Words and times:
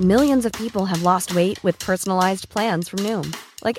No 0.00 0.18
in 0.28 0.40
people 0.56 1.08
way 1.34 1.44
wait 1.62 1.84
pies 1.84 2.08
new 3.00 3.22
like 3.62 3.78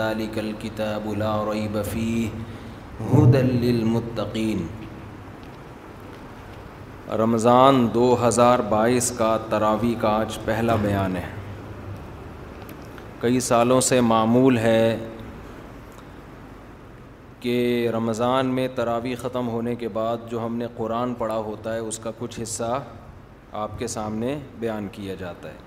الكتاب 0.00 1.06
لا 1.22 1.32
اللہ 1.36 1.66
بفی 1.78 2.10
حد 3.12 3.38
المتقین 3.44 4.66
رمضان 7.22 7.86
دو 7.94 8.06
ہزار 8.26 8.64
بائیس 8.76 9.10
کا 9.18 9.36
تراوی 9.50 9.94
کا 10.04 10.14
آج 10.20 10.38
پہلا 10.44 10.76
بیان 10.82 11.16
ہے 11.16 11.24
کئی 13.24 13.38
سالوں 13.40 13.80
سے 13.80 14.00
معمول 14.00 14.58
ہے 14.58 14.98
کہ 17.40 17.54
رمضان 17.92 18.46
میں 18.54 18.66
تراوی 18.74 19.14
ختم 19.20 19.48
ہونے 19.48 19.74
کے 19.82 19.88
بعد 19.92 20.18
جو 20.30 20.38
ہم 20.44 20.56
نے 20.56 20.66
قرآن 20.76 21.14
پڑھا 21.18 21.36
ہوتا 21.46 21.74
ہے 21.74 21.78
اس 21.80 21.98
کا 22.04 22.10
کچھ 22.18 22.38
حصہ 22.42 22.82
آپ 23.62 23.70
کے 23.78 23.86
سامنے 23.94 24.30
بیان 24.58 24.88
کیا 24.92 25.14
جاتا 25.20 25.48
ہے 25.48 25.58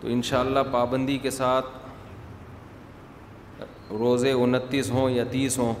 تو 0.00 0.06
انشاءاللہ 0.16 0.62
پابندی 0.72 1.16
کے 1.22 1.30
ساتھ 1.40 1.66
روزے 3.98 4.32
انتیس 4.32 4.86
ہوں 4.90 5.10
یا 5.10 5.24
تیس 5.30 5.58
ہوں 5.58 5.72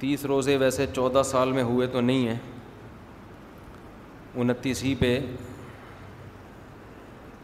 تیس 0.00 0.24
روزے 0.34 0.54
ویسے 0.64 0.82
چودہ 0.94 1.22
سال 1.32 1.48
میں 1.58 1.62
ہوئے 1.72 1.86
تو 1.96 2.00
نہیں 2.00 2.26
ہیں 2.28 2.38
انتیس 4.42 4.78
ہی 4.84 4.94
پہ 5.00 5.18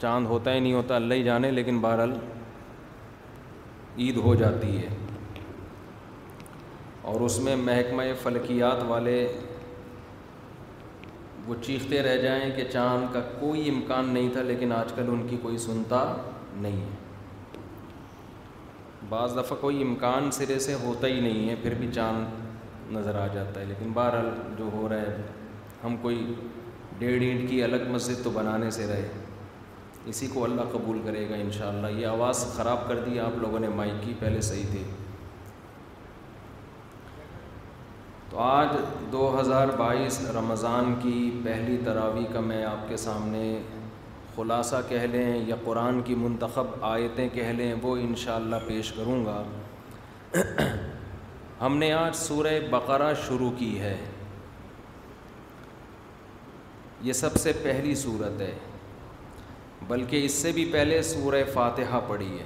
چاند 0.00 0.26
ہوتا 0.26 0.53
ہی 0.54 0.60
نہیں 0.60 0.72
ہوتا 0.72 0.97
اللہ 0.97 1.14
ہی 1.14 1.22
جانے 1.25 1.50
لیکن 1.50 1.78
بہرحال 1.81 2.12
عید 3.98 4.16
ہو 4.25 4.34
جاتی 4.42 4.76
ہے 4.76 4.88
اور 7.10 7.20
اس 7.28 7.38
میں 7.44 7.54
محکمہ 7.56 8.03
فلکیات 8.22 8.82
والے 8.88 9.16
وہ 11.47 11.54
چیختے 11.66 12.03
رہ 12.03 12.16
جائیں 12.22 12.50
کہ 12.56 12.64
چاند 12.72 13.12
کا 13.12 13.20
کوئی 13.41 13.69
امکان 13.69 14.10
نہیں 14.14 14.28
تھا 14.32 14.42
لیکن 14.48 14.72
آج 14.72 14.92
کل 14.97 15.06
ان 15.12 15.26
کی 15.28 15.36
کوئی 15.42 15.59
سنتا 15.66 16.03
نہیں 16.60 16.80
ہے 16.80 16.97
بعض 19.09 19.36
دفعہ 19.36 19.56
کوئی 19.60 19.82
امکان 19.82 20.30
سرے 20.38 20.59
سے 20.69 20.75
ہوتا 20.82 21.06
ہی 21.06 21.20
نہیں 21.20 21.48
ہے 21.48 21.54
پھر 21.62 21.75
بھی 21.78 21.88
چاند 21.94 22.92
نظر 22.97 23.15
آ 23.22 23.26
جاتا 23.34 23.60
ہے 23.60 23.65
لیکن 23.66 23.92
بہرحال 23.94 24.28
جو 24.59 24.69
ہو 24.72 24.88
رہا 24.88 25.00
ہے 25.00 25.16
ہم 25.84 25.97
کوئی 26.03 26.34
ڈیڑھ 26.98 27.22
اینٹ 27.22 27.48
کی 27.50 27.62
الگ 27.65 27.88
مسجد 27.91 28.22
تو 28.25 28.30
بنانے 28.34 28.70
سے 28.76 28.86
رہے 28.86 29.09
اسی 30.09 30.27
کو 30.35 30.45
اللہ 30.45 30.69
قبول 30.73 30.99
کرے 31.05 31.29
گا 31.31 31.35
انشاءاللہ 31.37 31.87
یہ 32.01 32.07
آواز 32.07 32.45
خراب 32.57 32.87
کر 32.89 32.99
دی 33.07 33.19
آپ 33.21 33.37
لوگوں 33.41 33.59
نے 33.61 33.69
مائک 33.77 33.95
کی 34.05 34.13
پہلے 34.19 34.41
صحیح 34.43 34.65
تھی 34.71 34.83
تو 38.31 38.39
آج 38.45 38.69
دو 39.13 39.25
ہزار 39.39 39.69
بائیس 39.79 40.19
رمضان 40.37 40.95
کی 41.03 41.19
پہلی 41.45 41.77
تراوی 41.85 42.25
کا 42.33 42.41
میں 42.49 42.65
آپ 42.65 42.89
کے 42.89 42.97
سامنے 43.05 43.43
خلاصہ 44.37 44.77
کہہ 44.89 45.05
لیں 45.13 45.29
یا 45.49 45.57
قرآن 45.65 46.01
کی 46.05 46.15
منتخب 46.19 46.85
آیتیں 46.93 47.29
کہہ 47.35 47.53
لیں 47.57 47.73
وہ 47.83 47.97
انشاءاللہ 48.01 48.57
پیش 48.67 48.93
کروں 48.93 49.25
گا 49.27 49.43
ہم 51.61 51.77
نے 51.79 51.93
آج 51.93 52.15
سورہ 52.17 52.55
بقرہ 52.71 53.13
شروع 53.27 53.51
کی 53.59 53.79
ہے 53.81 53.97
یہ 57.09 57.13
سب 57.23 57.35
سے 57.41 57.53
پہلی 57.63 57.95
صورت 58.05 58.41
ہے 58.41 58.53
بلکہ 59.87 60.25
اس 60.25 60.33
سے 60.43 60.50
بھی 60.53 60.65
پہلے 60.72 61.03
سورہ 61.03 61.43
فاتحہ 61.53 62.00
پڑھی 62.06 62.39
ہے 62.39 62.44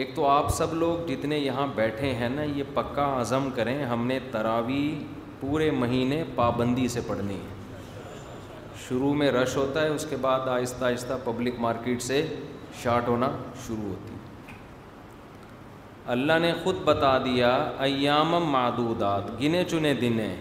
ایک 0.00 0.14
تو 0.14 0.26
آپ 0.28 0.50
سب 0.54 0.72
لوگ 0.74 1.06
جتنے 1.08 1.38
یہاں 1.38 1.66
بیٹھے 1.74 2.12
ہیں 2.14 2.28
نا 2.28 2.42
یہ 2.42 2.62
پکا 2.74 3.08
عزم 3.20 3.48
کریں 3.56 3.84
ہم 3.86 4.06
نے 4.06 4.18
تراوی 4.32 4.84
پورے 5.40 5.70
مہینے 5.80 6.22
پابندی 6.34 6.86
سے 6.88 7.00
پڑھنی 7.06 7.34
ہے 7.34 7.52
شروع 8.88 9.12
میں 9.14 9.30
رش 9.32 9.56
ہوتا 9.56 9.82
ہے 9.82 9.88
اس 9.88 10.06
کے 10.10 10.16
بعد 10.20 10.48
آہستہ 10.48 10.84
آہستہ 10.84 11.12
پبلک 11.24 11.58
مارکیٹ 11.60 12.02
سے 12.02 12.24
شارٹ 12.82 13.08
ہونا 13.08 13.30
شروع 13.66 13.88
ہوتی 13.88 14.12
اللہ 16.12 16.38
نے 16.42 16.52
خود 16.62 16.80
بتا 16.84 17.16
دیا 17.24 17.50
ایامم 17.86 18.50
معدودات 18.50 19.30
گنے 19.40 19.62
چنے 19.68 19.94
دنیں 20.00 20.34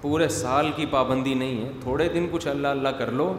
پورے 0.00 0.28
سال 0.34 0.70
کی 0.76 0.84
پابندی 0.90 1.32
نہیں 1.40 1.64
ہے 1.64 1.70
تھوڑے 1.80 2.08
دن 2.14 2.26
کچھ 2.30 2.46
اللہ 2.48 2.68
اللہ 2.68 2.88
کر 2.98 3.10
لو 3.20 3.32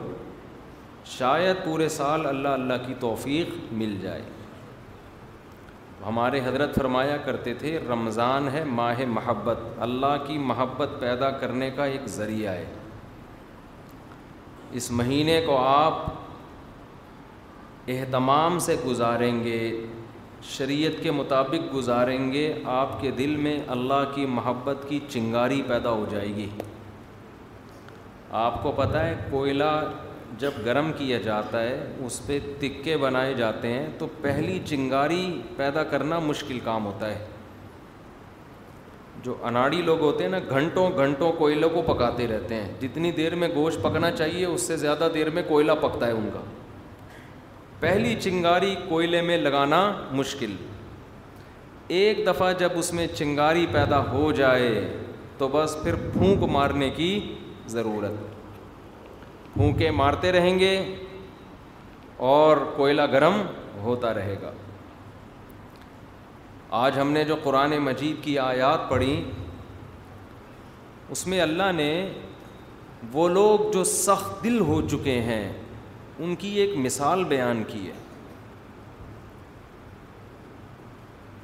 شاید 1.17 1.63
پورے 1.63 1.87
سال 1.89 2.25
اللہ 2.27 2.49
اللہ 2.59 2.85
کی 2.85 2.93
توفیق 2.99 3.53
مل 3.77 3.95
جائے 4.01 4.21
ہمارے 6.05 6.39
حضرت 6.45 6.75
فرمایا 6.75 7.17
کرتے 7.25 7.53
تھے 7.59 7.77
رمضان 7.89 8.47
ہے 8.53 8.63
ماہ 8.79 9.01
محبت 9.07 9.57
اللہ 9.87 10.15
کی 10.27 10.37
محبت 10.51 10.89
پیدا 10.99 11.29
کرنے 11.41 11.69
کا 11.75 11.85
ایک 11.95 12.05
ذریعہ 12.15 12.51
ہے 12.53 12.65
اس 14.79 14.89
مہینے 15.01 15.39
کو 15.45 15.57
آپ 15.63 15.99
اہتمام 17.87 18.57
سے 18.69 18.75
گزاریں 18.85 19.43
گے 19.43 19.61
شریعت 20.49 21.01
کے 21.03 21.11
مطابق 21.11 21.73
گزاریں 21.73 22.31
گے 22.31 22.53
آپ 22.73 22.99
کے 23.01 23.09
دل 23.17 23.35
میں 23.39 23.57
اللہ 23.75 24.03
کی 24.13 24.25
محبت 24.29 24.85
کی 24.89 24.99
چنگاری 25.09 25.61
پیدا 25.67 25.89
ہو 25.89 26.05
جائے 26.11 26.27
گی 26.35 26.47
آپ 28.45 28.61
کو 28.63 28.71
پتہ 28.75 28.97
ہے 28.97 29.13
کوئلہ 29.31 29.71
جب 30.39 30.51
گرم 30.65 30.91
کیا 30.97 31.17
جاتا 31.23 31.61
ہے 31.63 31.79
اس 32.05 32.19
پہ 32.27 32.37
تکے 32.59 32.95
بنائے 32.97 33.33
جاتے 33.37 33.71
ہیں 33.73 33.87
تو 33.99 34.07
پہلی 34.21 34.57
چنگاری 34.65 35.25
پیدا 35.57 35.83
کرنا 35.91 36.19
مشکل 36.27 36.59
کام 36.63 36.85
ہوتا 36.85 37.09
ہے 37.11 37.25
جو 39.23 39.35
اناڑی 39.47 39.81
لوگ 39.85 39.99
ہوتے 40.01 40.23
ہیں 40.23 40.31
نا 40.31 40.39
گھنٹوں 40.49 40.89
گھنٹوں 40.97 41.31
کوئلوں 41.37 41.69
کو 41.69 41.81
پکاتے 41.93 42.27
رہتے 42.27 42.55
ہیں 42.55 42.71
جتنی 42.81 43.11
دیر 43.17 43.35
میں 43.43 43.47
گوشت 43.55 43.81
پکنا 43.81 44.11
چاہیے 44.11 44.45
اس 44.45 44.61
سے 44.67 44.77
زیادہ 44.85 45.07
دیر 45.13 45.29
میں 45.37 45.43
کوئلہ 45.47 45.71
پکتا 45.81 46.07
ہے 46.07 46.11
ان 46.11 46.29
کا 46.33 46.39
پہلی 47.81 48.13
چنگاری 48.21 48.75
کوئلے 48.87 49.21
میں 49.27 49.35
لگانا 49.37 49.79
مشکل 50.13 50.51
ایک 51.99 52.17
دفعہ 52.25 52.51
جب 52.59 52.71
اس 52.79 52.91
میں 52.93 53.05
چنگاری 53.13 53.65
پیدا 53.71 54.01
ہو 54.11 54.31
جائے 54.37 54.67
تو 55.37 55.47
بس 55.53 55.75
پھر 55.83 55.95
پھونک 56.13 56.43
مارنے 56.55 56.89
کی 56.95 57.09
ضرورت 57.69 58.19
پھونکے 59.53 59.89
مارتے 60.01 60.31
رہیں 60.31 60.57
گے 60.59 60.73
اور 62.33 62.57
کوئلہ 62.75 63.01
گرم 63.11 63.41
ہوتا 63.83 64.13
رہے 64.13 64.35
گا 64.41 64.51
آج 66.83 66.99
ہم 66.99 67.11
نے 67.11 67.23
جو 67.31 67.35
قرآن 67.43 67.77
مجید 67.87 68.23
کی 68.23 68.37
آیات 68.39 68.89
پڑھی 68.89 69.21
اس 71.15 71.25
میں 71.27 71.41
اللہ 71.41 71.71
نے 71.75 71.91
وہ 73.13 73.27
لوگ 73.29 73.71
جو 73.73 73.83
سخت 73.97 74.43
دل 74.43 74.59
ہو 74.71 74.79
چکے 74.91 75.19
ہیں 75.29 75.43
ان 76.25 76.33
کی 76.41 76.49
ایک 76.61 76.75
مثال 76.77 77.23
بیان 77.27 77.61
کی 77.67 77.79
ہے 77.87 77.91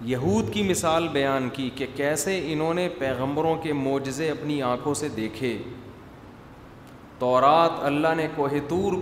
یہود 0.09 0.51
کی 0.53 0.63
مثال 0.63 1.07
بیان 1.13 1.47
کی 1.53 1.69
کہ 1.75 1.85
کیسے 1.95 2.37
انہوں 2.53 2.73
نے 2.79 2.87
پیغمبروں 2.97 3.55
کے 3.63 3.73
معجزے 3.79 4.29
اپنی 4.31 4.61
آنکھوں 4.73 4.93
سے 4.99 5.09
دیکھے 5.15 5.57
تورات 7.19 7.83
اللہ 7.85 8.13
نے 8.17 8.27
کوہ 8.35 8.47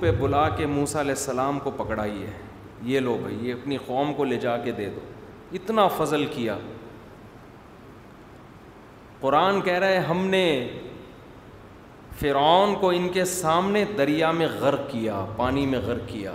پہ 0.01 0.11
بلا 0.19 0.47
کے 0.57 0.65
موسا 0.77 0.99
علیہ 1.01 1.17
السلام 1.17 1.59
کو 1.63 1.71
پکڑائی 1.77 2.21
ہے 2.21 2.31
یہ 2.91 2.99
لو 3.07 3.17
بھائی 3.23 3.37
یہ 3.47 3.53
اپنی 3.53 3.77
قوم 3.87 4.13
کو 4.19 4.23
لے 4.31 4.37
جا 4.45 4.55
کے 4.63 4.71
دے 4.77 4.89
دو 4.95 5.05
اتنا 5.59 5.87
فضل 5.97 6.25
کیا 6.35 6.57
قرآن 9.19 9.61
کہہ 9.67 9.79
رہا 9.79 9.89
ہے 9.89 9.99
ہم 10.11 10.25
نے 10.37 10.45
فرعون 12.19 12.75
کو 12.79 12.89
ان 12.95 13.07
کے 13.13 13.23
سامنے 13.25 13.83
دریا 13.97 14.31
میں 14.31 14.47
غرق 14.59 14.89
کیا 14.91 15.25
پانی 15.37 15.65
میں 15.67 15.79
غرق 15.85 16.07
کیا 16.09 16.31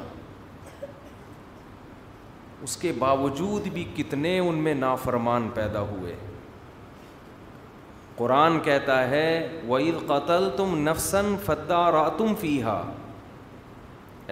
اس 2.63 2.77
کے 2.77 2.93
باوجود 2.99 3.67
بھی 3.75 3.85
کتنے 3.97 4.39
ان 4.39 4.59
میں 4.65 4.75
نافرمان 4.75 5.49
پیدا 5.55 5.81
ہوئے 5.93 6.15
قرآن 8.17 8.59
کہتا 8.65 9.01
ہے 9.11 9.27
وعید 9.69 10.07
قتل 10.07 10.49
تم 10.57 10.77
نفسن 10.89 11.35
فدا 11.45 11.81
راتم 11.93 12.35
فیحا 12.41 12.81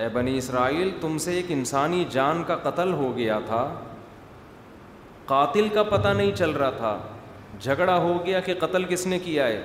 اے 0.00 0.09
بنی 0.12 0.37
اسرائیل 0.39 0.91
تم 1.00 1.17
سے 1.29 1.35
ایک 1.37 1.47
انسانی 1.53 2.05
جان 2.11 2.43
کا 2.47 2.56
قتل 2.69 2.93
ہو 2.99 3.17
گیا 3.17 3.39
تھا 3.47 3.65
قاتل 5.27 5.69
کا 5.75 5.83
پتہ 5.97 6.09
نہیں 6.17 6.31
چل 6.37 6.50
رہا 6.61 6.71
تھا 6.77 6.97
جھگڑا 7.61 7.97
ہو 8.03 8.15
گیا 8.27 8.41
کہ 8.50 8.55
قتل 8.59 8.85
کس 8.89 9.06
نے 9.06 9.19
کیا 9.25 9.47
ہے 9.47 9.62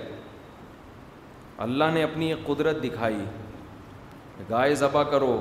اللہ 1.65 1.91
نے 1.94 2.03
اپنی 2.03 2.27
ایک 2.33 2.45
قدرت 2.45 2.83
دکھائی 2.83 3.23
گائے 4.50 4.75
ذبح 4.75 5.03
کرو 5.09 5.39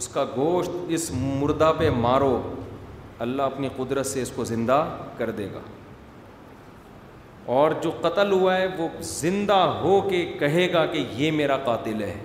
اس 0.00 0.08
کا 0.08 0.24
گوشت 0.36 0.70
اس 0.96 1.10
مردہ 1.16 1.72
پہ 1.78 1.90
مارو 1.96 2.40
اللہ 3.26 3.42
اپنی 3.42 3.68
قدرت 3.76 4.06
سے 4.06 4.22
اس 4.22 4.30
کو 4.34 4.44
زندہ 4.44 4.84
کر 5.18 5.30
دے 5.40 5.48
گا 5.54 5.60
اور 7.54 7.70
جو 7.82 7.90
قتل 8.00 8.32
ہوا 8.32 8.56
ہے 8.56 8.66
وہ 8.78 8.88
زندہ 9.10 9.54
ہو 9.82 10.00
کے 10.10 10.24
کہے 10.38 10.72
گا 10.72 10.84
کہ 10.92 11.04
یہ 11.16 11.30
میرا 11.36 11.56
قاتل 11.64 12.02
ہے 12.02 12.18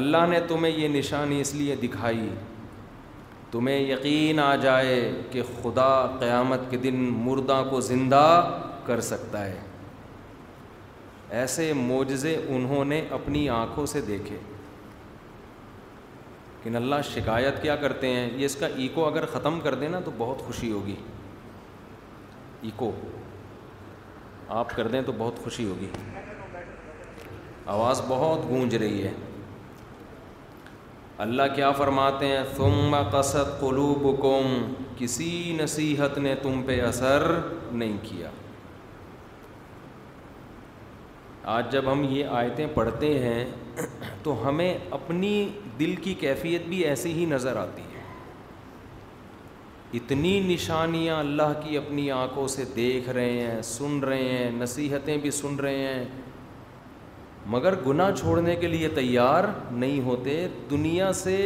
اللہ 0.00 0.26
نے 0.28 0.38
تمہیں 0.48 0.72
یہ 0.76 0.88
نشانی 0.88 1.40
اس 1.40 1.54
لیے 1.54 1.74
دکھائی 1.82 2.28
تمہیں 3.50 3.78
یقین 3.78 4.38
آ 4.40 4.54
جائے 4.60 5.00
کہ 5.30 5.42
خدا 5.62 5.90
قیامت 6.20 6.70
کے 6.70 6.76
دن 6.86 7.00
مردہ 7.24 7.62
کو 7.70 7.80
زندہ 7.90 8.26
کر 8.86 9.00
سکتا 9.10 9.44
ہے 9.46 9.58
ایسے 11.40 11.72
معجزے 11.76 12.34
انہوں 12.54 12.84
نے 12.84 13.00
اپنی 13.18 13.48
آنکھوں 13.48 13.84
سے 13.92 14.00
دیکھے 14.06 14.36
کہ 16.62 16.74
اللہ 16.76 17.00
شکایت 17.14 17.60
کیا 17.62 17.76
کرتے 17.84 18.08
ہیں 18.14 18.28
یہ 18.38 18.44
اس 18.46 18.56
کا 18.60 18.66
ایکو 18.76 19.06
اگر 19.06 19.26
ختم 19.32 19.58
کر 19.62 19.74
دیں 19.82 19.88
نا 19.94 20.00
تو 20.04 20.10
بہت 20.18 20.40
خوشی 20.46 20.70
ہوگی 20.72 20.94
ایکو 22.68 22.90
آپ 24.60 24.74
کر 24.76 24.88
دیں 24.88 25.00
تو 25.06 25.12
بہت 25.18 25.38
خوشی 25.44 25.64
ہوگی 25.68 25.86
آواز 27.76 28.02
بہت 28.08 28.44
گونج 28.48 28.74
رہی 28.84 29.02
ہے 29.04 29.12
اللہ 31.26 31.54
کیا 31.54 31.70
فرماتے 31.80 32.26
ہیں 32.26 32.44
تم 32.56 32.96
قصد 33.18 33.58
قلوبکم 33.60 34.72
کسی 34.98 35.56
نصیحت 35.62 36.18
نے 36.26 36.34
تم 36.42 36.62
پہ 36.66 36.80
اثر 36.90 37.26
نہیں 37.72 37.96
کیا 38.02 38.30
آج 41.50 41.70
جب 41.72 41.90
ہم 41.90 42.02
یہ 42.10 42.24
آیتیں 42.38 42.66
پڑھتے 42.74 43.06
ہیں 43.18 43.44
تو 44.22 44.34
ہمیں 44.46 44.76
اپنی 44.94 45.30
دل 45.78 45.94
کی 46.02 46.12
کیفیت 46.20 46.66
بھی 46.68 46.78
ایسی 46.86 47.12
ہی 47.12 47.24
نظر 47.28 47.56
آتی 47.56 47.82
ہے 47.94 48.00
اتنی 49.98 50.38
نشانیاں 50.52 51.18
اللہ 51.18 51.52
کی 51.64 51.76
اپنی 51.76 52.10
آنکھوں 52.10 52.46
سے 52.48 52.64
دیکھ 52.76 53.08
رہے 53.08 53.40
ہیں 53.46 53.60
سن 53.72 53.98
رہے 54.04 54.28
ہیں 54.36 54.50
نصیحتیں 54.60 55.16
بھی 55.22 55.30
سن 55.40 55.56
رہے 55.60 55.78
ہیں 55.86 56.04
مگر 57.56 57.74
گناہ 57.86 58.10
چھوڑنے 58.20 58.54
کے 58.56 58.68
لیے 58.68 58.88
تیار 58.94 59.44
نہیں 59.70 60.00
ہوتے 60.04 60.46
دنیا 60.70 61.12
سے 61.22 61.36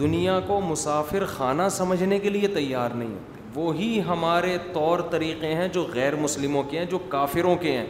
دنیا 0.00 0.38
کو 0.46 0.60
مسافر 0.60 1.24
خانہ 1.36 1.68
سمجھنے 1.70 2.18
کے 2.18 2.30
لیے 2.30 2.48
تیار 2.54 2.90
نہیں 2.94 3.14
ہوتے 3.14 3.42
وہی 3.60 4.00
ہمارے 4.06 4.56
طور 4.72 5.00
طریقے 5.10 5.54
ہیں 5.54 5.68
جو 5.72 5.86
غیر 5.94 6.16
مسلموں 6.22 6.62
کے 6.70 6.78
ہیں 6.78 6.84
جو 6.90 6.98
کافروں 7.10 7.54
کے 7.60 7.76
ہیں 7.76 7.86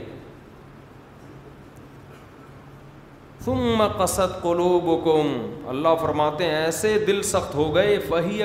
ثم 3.45 3.83
قصد 4.01 4.35
قلوبكم 4.43 5.27
اللہ 5.69 5.95
فرماتے 6.01 6.45
ہیں 6.51 6.55
ایسے 6.67 6.91
دل 7.07 7.21
سخت 7.31 7.55
ہو 7.55 7.65
گئے 7.75 7.99
فہی 8.09 8.41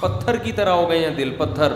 پتھر 0.00 0.36
کی 0.44 0.52
طرح 0.58 0.72
ہو 0.80 0.84
گئے 0.90 0.98
ہیں 1.04 1.14
دل 1.16 1.30
پتھر 1.38 1.72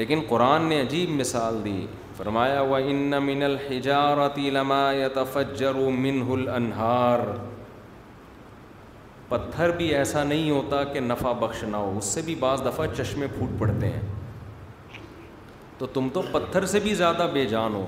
لیکن 0.00 0.20
قرآن 0.28 0.64
نے 0.68 0.78
عجیب 0.80 1.10
مثال 1.20 1.54
دی 1.64 1.76
فرمایا 2.16 2.60
الانہار 5.20 7.22
پتھر 9.28 9.70
بھی 9.76 9.86
ایسا 9.94 10.24
نہیں 10.24 10.50
ہوتا 10.50 10.82
کہ 10.92 11.00
نفع 11.00 11.32
بخش 11.40 11.62
نہ 11.72 11.76
ہو 11.76 11.94
اس 11.98 12.04
سے 12.14 12.20
بھی 12.24 12.34
بعض 12.46 12.58
دفعہ 12.66 12.84
چشمے 12.98 13.26
پھوٹ 13.38 13.50
پڑتے 13.58 13.86
ہیں 13.86 14.04
تو 15.78 15.84
تم 15.98 16.04
تو 16.12 16.20
پتھر 16.32 16.62
سے 16.72 16.78
بھی 16.88 16.94
زیادہ 17.02 17.24
بے 17.32 17.44
جان 17.56 17.72
ہو 17.74 17.84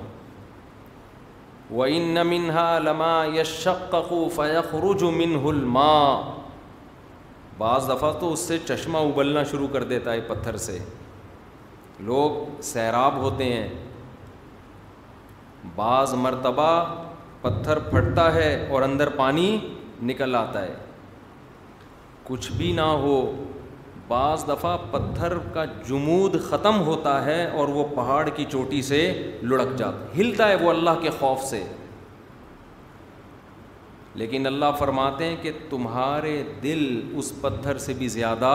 و 1.70 1.82
مِنْهَا 1.84 2.22
منہا 2.30 2.70
لما 2.78 3.16
فَيَخْرُجُ 4.36 5.10
مِنْهُ 5.18 5.66
منہ 5.68 6.30
بعض 7.58 7.88
دفعہ 7.90 8.12
تو 8.20 8.32
اس 8.32 8.40
سے 8.48 8.58
چشمہ 8.68 8.98
ابلنا 9.10 9.42
شروع 9.50 9.68
کر 9.72 9.82
دیتا 9.92 10.12
ہے 10.12 10.20
پتھر 10.28 10.56
سے 10.66 10.78
لوگ 12.10 12.44
سیراب 12.72 13.16
ہوتے 13.22 13.52
ہیں 13.52 13.68
بعض 15.76 16.14
مرتبہ 16.26 16.70
پتھر 17.40 17.78
پھٹتا 17.90 18.32
ہے 18.34 18.50
اور 18.70 18.82
اندر 18.82 19.08
پانی 19.16 19.56
نکل 20.10 20.34
آتا 20.38 20.62
ہے 20.62 20.74
کچھ 22.24 22.50
بھی 22.56 22.72
نہ 22.72 22.88
ہو 23.06 23.14
بعض 24.12 24.44
دفعہ 24.50 24.76
پتھر 24.90 25.36
کا 25.52 25.64
جمود 25.88 26.34
ختم 26.48 26.80
ہوتا 26.86 27.12
ہے 27.24 27.42
اور 27.58 27.68
وہ 27.76 27.84
پہاڑ 27.96 28.22
کی 28.38 28.44
چوٹی 28.54 28.80
سے 28.88 28.98
لڑک 29.52 29.76
جاتا 29.78 30.12
ہلتا 30.16 30.48
ہے 30.48 30.54
وہ 30.62 30.70
اللہ 30.70 30.98
کے 31.02 31.10
خوف 31.20 31.44
سے 31.50 31.62
لیکن 34.22 34.46
اللہ 34.46 34.74
فرماتے 34.78 35.24
ہیں 35.28 35.36
کہ 35.42 35.50
تمہارے 35.70 36.32
دل 36.62 36.82
اس 37.20 37.30
پتھر 37.40 37.78
سے 37.84 37.92
بھی 38.00 38.08
زیادہ 38.16 38.50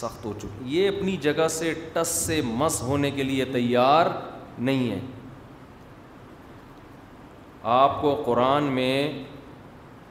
سخت 0.00 0.24
ہو 0.26 0.32
چکے 0.42 0.62
یہ 0.74 0.88
اپنی 0.88 1.16
جگہ 1.24 1.46
سے 1.54 1.72
ٹس 1.92 2.12
سے 2.26 2.40
مس 2.60 2.80
ہونے 2.90 3.10
کے 3.18 3.22
لیے 3.32 3.44
تیار 3.56 4.10
نہیں 4.68 4.90
ہے 4.90 5.00
آپ 7.80 8.00
کو 8.02 8.14
قرآن 8.26 8.70
میں 8.78 8.94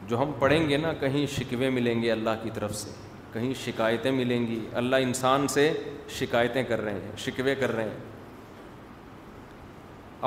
جو 0.09 0.19
ہم 0.21 0.31
پڑھیں 0.39 0.67
گے 0.69 0.77
نا 0.87 0.93
کہیں 1.05 1.25
شکوے 1.37 1.69
ملیں 1.79 2.01
گے 2.01 2.11
اللہ 2.17 2.43
کی 2.43 2.49
طرف 2.59 2.75
سے 2.83 2.91
کہیں 3.33 3.53
شکایتیں 3.65 4.11
ملیں 4.11 4.47
گی 4.47 4.59
اللہ 4.81 4.95
انسان 5.03 5.47
سے 5.47 5.71
شکایتیں 6.19 6.61
کر 6.69 6.81
رہے 6.83 6.93
ہیں 6.93 7.11
شکوے 7.25 7.53
کر 7.55 7.75
رہے 7.75 7.83
ہیں 7.83 7.99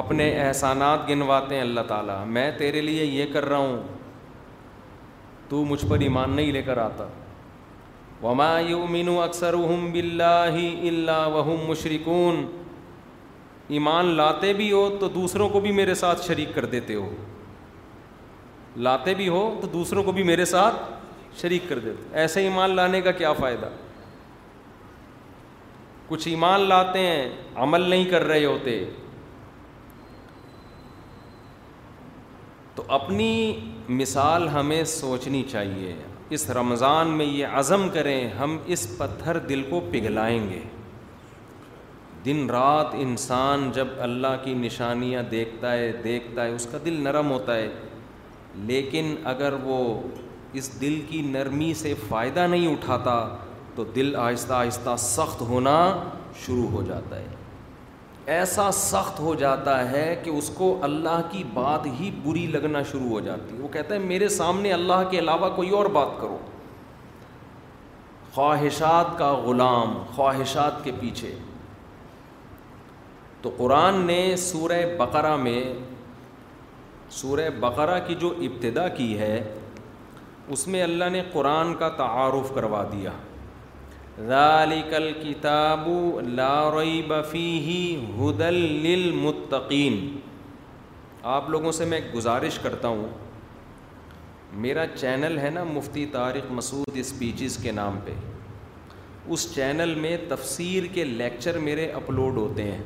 اپنے 0.03 0.29
احسانات 0.45 1.09
گنواتے 1.09 1.55
ہیں 1.55 1.63
اللہ 1.63 1.81
تعالیٰ 1.89 2.25
میں 2.37 2.51
تیرے 2.59 2.81
لیے 2.81 3.05
یہ 3.05 3.27
کر 3.33 3.45
رہا 3.49 3.57
ہوں 3.59 3.77
تو 5.49 5.65
مجھ 5.65 5.85
پر 5.89 6.01
ایمان 6.03 6.31
نہیں 6.37 6.53
لے 6.53 6.63
کر 6.69 6.77
آتا 6.87 7.07
وما 8.23 8.51
یؤمن 8.69 9.09
اکثر 9.23 9.55
باللہ 9.93 10.25
الا 10.25 10.53
اللہ 10.89 11.29
وہم 11.37 11.69
مشرقن 11.71 12.45
ایمان 13.77 14.07
لاتے 14.17 14.53
بھی 14.53 14.71
ہو 14.73 14.89
تو 15.01 15.09
دوسروں 15.09 15.49
کو 15.49 15.61
بھی 15.61 15.73
میرے 15.73 15.95
ساتھ 16.05 16.25
شریک 16.27 16.55
کر 16.55 16.65
دیتے 16.75 16.95
ہو 16.95 17.11
لاتے 18.89 19.15
بھی 19.15 19.29
ہو 19.29 19.43
تو 19.61 19.67
دوسروں 19.73 20.03
کو 20.05 20.13
بھی 20.13 20.23
میرے 20.31 20.45
ساتھ 20.55 20.77
شریک 21.41 21.69
کر 21.69 21.79
دیتے 21.85 22.17
ایسے 22.21 22.41
ایمان 22.45 22.75
لانے 22.77 23.01
کا 23.01 23.11
کیا 23.21 23.33
فائدہ 23.41 23.69
کچھ 26.09 26.27
ایمان 26.29 26.61
لاتے 26.69 26.99
ہیں 27.07 27.29
عمل 27.65 27.89
نہیں 27.91 28.05
کر 28.11 28.25
رہے 28.27 28.45
ہوتے 28.45 28.85
تو 32.75 32.83
اپنی 32.99 33.31
مثال 34.01 34.49
ہمیں 34.49 34.83
سوچنی 34.93 35.43
چاہیے 35.51 35.95
اس 36.37 36.49
رمضان 36.57 37.09
میں 37.17 37.27
یہ 37.27 37.57
عزم 37.59 37.89
کریں 37.95 38.29
ہم 38.39 38.57
اس 38.75 38.87
پتھر 38.99 39.39
دل 39.49 39.63
کو 39.71 39.81
پگھلائیں 39.91 40.49
گے 40.51 40.61
دن 42.25 42.47
رات 42.51 42.95
انسان 42.99 43.71
جب 43.75 43.89
اللہ 44.03 44.37
کی 44.45 44.55
نشانیاں 44.61 45.23
دیکھتا 45.31 45.73
ہے 45.73 45.91
دیکھتا 46.05 46.45
ہے 46.45 46.53
اس 46.55 46.67
کا 46.73 46.79
دل 46.85 47.01
نرم 47.05 47.31
ہوتا 47.31 47.57
ہے 47.57 47.69
لیکن 48.73 49.15
اگر 49.35 49.53
وہ 49.63 49.79
اس 50.59 50.69
دل 50.81 51.01
کی 51.09 51.21
نرمی 51.27 51.73
سے 51.75 51.93
فائدہ 52.09 52.41
نہیں 52.51 52.67
اٹھاتا 52.73 53.15
تو 53.75 53.85
دل 53.95 54.15
آہستہ 54.25 54.53
آہستہ 54.55 54.95
سخت 54.99 55.41
ہونا 55.49 55.77
شروع 56.45 56.67
ہو 56.71 56.83
جاتا 56.89 57.17
ہے 57.19 57.25
ایسا 58.35 58.71
سخت 58.73 59.19
ہو 59.21 59.35
جاتا 59.41 59.73
ہے 59.91 60.05
کہ 60.25 60.31
اس 60.31 60.51
کو 60.59 60.69
اللہ 60.89 61.21
کی 61.31 61.43
بات 61.55 61.87
ہی 62.01 62.11
بری 62.25 62.45
لگنا 62.53 62.83
شروع 62.91 63.09
ہو 63.09 63.19
جاتی 63.25 63.55
ہے 63.57 63.61
وہ 63.63 63.69
کہتا 63.73 63.95
ہے 63.95 63.99
میرے 64.01 64.29
سامنے 64.37 64.73
اللہ 64.73 65.03
کے 65.11 65.19
علاوہ 65.19 65.49
کوئی 65.57 65.71
اور 65.81 65.87
بات 65.97 66.21
کرو 66.21 66.39
خواہشات 68.35 69.19
کا 69.19 69.33
غلام 69.45 69.99
خواہشات 70.15 70.83
کے 70.85 70.93
پیچھے 71.01 71.35
تو 73.43 73.51
قرآن 73.57 74.01
نے 74.07 74.21
سورہ 74.47 74.81
بقرہ 74.99 75.37
میں 75.47 75.63
سورہ 77.21 77.49
بقرہ 77.61 77.99
کی 78.07 78.15
جو 78.21 78.33
ابتدا 78.47 78.89
کی 79.01 79.19
ہے 79.19 79.37
اس 80.53 80.67
میں 80.69 80.83
اللہ 80.83 81.05
نے 81.13 81.23
قرآن 81.33 81.75
کا 81.79 81.89
تعارف 82.03 82.51
کروا 82.55 82.83
دیا 82.93 83.11
ذالکل 84.29 85.11
کتاب 85.23 85.89
لا 86.41 86.49
ریب 86.79 87.09
بفی 87.13 87.49
ہی 87.61 88.05
حدل 88.19 89.29
آپ 91.37 91.49
لوگوں 91.51 91.73
سے 91.73 91.85
میں 91.93 92.01
گزارش 92.15 92.59
کرتا 92.63 92.89
ہوں 92.89 93.07
میرا 94.65 94.85
چینل 94.95 95.39
ہے 95.43 95.49
نا 95.51 95.63
مفتی 95.65 96.05
طارق 96.13 96.51
مسعود 96.53 96.97
اسپیچز 96.99 97.57
کے 97.63 97.73
نام 97.81 97.99
پہ 98.05 98.13
اس 99.35 99.53
چینل 99.55 99.95
میں 100.01 100.17
تفسیر 100.29 100.87
کے 100.95 101.05
لیکچر 101.05 101.59
میرے 101.59 101.87
اپلوڈ 102.03 102.37
ہوتے 102.37 102.63
ہیں 102.71 102.83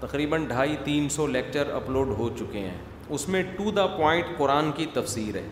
تقریباً 0.00 0.44
ڈھائی 0.48 0.76
تین 0.84 1.08
سو 1.16 1.26
لیکچر 1.26 1.72
اپلوڈ 1.76 2.10
ہو 2.18 2.28
چکے 2.38 2.58
ہیں 2.60 2.78
اس 3.14 3.28
میں 3.28 3.42
ٹو 3.56 3.70
دا 3.76 3.86
پوائنٹ 3.96 4.24
قرآن 4.38 4.70
کی 4.74 4.84
تفسیر 4.94 5.36
ہے 5.36 5.46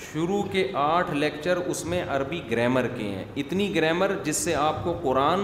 شروع 0.00 0.42
کے 0.50 0.66
آٹھ 0.80 1.10
لیکچر 1.14 1.56
اس 1.72 1.84
میں 1.92 2.02
عربی 2.16 2.40
گرامر 2.50 2.86
کے 2.96 3.04
ہیں 3.04 3.24
اتنی 3.42 3.74
گرامر 3.74 4.12
جس 4.24 4.36
سے 4.44 4.54
آپ 4.54 4.82
کو 4.84 4.92
قرآن 5.02 5.40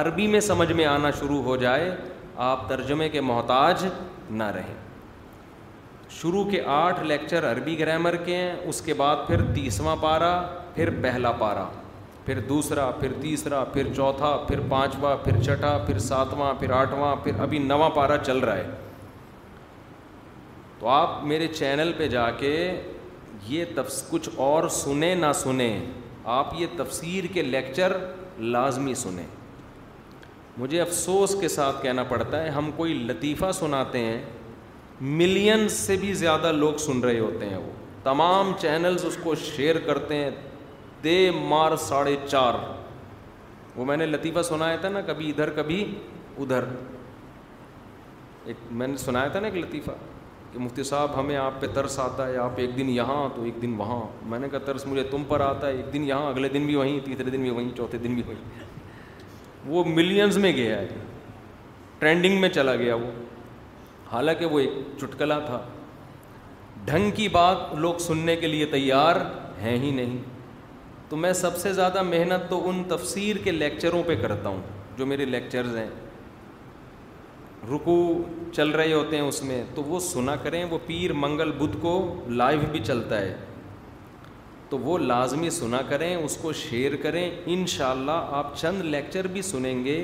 عربی 0.00 0.26
میں 0.34 0.40
سمجھ 0.48 0.70
میں 0.72 0.84
آنا 0.86 1.10
شروع 1.20 1.40
ہو 1.42 1.56
جائے 1.64 1.90
آپ 2.50 2.68
ترجمے 2.68 3.08
کے 3.14 3.20
محتاج 3.30 3.84
نہ 4.40 4.50
رہیں 4.56 4.74
شروع 6.20 6.44
کے 6.50 6.60
آٹھ 6.74 7.02
لیکچر 7.04 7.50
عربی 7.52 7.78
گرامر 7.78 8.16
کے 8.24 8.36
ہیں 8.36 8.54
اس 8.68 8.80
کے 8.82 8.94
بعد 9.00 9.26
پھر 9.26 9.40
تیسواں 9.54 9.96
پارا 10.00 10.30
پھر 10.74 10.90
پہلا 11.02 11.32
پارا 11.38 11.64
پھر 12.26 12.38
دوسرا 12.48 12.90
پھر 13.00 13.12
تیسرا 13.20 13.62
پھر 13.72 13.92
چوتھا 13.96 14.36
پھر 14.48 14.60
پانچواں 14.68 15.16
پھر 15.24 15.40
چھٹا 15.44 15.76
پھر 15.86 15.98
ساتواں 16.08 16.52
پھر 16.60 16.70
آٹھواں 16.80 17.14
پھر 17.24 17.40
ابھی 17.42 17.58
نواں 17.72 17.88
پارا 17.94 18.16
چل 18.24 18.38
رہا 18.38 18.56
ہے 18.56 18.70
تو 20.78 20.86
آپ 20.88 21.22
میرے 21.26 21.46
چینل 21.54 21.90
پہ 21.96 22.06
جا 22.08 22.30
کے 22.38 22.52
یہ 23.46 23.64
تفس 23.74 24.02
کچھ 24.10 24.28
اور 24.50 24.68
سنیں 24.82 25.14
نہ 25.14 25.32
سنیں 25.34 25.78
آپ 26.38 26.52
یہ 26.58 26.66
تفسیر 26.76 27.24
کے 27.34 27.42
لیکچر 27.42 27.92
لازمی 28.54 28.94
سنیں 29.02 29.26
مجھے 30.58 30.80
افسوس 30.80 31.34
کے 31.40 31.48
ساتھ 31.48 31.82
کہنا 31.82 32.02
پڑتا 32.08 32.42
ہے 32.42 32.48
ہم 32.50 32.70
کوئی 32.76 32.94
لطیفہ 33.08 33.50
سناتے 33.54 33.98
ہیں 34.04 34.20
ملین 35.00 35.68
سے 35.68 35.96
بھی 36.00 36.12
زیادہ 36.22 36.52
لوگ 36.52 36.76
سن 36.84 37.00
رہے 37.04 37.18
ہوتے 37.18 37.48
ہیں 37.48 37.56
وہ 37.56 37.70
تمام 38.02 38.52
چینلز 38.60 39.04
اس 39.06 39.16
کو 39.22 39.34
شیئر 39.44 39.78
کرتے 39.86 40.14
ہیں 40.14 40.30
دے 41.04 41.30
مار 41.48 41.76
ساڑھے 41.88 42.16
چار 42.26 42.54
وہ 43.76 43.84
میں 43.84 43.96
نے 43.96 44.06
لطیفہ 44.06 44.42
سنایا 44.48 44.76
تھا 44.80 44.88
نا 44.88 45.00
کبھی 45.06 45.28
ادھر 45.30 45.50
کبھی 45.56 45.84
ادھر 46.38 46.64
ایک 48.46 48.56
میں 48.80 48.86
نے 48.88 48.96
سنایا 48.96 49.28
تھا 49.28 49.40
نا 49.40 49.46
ایک 49.48 49.56
لطیفہ 49.64 49.90
کہ 50.52 50.58
مفتی 50.58 50.82
صاحب 50.88 51.18
ہمیں 51.18 51.36
آپ 51.36 51.60
پہ 51.60 51.66
ترس 51.74 51.98
آتا 52.00 52.26
ہے 52.26 52.36
آپ 52.38 52.58
ایک 52.60 52.76
دن 52.76 52.88
یہاں 52.90 53.28
تو 53.34 53.42
ایک 53.44 53.60
دن 53.62 53.74
وہاں 53.78 54.00
میں 54.30 54.38
نے 54.38 54.48
کہا 54.48 54.58
ترس 54.66 54.86
مجھے 54.86 55.02
تم 55.10 55.22
پر 55.28 55.40
آتا 55.40 55.66
ہے 55.66 55.72
ایک 55.76 55.92
دن 55.92 56.04
یہاں 56.08 56.28
اگلے 56.30 56.48
دن 56.54 56.66
بھی 56.66 56.74
وہیں 56.74 56.98
تیسرے 57.04 57.30
دن 57.30 57.42
بھی 57.42 57.50
وہیں 57.50 57.70
چوتھے 57.76 57.98
دن 58.04 58.14
بھی 58.14 58.22
وہیں 58.26 58.66
وہ 59.74 59.84
ملینز 59.86 60.38
میں 60.44 60.52
گیا 60.56 60.78
ہے 60.78 60.86
ٹرینڈنگ 61.98 62.40
میں 62.40 62.48
چلا 62.48 62.74
گیا 62.76 62.94
وہ 62.94 63.10
حالانکہ 64.12 64.46
وہ 64.52 64.60
ایک 64.60 64.72
چٹکلا 65.00 65.38
تھا 65.46 65.60
ڈھنگ 66.84 67.10
کی 67.14 67.28
بات 67.28 67.74
لوگ 67.78 67.94
سننے 68.00 68.36
کے 68.36 68.46
لیے 68.46 68.66
تیار 68.72 69.16
ہیں 69.62 69.76
ہی 69.78 69.90
نہیں 69.94 70.16
تو 71.08 71.16
میں 71.16 71.32
سب 71.32 71.56
سے 71.56 71.72
زیادہ 71.72 72.02
محنت 72.02 72.48
تو 72.50 72.62
ان 72.68 72.82
تفسیر 72.88 73.36
کے 73.44 73.50
لیکچروں 73.52 74.02
پہ 74.06 74.14
کرتا 74.22 74.48
ہوں 74.48 74.62
جو 74.96 75.06
میرے 75.06 75.24
لیکچرز 75.24 75.76
ہیں 75.76 75.88
رکو 77.70 77.96
چل 78.54 78.70
رہے 78.70 78.92
ہوتے 78.92 79.16
ہیں 79.16 79.22
اس 79.28 79.42
میں 79.44 79.62
تو 79.74 79.82
وہ 79.86 79.98
سنا 80.00 80.34
کریں 80.42 80.64
وہ 80.70 80.78
پیر 80.86 81.12
منگل 81.12 81.50
بدھ 81.58 81.76
کو 81.82 81.92
لائیو 82.28 82.60
بھی 82.70 82.80
چلتا 82.84 83.18
ہے 83.20 83.36
تو 84.70 84.78
وہ 84.78 84.98
لازمی 84.98 85.50
سنا 85.50 85.80
کریں 85.88 86.14
اس 86.14 86.36
کو 86.42 86.52
شیئر 86.52 86.96
کریں 87.02 87.28
انشاءاللہ 87.44 88.10
اللہ 88.10 88.34
آپ 88.36 88.54
چند 88.60 88.80
لیکچر 88.84 89.26
بھی 89.32 89.42
سنیں 89.42 89.84
گے 89.84 89.96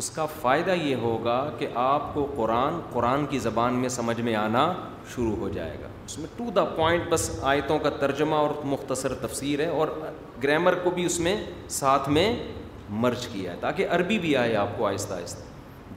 اس 0.00 0.10
کا 0.10 0.26
فائدہ 0.40 0.74
یہ 0.82 0.96
ہوگا 1.02 1.38
کہ 1.58 1.66
آپ 1.84 2.12
کو 2.14 2.26
قرآن 2.36 2.80
قرآن 2.92 3.26
کی 3.30 3.38
زبان 3.38 3.74
میں 3.80 3.88
سمجھ 3.96 4.20
میں 4.20 4.34
آنا 4.34 4.72
شروع 5.14 5.34
ہو 5.36 5.48
جائے 5.54 5.76
گا 5.82 5.88
اس 6.04 6.18
میں 6.18 6.28
ٹو 6.36 6.50
دا 6.56 6.64
پوائنٹ 6.76 7.08
بس 7.10 7.30
آیتوں 7.50 7.78
کا 7.78 7.90
ترجمہ 8.00 8.34
اور 8.34 8.50
مختصر 8.64 9.14
تفسیر 9.26 9.60
ہے 9.60 9.68
اور 9.80 9.88
گرامر 10.42 10.74
کو 10.84 10.90
بھی 10.94 11.04
اس 11.06 11.18
میں 11.26 11.36
ساتھ 11.80 12.08
میں 12.18 12.30
مرچ 13.04 13.26
کیا 13.32 13.52
ہے 13.52 13.56
تاکہ 13.60 13.88
عربی 13.96 14.18
بھی 14.18 14.36
آئے 14.36 14.54
آپ 14.56 14.78
کو 14.78 14.86
آہستہ 14.86 15.14
آہستہ 15.14 15.51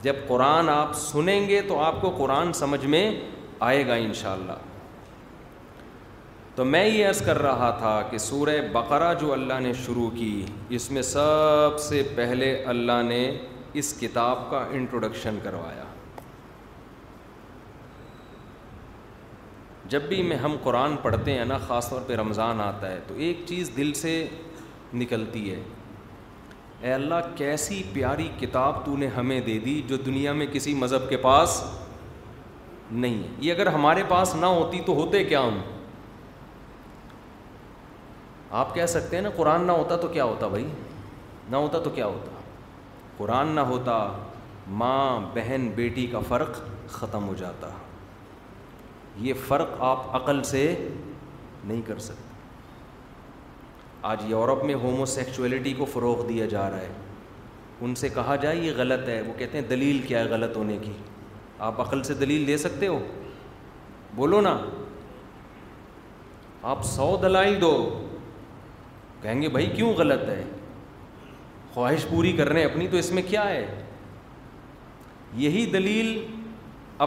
جب 0.06 0.16
قرآن 0.26 0.68
آپ 0.68 0.92
سنیں 0.96 1.48
گے 1.48 1.60
تو 1.68 1.78
آپ 1.82 2.00
کو 2.00 2.10
قرآن 2.16 2.52
سمجھ 2.58 2.84
میں 2.92 3.04
آئے 3.68 3.86
گا 3.86 3.94
انشاءاللہ 4.02 4.56
تو 6.54 6.64
میں 6.74 6.84
یہ 6.88 7.06
عرض 7.06 7.22
کر 7.26 7.38
رہا 7.42 7.70
تھا 7.78 7.94
کہ 8.10 8.18
سورہ 8.24 8.54
بقرہ 8.72 9.12
جو 9.20 9.32
اللہ 9.32 9.58
نے 9.60 9.72
شروع 9.86 10.08
کی 10.18 10.30
اس 10.78 10.90
میں 10.90 11.02
سب 11.08 11.78
سے 11.88 12.02
پہلے 12.16 12.50
اللہ 12.74 13.02
نے 13.08 13.20
اس 13.82 13.92
کتاب 14.00 14.48
کا 14.50 14.64
انٹروڈکشن 14.78 15.38
کروایا 15.42 15.84
جب 19.94 20.02
بھی 20.08 20.22
میں 20.28 20.36
ہم 20.44 20.56
قرآن 20.62 20.96
پڑھتے 21.02 21.32
ہیں 21.38 21.44
نا 21.54 21.58
خاص 21.66 21.88
طور 21.90 22.00
پہ 22.06 22.16
رمضان 22.22 22.60
آتا 22.70 22.90
ہے 22.92 23.00
تو 23.08 23.14
ایک 23.28 23.42
چیز 23.48 23.70
دل 23.76 23.92
سے 24.04 24.14
نکلتی 25.02 25.50
ہے 25.52 25.62
اے 26.82 26.92
اللہ 26.92 27.28
کیسی 27.36 27.82
پیاری 27.92 28.28
کتاب 28.40 28.84
تو 28.84 28.96
نے 28.96 29.06
ہمیں 29.16 29.40
دے 29.46 29.58
دی 29.64 29.80
جو 29.88 29.96
دنیا 30.06 30.32
میں 30.32 30.46
کسی 30.52 30.74
مذہب 30.74 31.08
کے 31.08 31.16
پاس 31.22 31.62
نہیں 32.90 33.22
ہے 33.22 33.28
یہ 33.40 33.52
اگر 33.52 33.66
ہمارے 33.74 34.02
پاس 34.08 34.34
نہ 34.40 34.46
ہوتی 34.46 34.80
تو 34.86 34.94
ہوتے 34.94 35.22
کیا 35.24 35.40
ہم 35.46 35.58
آپ 38.62 38.74
کہہ 38.74 38.86
سکتے 38.86 39.16
ہیں 39.16 39.22
نا 39.22 39.30
قرآن 39.36 39.64
نہ 39.66 39.72
ہوتا 39.72 39.96
تو 40.00 40.08
کیا 40.08 40.24
ہوتا 40.24 40.48
بھائی 40.48 40.66
نہ 41.50 41.56
ہوتا 41.56 41.78
تو 41.84 41.90
کیا 41.94 42.06
ہوتا 42.06 42.30
قرآن 43.16 43.48
نہ 43.54 43.60
ہوتا 43.72 43.96
ماں 44.82 45.20
بہن 45.34 45.68
بیٹی 45.74 46.06
کا 46.12 46.20
فرق 46.28 46.60
ختم 46.92 47.28
ہو 47.28 47.34
جاتا 47.38 47.68
یہ 49.26 49.32
فرق 49.48 49.74
آپ 49.90 50.14
عقل 50.16 50.42
سے 50.50 50.62
نہیں 51.64 51.82
کر 51.86 51.98
سکتے 51.98 52.25
آج 54.06 54.22
یورپ 54.30 54.62
میں 54.64 54.74
ہومو 54.82 55.04
سیکچویلٹی 55.10 55.72
کو 55.76 55.84
فروغ 55.92 56.26
دیا 56.26 56.44
جا 56.50 56.68
رہا 56.70 56.80
ہے 56.80 57.84
ان 57.86 57.94
سے 58.00 58.08
کہا 58.14 58.34
جائے 58.42 58.56
یہ 58.56 58.72
غلط 58.76 59.08
ہے 59.08 59.20
وہ 59.26 59.32
کہتے 59.38 59.58
ہیں 59.58 59.64
دلیل 59.68 59.98
کیا 60.06 60.18
ہے 60.18 60.28
غلط 60.30 60.56
ہونے 60.56 60.76
کی 60.82 60.92
آپ 61.68 61.80
عقل 61.80 62.02
سے 62.08 62.14
دلیل 62.20 62.46
دے 62.46 62.56
سکتے 62.66 62.86
ہو 62.86 62.98
بولو 64.14 64.40
نا 64.46 64.54
آپ 66.74 66.84
سو 66.90 67.08
دلائل 67.22 67.60
دو 67.60 67.72
کہیں 69.22 69.42
گے 69.42 69.48
بھائی 69.56 69.66
کیوں 69.74 69.92
غلط 69.98 70.22
ہے 70.28 70.42
خواہش 71.74 72.06
پوری 72.10 72.32
کر 72.38 72.48
رہے 72.48 72.60
ہیں 72.62 72.70
اپنی 72.70 72.86
تو 72.88 72.96
اس 72.96 73.10
میں 73.18 73.22
کیا 73.28 73.48
ہے 73.48 73.66
یہی 75.46 75.64
دلیل 75.78 76.12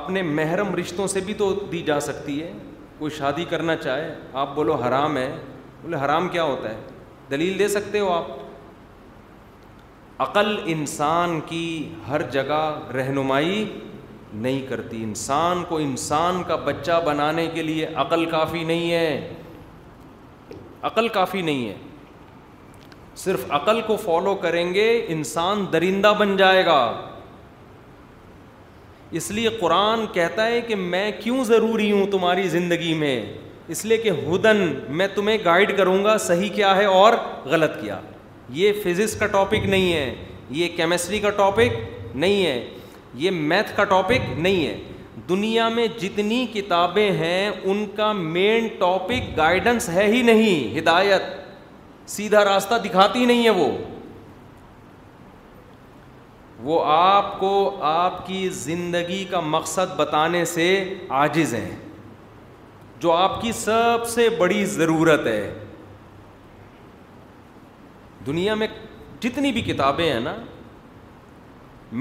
اپنے 0.02 0.22
محرم 0.40 0.76
رشتوں 0.82 1.08
سے 1.16 1.20
بھی 1.30 1.34
تو 1.44 1.54
دی 1.72 1.82
جا 1.92 2.00
سکتی 2.12 2.42
ہے 2.42 2.52
کوئی 2.98 3.16
شادی 3.18 3.46
کرنا 3.56 3.76
چاہے 3.88 4.14
آپ 4.44 4.54
بولو 4.56 4.76
حرام 4.86 5.18
ہے 5.18 5.30
بولے 5.82 5.98
حرام 6.04 6.28
کیا 6.30 6.44
ہوتا 6.44 6.70
ہے 6.70 6.78
دلیل 7.32 7.58
دے 7.60 7.68
سکتے 7.68 8.00
ہو 8.00 8.08
آپ 8.12 8.28
عقل 10.28 10.56
انسان 10.76 11.40
کی 11.46 11.64
ہر 12.08 12.22
جگہ 12.32 12.62
رہنمائی 12.96 13.64
نہیں 14.46 14.62
کرتی 14.70 15.04
انسان 15.04 15.64
کو 15.70 15.78
انسان 15.88 16.42
کا 16.48 16.56
بچہ 16.66 17.00
بنانے 17.06 17.46
کے 17.54 17.62
لیے 17.64 17.86
عقل 18.06 18.26
کافی 18.32 18.64
نہیں 18.72 18.92
ہے 18.92 19.34
عقل 20.90 21.08
کافی 21.20 21.42
نہیں 21.42 21.68
ہے 21.70 21.76
صرف 23.24 23.46
عقل 23.60 23.82
کو 23.88 23.96
فالو 24.04 24.34
کریں 24.44 24.74
گے 24.74 24.90
انسان 25.18 25.66
درندہ 25.74 26.14
بن 26.20 26.36
جائے 26.38 26.66
گا 26.66 26.82
اس 29.20 29.30
لیے 29.38 29.50
قرآن 29.60 30.06
کہتا 30.14 30.46
ہے 30.48 30.60
کہ 30.68 30.76
میں 30.94 31.10
کیوں 31.24 31.44
ضروری 31.44 31.92
ہوں 31.92 32.06
تمہاری 32.12 32.48
زندگی 32.58 32.94
میں 32.98 33.16
اس 33.74 33.84
لیے 33.86 33.98
کہ 34.04 34.10
ہدن 34.30 34.58
میں 35.00 35.08
تمہیں 35.16 35.38
گائڈ 35.46 35.76
کروں 35.78 36.04
گا 36.04 36.18
صحیح 36.28 36.50
کیا 36.54 36.76
ہے 36.76 36.86
اور 37.00 37.14
غلط 37.50 37.80
کیا 37.82 38.00
یہ 38.60 38.72
فزکس 38.84 39.16
کا 39.20 39.26
ٹاپک 39.36 39.66
نہیں 39.70 39.92
ہے 39.94 40.14
یہ 40.60 40.68
کیمسٹری 40.76 41.18
کا 41.26 41.30
ٹاپک 41.40 41.76
نہیں 42.16 42.46
ہے 42.46 42.68
یہ 43.24 43.32
میتھ 43.52 43.76
کا 43.78 43.84
ٹاپک 43.92 44.30
نہیں 44.38 44.66
ہے 44.68 44.76
دنیا 45.30 45.68
میں 45.70 45.86
جتنی 46.00 46.46
کتابیں 46.54 47.12
ہیں 47.18 47.50
ان 47.50 47.86
کا 47.96 48.12
مین 48.38 48.68
ٹاپک 48.80 49.36
گائیڈنس 49.38 49.90
ہے 49.98 50.06
ہی 50.14 50.22
نہیں 50.32 50.78
ہدایت 50.78 51.22
سیدھا 52.16 52.44
راستہ 52.46 52.76
دکھاتی 52.86 53.26
نہیں 53.26 53.44
ہے 53.46 53.50
وہ 53.62 53.68
وہ 56.70 56.82
آپ 56.96 57.40
کو 57.40 57.52
آپ 57.90 58.26
کی 58.28 58.48
زندگی 58.62 59.24
کا 59.30 59.40
مقصد 59.56 59.96
بتانے 59.98 60.44
سے 60.54 60.68
عاجز 61.20 61.54
ہیں 61.54 61.70
جو 63.02 63.12
آپ 63.12 63.42
کی 63.42 63.52
سب 63.56 64.08
سے 64.10 64.28
بڑی 64.38 64.64
ضرورت 64.76 65.26
ہے 65.26 65.42
دنیا 68.26 68.56
میں 68.62 68.68
جتنی 69.24 69.52
بھی 69.52 69.62
کتابیں 69.62 70.12
ہیں 70.12 70.20
نا 70.20 70.36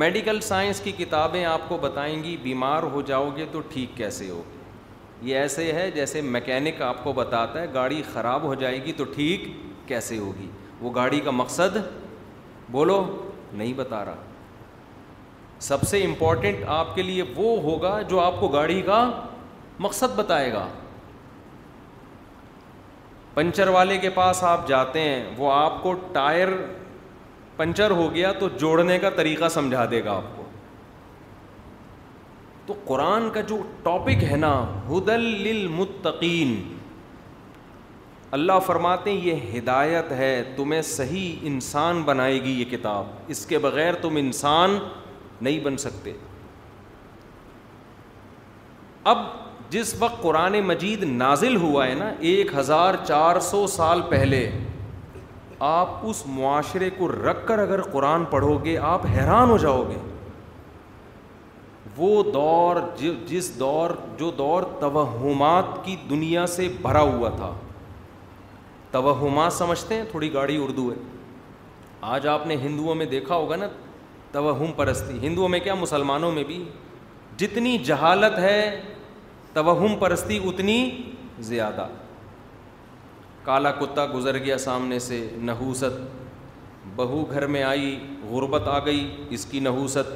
میڈیکل 0.02 0.40
سائنس 0.42 0.80
کی 0.84 0.92
کتابیں 0.98 1.44
آپ 1.44 1.68
کو 1.68 1.76
بتائیں 1.82 2.22
گی 2.22 2.36
بیمار 2.42 2.82
ہو 2.92 3.00
جاؤ 3.06 3.28
گے 3.36 3.46
تو 3.52 3.60
ٹھیک 3.68 3.96
کیسے 3.96 4.28
ہوگی 4.30 5.28
یہ 5.30 5.36
ایسے 5.38 5.72
ہے 5.72 5.90
جیسے 5.94 6.20
میکینک 6.22 6.82
آپ 6.82 7.02
کو 7.04 7.12
بتاتا 7.12 7.60
ہے 7.60 7.66
گاڑی 7.74 8.02
خراب 8.12 8.42
ہو 8.44 8.54
جائے 8.54 8.82
گی 8.84 8.92
تو 8.96 9.04
ٹھیک 9.14 9.44
کیسے 9.88 10.18
ہوگی 10.18 10.48
وہ 10.80 10.92
گاڑی 10.94 11.20
کا 11.24 11.30
مقصد 11.30 11.76
بولو 12.72 13.02
نہیں 13.52 13.72
بتا 13.76 14.04
رہا 14.04 14.22
سب 15.70 15.82
سے 15.90 16.02
امپورٹنٹ 16.04 16.64
آپ 16.80 16.94
کے 16.94 17.02
لیے 17.02 17.22
وہ 17.36 17.56
ہوگا 17.62 18.00
جو 18.08 18.20
آپ 18.20 18.40
کو 18.40 18.48
گاڑی 18.48 18.80
کا 18.86 19.00
مقصد 19.86 20.14
بتائے 20.16 20.52
گا 20.52 20.66
پنچر 23.38 23.68
والے 23.74 23.96
کے 24.02 24.08
پاس 24.10 24.42
آپ 24.44 24.66
جاتے 24.68 25.00
ہیں 25.00 25.24
وہ 25.36 25.50
آپ 25.52 25.72
کو 25.82 25.92
ٹائر 26.12 26.48
پنچر 27.56 27.90
ہو 27.98 28.06
گیا 28.14 28.30
تو 28.38 28.48
جوڑنے 28.60 28.98
کا 29.02 29.10
طریقہ 29.16 29.48
سمجھا 29.56 29.84
دے 29.90 30.02
گا 30.04 30.12
آپ 30.12 30.34
کو 30.36 30.44
تو 32.66 32.74
قرآن 32.86 33.28
کا 33.34 33.40
جو 33.50 33.58
ٹاپک 33.82 34.24
ہے 34.30 34.36
نا 34.36 34.52
ہدل 34.88 35.24
للمتقین 35.44 36.56
اللہ 38.40 38.58
فرماتے 38.66 39.10
ہیں 39.10 39.20
یہ 39.26 39.56
ہدایت 39.56 40.12
ہے 40.22 40.32
تمہیں 40.56 40.82
صحیح 40.92 41.46
انسان 41.52 42.02
بنائے 42.10 42.42
گی 42.44 42.58
یہ 42.60 42.64
کتاب 42.76 43.30
اس 43.36 43.44
کے 43.52 43.58
بغیر 43.68 43.94
تم 44.02 44.16
انسان 44.26 44.78
نہیں 45.40 45.60
بن 45.64 45.76
سکتے 45.86 46.16
اب 49.14 49.22
جس 49.70 49.94
وقت 50.00 50.22
قرآن 50.22 50.58
مجید 50.66 51.02
نازل 51.04 51.56
ہوا 51.62 51.86
ہے 51.86 51.94
نا 51.94 52.10
ایک 52.28 52.54
ہزار 52.58 52.94
چار 53.06 53.38
سو 53.48 53.66
سال 53.68 54.00
پہلے 54.08 54.48
آپ 55.70 55.98
اس 56.08 56.22
معاشرے 56.36 56.88
کو 56.98 57.08
رکھ 57.12 57.46
کر 57.46 57.58
اگر 57.58 57.82
قرآن 57.92 58.24
پڑھو 58.30 58.56
گے 58.64 58.76
آپ 58.92 59.04
حیران 59.16 59.50
ہو 59.50 59.56
جاؤ 59.64 59.82
گے 59.88 59.96
وہ 61.96 62.22
دور 62.32 62.76
جس 63.26 63.50
دور 63.60 63.90
جو 64.18 64.30
دور 64.38 64.62
توہمات 64.80 65.84
کی 65.84 65.96
دنیا 66.10 66.46
سے 66.54 66.68
بھرا 66.82 67.00
ہوا 67.00 67.28
تھا 67.36 67.52
توہمات 68.90 69.52
سمجھتے 69.52 69.94
ہیں 69.94 70.04
تھوڑی 70.10 70.32
گاڑی 70.34 70.56
اردو 70.64 70.90
ہے 70.90 70.96
آج 72.14 72.26
آپ 72.34 72.46
نے 72.46 72.56
ہندوؤں 72.62 72.94
میں 72.94 73.06
دیکھا 73.06 73.34
ہوگا 73.34 73.56
نا 73.56 73.68
توہم 74.32 74.72
پرستی 74.76 75.18
ہندوؤں 75.26 75.48
میں 75.48 75.58
کیا 75.60 75.74
مسلمانوں 75.80 76.30
میں 76.32 76.44
بھی 76.52 76.62
جتنی 77.38 77.76
جہالت 77.86 78.38
ہے 78.38 78.60
توہم 79.64 79.94
پرستی 79.98 80.38
اتنی 80.46 80.74
زیادہ 81.46 81.86
کالا 83.44 83.70
کتا 83.78 84.04
گزر 84.12 84.36
گیا 84.42 84.58
سامنے 84.64 84.98
سے 85.06 85.16
نحوست 85.48 86.86
بہو 86.96 87.22
گھر 87.30 87.46
میں 87.54 87.62
آئی 87.62 87.88
غربت 88.30 88.68
آ 88.68 88.78
گئی 88.84 89.00
اس 89.36 89.46
کی 89.50 89.60
نحوست 89.66 90.12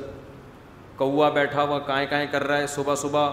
کوا 0.97 1.29
بیٹھا 1.39 1.63
ہوا 1.63 1.79
کائیں 1.87 2.07
کائیں 2.11 2.27
کر 2.33 2.47
رہا 2.49 2.59
ہے 2.59 2.67
صبح 2.75 2.95
صبح 3.03 3.29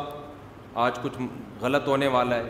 آج 0.86 0.98
کچھ 1.04 1.20
غلط 1.62 1.88
ہونے 1.88 2.08
والا 2.18 2.36
ہے 2.36 2.50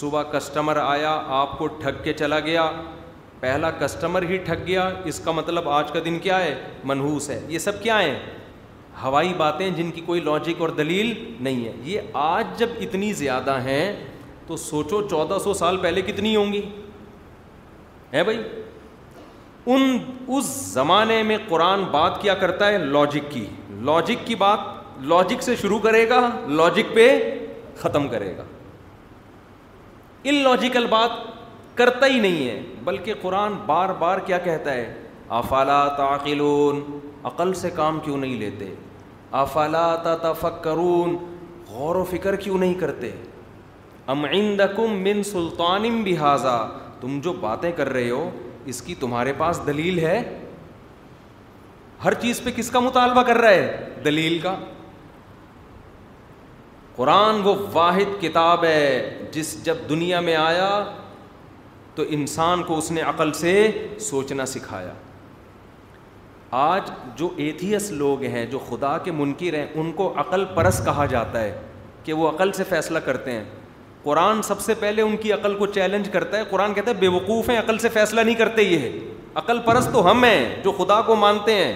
صبح 0.00 0.22
کسٹمر 0.32 0.76
آیا 0.84 1.18
آپ 1.40 1.58
کو 1.58 1.66
ٹھگ 1.80 2.02
کے 2.04 2.12
چلا 2.22 2.38
گیا 2.50 2.70
پہلا 3.40 3.70
کسٹمر 3.80 4.28
ہی 4.30 4.36
ٹھگ 4.46 4.66
گیا 4.66 4.88
اس 5.12 5.20
کا 5.24 5.32
مطلب 5.40 5.68
آج 5.78 5.90
کا 5.92 6.00
دن 6.04 6.18
کیا 6.28 6.38
ہے 6.44 6.54
منحوس 6.92 7.28
ہے 7.30 7.40
یہ 7.48 7.58
سب 7.68 7.82
کیا 7.82 8.00
ہیں 8.02 8.18
ہوائی 9.02 9.32
باتیں 9.36 9.68
جن 9.76 9.90
کی 9.90 10.00
کوئی 10.06 10.20
لاجک 10.20 10.60
اور 10.62 10.68
دلیل 10.78 11.12
نہیں 11.44 11.64
ہے 11.66 11.72
یہ 11.84 12.00
آج 12.22 12.58
جب 12.58 12.68
اتنی 12.80 13.12
زیادہ 13.22 13.58
ہیں 13.64 13.92
تو 14.46 14.56
سوچو 14.64 15.00
چودہ 15.10 15.38
سو 15.44 15.54
سال 15.54 15.76
پہلے 15.82 16.02
کتنی 16.06 16.34
ہوں 16.36 16.52
گی 16.52 16.60
ہے 18.12 18.24
بھائی 18.24 18.38
ان 19.74 19.96
اس 20.36 20.46
زمانے 20.74 21.22
میں 21.22 21.36
قرآن 21.48 21.82
بات 21.90 22.20
کیا 22.22 22.34
کرتا 22.40 22.68
ہے 22.70 22.78
لاجک 22.78 23.30
کی 23.30 23.44
لاجک 23.90 24.26
کی 24.26 24.34
بات 24.38 24.58
لاجک 25.12 25.42
سے 25.42 25.54
شروع 25.60 25.78
کرے 25.82 26.08
گا 26.08 26.20
لاجک 26.48 26.94
پہ 26.94 27.06
ختم 27.78 28.08
کرے 28.08 28.36
گا 28.36 28.42
ان 30.30 30.34
لاجیکل 30.42 30.86
بات 30.90 31.10
کرتا 31.76 32.06
ہی 32.06 32.18
نہیں 32.20 32.48
ہے 32.48 32.60
بلکہ 32.84 33.14
قرآن 33.22 33.52
بار 33.66 33.88
بار 33.98 34.18
کیا 34.26 34.38
کہتا 34.44 34.72
ہے 34.74 34.92
افالا 35.38 35.86
تعقلون 35.96 36.82
عقل 37.24 37.52
سے 37.54 37.70
کام 37.74 37.98
کیوں 38.04 38.16
نہیں 38.18 38.36
لیتے 38.36 38.72
افلا 39.40 39.94
تتفکرون 40.04 41.16
غور 41.68 41.96
و 41.96 42.04
فکر 42.10 42.36
کیوں 42.36 42.58
نہیں 42.58 42.74
کرتے 42.80 43.10
ام 44.14 44.24
عندکم 44.30 44.96
من 45.04 45.22
سلطان 45.22 46.02
بہاذا 46.04 46.56
تم 47.00 47.18
جو 47.22 47.32
باتیں 47.40 47.70
کر 47.76 47.88
رہے 47.92 48.10
ہو 48.10 48.28
اس 48.72 48.80
کی 48.82 48.94
تمہارے 49.00 49.32
پاس 49.38 49.60
دلیل 49.66 49.98
ہے 50.06 50.20
ہر 52.04 52.14
چیز 52.22 52.40
پہ 52.44 52.50
کس 52.56 52.70
کا 52.70 52.80
مطالبہ 52.80 53.22
کر 53.26 53.36
رہا 53.40 53.50
ہے 53.50 53.94
دلیل 54.04 54.38
کا 54.42 54.54
قرآن 56.96 57.40
وہ 57.44 57.54
واحد 57.72 58.20
کتاب 58.22 58.64
ہے 58.64 59.28
جس 59.32 59.54
جب 59.64 59.76
دنیا 59.88 60.20
میں 60.28 60.34
آیا 60.36 60.70
تو 61.94 62.04
انسان 62.18 62.62
کو 62.66 62.78
اس 62.78 62.90
نے 62.92 63.00
عقل 63.14 63.32
سے 63.40 63.54
سوچنا 64.10 64.46
سکھایا 64.56 64.92
آج 66.60 66.90
جو 67.16 67.28
ایتھیس 67.42 67.90
لوگ 67.90 68.22
ہیں 68.30 68.44
جو 68.50 68.58
خدا 68.68 68.96
کے 69.04 69.10
منکر 69.12 69.54
ہیں 69.54 69.66
ان 69.80 69.92
کو 69.96 70.12
عقل 70.20 70.44
پرس 70.54 70.80
کہا 70.84 71.04
جاتا 71.10 71.40
ہے 71.42 71.56
کہ 72.04 72.12
وہ 72.12 72.28
عقل 72.28 72.50
سے 72.52 72.64
فیصلہ 72.68 72.98
کرتے 73.04 73.32
ہیں 73.32 73.44
قرآن 74.02 74.42
سب 74.42 74.60
سے 74.60 74.74
پہلے 74.80 75.02
ان 75.02 75.16
کی 75.16 75.32
عقل 75.32 75.54
کو 75.58 75.66
چیلنج 75.66 76.08
کرتا 76.12 76.38
ہے 76.38 76.44
قرآن 76.50 76.74
کہتا 76.74 76.90
ہے 76.90 76.96
بے 77.00 77.08
وقوف 77.14 77.48
ہیں 77.50 77.58
عقل 77.58 77.78
سے 77.78 77.88
فیصلہ 77.94 78.20
نہیں 78.20 78.34
کرتے 78.34 78.62
یہ 78.62 78.88
عقل 79.42 79.58
پرست 79.64 79.92
تو 79.92 80.10
ہم 80.10 80.24
ہیں 80.24 80.62
جو 80.64 80.72
خدا 80.78 81.00
کو 81.06 81.16
مانتے 81.16 81.54
ہیں 81.64 81.72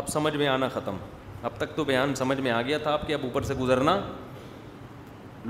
اب 0.00 0.08
سمجھ 0.08 0.34
میں 0.36 0.48
آنا 0.48 0.68
ختم 0.74 0.96
اب 1.42 1.56
تک 1.58 1.74
تو 1.76 1.84
بیان 1.84 2.14
سمجھ 2.14 2.40
میں 2.40 2.50
آ 2.50 2.60
گیا 2.62 2.78
تھا 2.82 2.92
آپ 2.92 3.06
کے 3.06 3.14
اب 3.14 3.20
اوپر 3.24 3.42
سے 3.50 3.54
گزرنا 3.60 3.98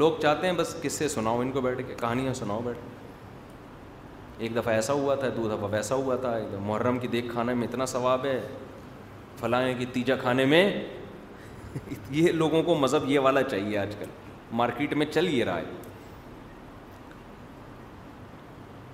لوگ 0.03 0.19
چاہتے 0.23 0.47
ہیں 0.47 0.55
بس 0.59 0.75
کس 0.83 0.93
سے 0.99 1.09
سناؤ 1.17 1.41
ان 1.41 1.51
کو 1.53 1.61
بیٹھ 1.61 1.81
کے 1.89 1.95
کہانیاں 2.01 2.35
سناؤ 2.35 2.61
بیٹھ 2.65 2.79
کے 2.79 2.99
ایک 4.45 4.55
دفعہ 4.57 4.75
ایسا 4.75 4.93
ہوا 4.99 5.15
تھا 5.23 5.29
دو 5.37 5.47
دفعہ 5.49 5.69
ویسا 5.71 5.95
ہوا 5.95 6.15
تھا 6.21 6.31
ایک 6.35 6.47
دفعہ 6.53 6.65
محرم 6.67 6.99
کی 6.99 7.09
دیکھ 7.15 7.27
کھانے 7.33 7.55
میں 7.55 7.67
اتنا 7.69 7.87
ثواب 7.87 8.25
ہے 8.25 8.39
فلاں 9.41 9.63
کی 9.79 9.87
تیجا 9.93 10.17
کھانے 10.21 10.45
میں 10.53 10.63
یہ 12.11 12.31
لوگوں 12.43 12.63
کو 12.63 12.75
مذہب 12.79 13.09
یہ 13.11 13.19
والا 13.27 13.43
چاہیے 13.49 13.79
آج 13.79 13.95
کل 13.99 14.07
مارکیٹ 14.61 14.95
میں 15.03 15.07
چل 15.11 15.29
یہ 15.35 15.45
رہا 15.45 15.57
ہے 15.59 15.79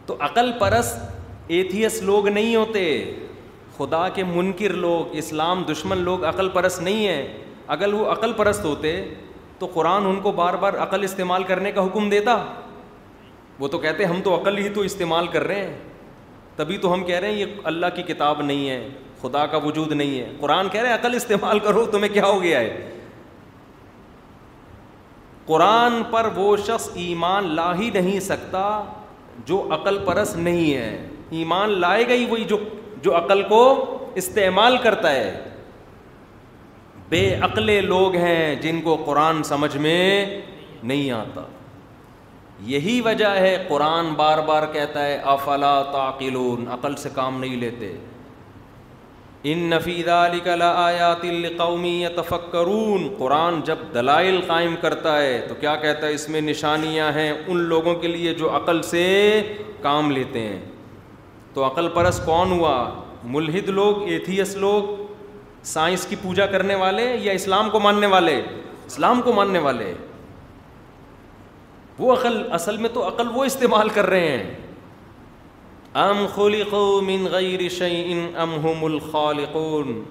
تو 0.07 0.17
عقل 0.29 0.51
پرست 0.59 0.99
ایتھیس 1.57 2.01
لوگ 2.11 2.29
نہیں 2.29 2.55
ہوتے 2.57 2.83
خدا 3.77 4.09
کے 4.15 4.25
منکر 4.35 4.73
لوگ 4.85 5.15
اسلام 5.23 5.63
دشمن 5.73 5.99
لوگ 6.11 6.25
عقل 6.25 6.49
پرست 6.59 6.81
نہیں 6.83 7.07
ہیں 7.07 7.25
اگر 7.77 7.93
وہ 7.95 8.11
عقل 8.13 8.33
پرست 8.37 8.65
ہوتے 8.65 8.93
تو 9.59 9.67
قرآن 9.75 10.07
ان 10.07 10.21
کو 10.23 10.33
بار 10.43 10.55
بار 10.63 10.73
عقل 10.89 11.05
استعمال 11.05 11.45
کرنے 11.49 11.73
کا 11.73 11.85
حکم 11.87 12.09
دیتا 12.11 12.37
وہ 13.61 13.69
تو 13.69 13.79
کہتے 13.79 14.05
ہیں 14.05 14.11
ہم 14.11 14.21
تو 14.25 14.35
عقل 14.41 14.59
ہی 14.59 14.69
تو 14.75 14.81
استعمال 14.89 15.27
کر 15.33 15.45
رہے 15.47 15.65
ہیں 15.67 15.77
تبھی 16.57 16.77
تو 16.79 16.93
ہم 16.93 17.05
کہہ 17.05 17.19
رہے 17.21 17.31
ہیں 17.33 17.39
یہ 17.39 17.61
اللہ 17.71 17.87
کی 17.95 18.03
کتاب 18.13 18.43
نہیں 18.43 18.69
ہے 18.71 18.89
خدا 19.23 19.45
کا 19.53 19.57
وجود 19.65 19.93
نہیں 19.93 20.19
ہے 20.21 20.33
قرآن 20.41 20.69
کہہ 20.73 20.81
رہے 20.81 20.89
ہیں 20.91 20.97
عقل 20.97 21.15
استعمال 21.15 21.59
کرو 21.67 21.85
تمہیں 21.93 22.13
کیا 22.13 22.25
ہو 22.27 22.43
گیا 22.43 22.59
ہے 22.61 22.91
قرآن 25.47 25.93
پر 26.11 26.29
وہ 26.37 26.57
شخص 26.67 26.89
ایمان 27.05 27.51
لا 27.57 27.75
ہی 27.79 27.91
نہیں 27.95 28.21
سکتا 28.21 28.65
جو 29.47 29.67
عقل 29.75 29.99
پرس 30.05 30.35
نہیں 30.37 30.73
ہے 30.75 30.97
ایمان 31.41 31.79
لائے 31.81 32.07
گئی 32.09 32.25
وہی 32.31 32.45
جو 33.05 33.17
عقل 33.17 33.43
کو 33.49 33.61
استعمال 34.21 34.77
کرتا 34.83 35.11
ہے 35.13 35.43
بے 37.09 37.25
عقل 37.49 37.71
لوگ 37.87 38.15
ہیں 38.17 38.55
جن 38.63 38.81
کو 38.83 38.97
قرآن 39.07 39.43
سمجھ 39.51 39.77
میں 39.77 40.41
نہیں 40.83 41.11
آتا 41.19 41.43
یہی 42.65 43.01
وجہ 43.05 43.29
ہے 43.39 43.57
قرآن 43.69 44.13
بار 44.17 44.39
بار 44.47 44.63
کہتا 44.73 45.05
ہے 45.07 45.17
افلا 45.33 45.81
تعقلون 45.93 46.67
عقل 46.73 46.95
سے 46.97 47.09
کام 47.15 47.41
نہیں 47.41 47.57
لیتے 47.61 47.93
ان 49.49 49.59
نفیدا 49.71 50.23
کلا 50.45 50.87
القومی 51.11 51.91
یا 52.03 52.09
تفکرون 52.17 53.07
قرآن 53.19 53.61
جب 53.65 53.79
دلائل 53.95 54.41
قائم 54.47 54.75
کرتا 54.81 55.21
ہے 55.21 55.41
تو 55.49 55.55
کیا 55.61 55.75
کہتا 55.83 56.07
ہے 56.07 56.13
اس 56.15 56.29
میں 56.29 56.41
نشانیاں 56.41 57.11
ہیں 57.17 57.33
ان 57.47 57.59
لوگوں 57.69 57.95
کے 58.01 58.09
لیے 58.09 58.35
جو 58.35 58.57
عقل 58.57 58.83
سے 58.91 59.03
کام 59.83 60.11
لیتے 60.11 60.41
ہیں 60.47 60.59
تو 61.55 61.67
عقل 61.67 61.89
پرست 61.95 62.25
کون 62.25 62.53
ہوا 62.53 62.75
ملحد 63.35 63.69
لوگ 63.79 64.03
ایتھیس 64.09 64.57
لوگ 64.57 64.95
سائنس 65.75 66.07
کی 66.07 66.17
پوجا 66.23 66.47
کرنے 66.47 66.75
والے 66.75 67.05
یا 67.23 67.33
اسلام 67.33 67.71
کو 67.71 67.81
ماننے 67.81 68.07
والے 68.07 68.41
اسلام 68.87 69.21
کو 69.25 69.33
ماننے 69.33 69.59
والے 69.59 69.93
وہ 71.99 72.13
عقل 72.13 72.41
اصل 72.55 72.77
میں 72.77 72.89
تو 72.95 73.07
عقل 73.09 73.29
وہ 73.35 73.45
استعمال 73.45 73.89
کر 73.99 74.07
رہے 74.07 74.29
ہیں 74.29 74.55
ام 76.03 76.19
من 77.07 77.27
غیر 77.33 77.69
شیئن 77.77 78.27
ام 78.43 78.55
ہم 78.65 78.85
الخالقون 78.85 80.03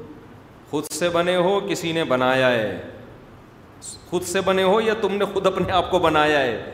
خود 0.70 0.86
سے 0.92 1.10
بنے 1.14 1.36
ہو 1.36 1.60
کسی 1.70 1.92
نے 1.98 2.04
بنایا 2.14 2.50
ہے 2.52 2.78
خود 4.10 4.24
سے 4.24 4.42
بنے 4.46 4.64
ہو 4.64 4.80
یا 4.82 4.94
تم 5.02 5.14
نے 5.16 5.26
خود 5.34 5.48
اپنے 5.48 5.72
آپ 5.80 5.90
کو 5.92 6.00
بنایا 6.00 6.40
ہے 6.40 6.74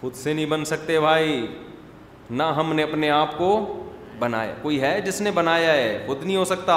خود 0.00 0.14
سے 0.14 0.32
نہیں 0.32 0.46
بن 0.46 0.64
سکتے 0.64 0.98
بھائی 1.00 1.46
نہ 2.30 2.42
ہم 2.56 2.72
نے 2.76 2.82
اپنے 2.82 3.10
آپ 3.10 3.36
کو 3.38 3.50
بنایا 4.18 4.54
کوئی 4.62 4.80
ہے 4.80 5.00
جس 5.04 5.20
نے 5.20 5.30
بنایا 5.40 5.72
ہے 5.72 5.98
خود 6.06 6.24
نہیں 6.24 6.36
ہو 6.36 6.44
سکتا 6.44 6.76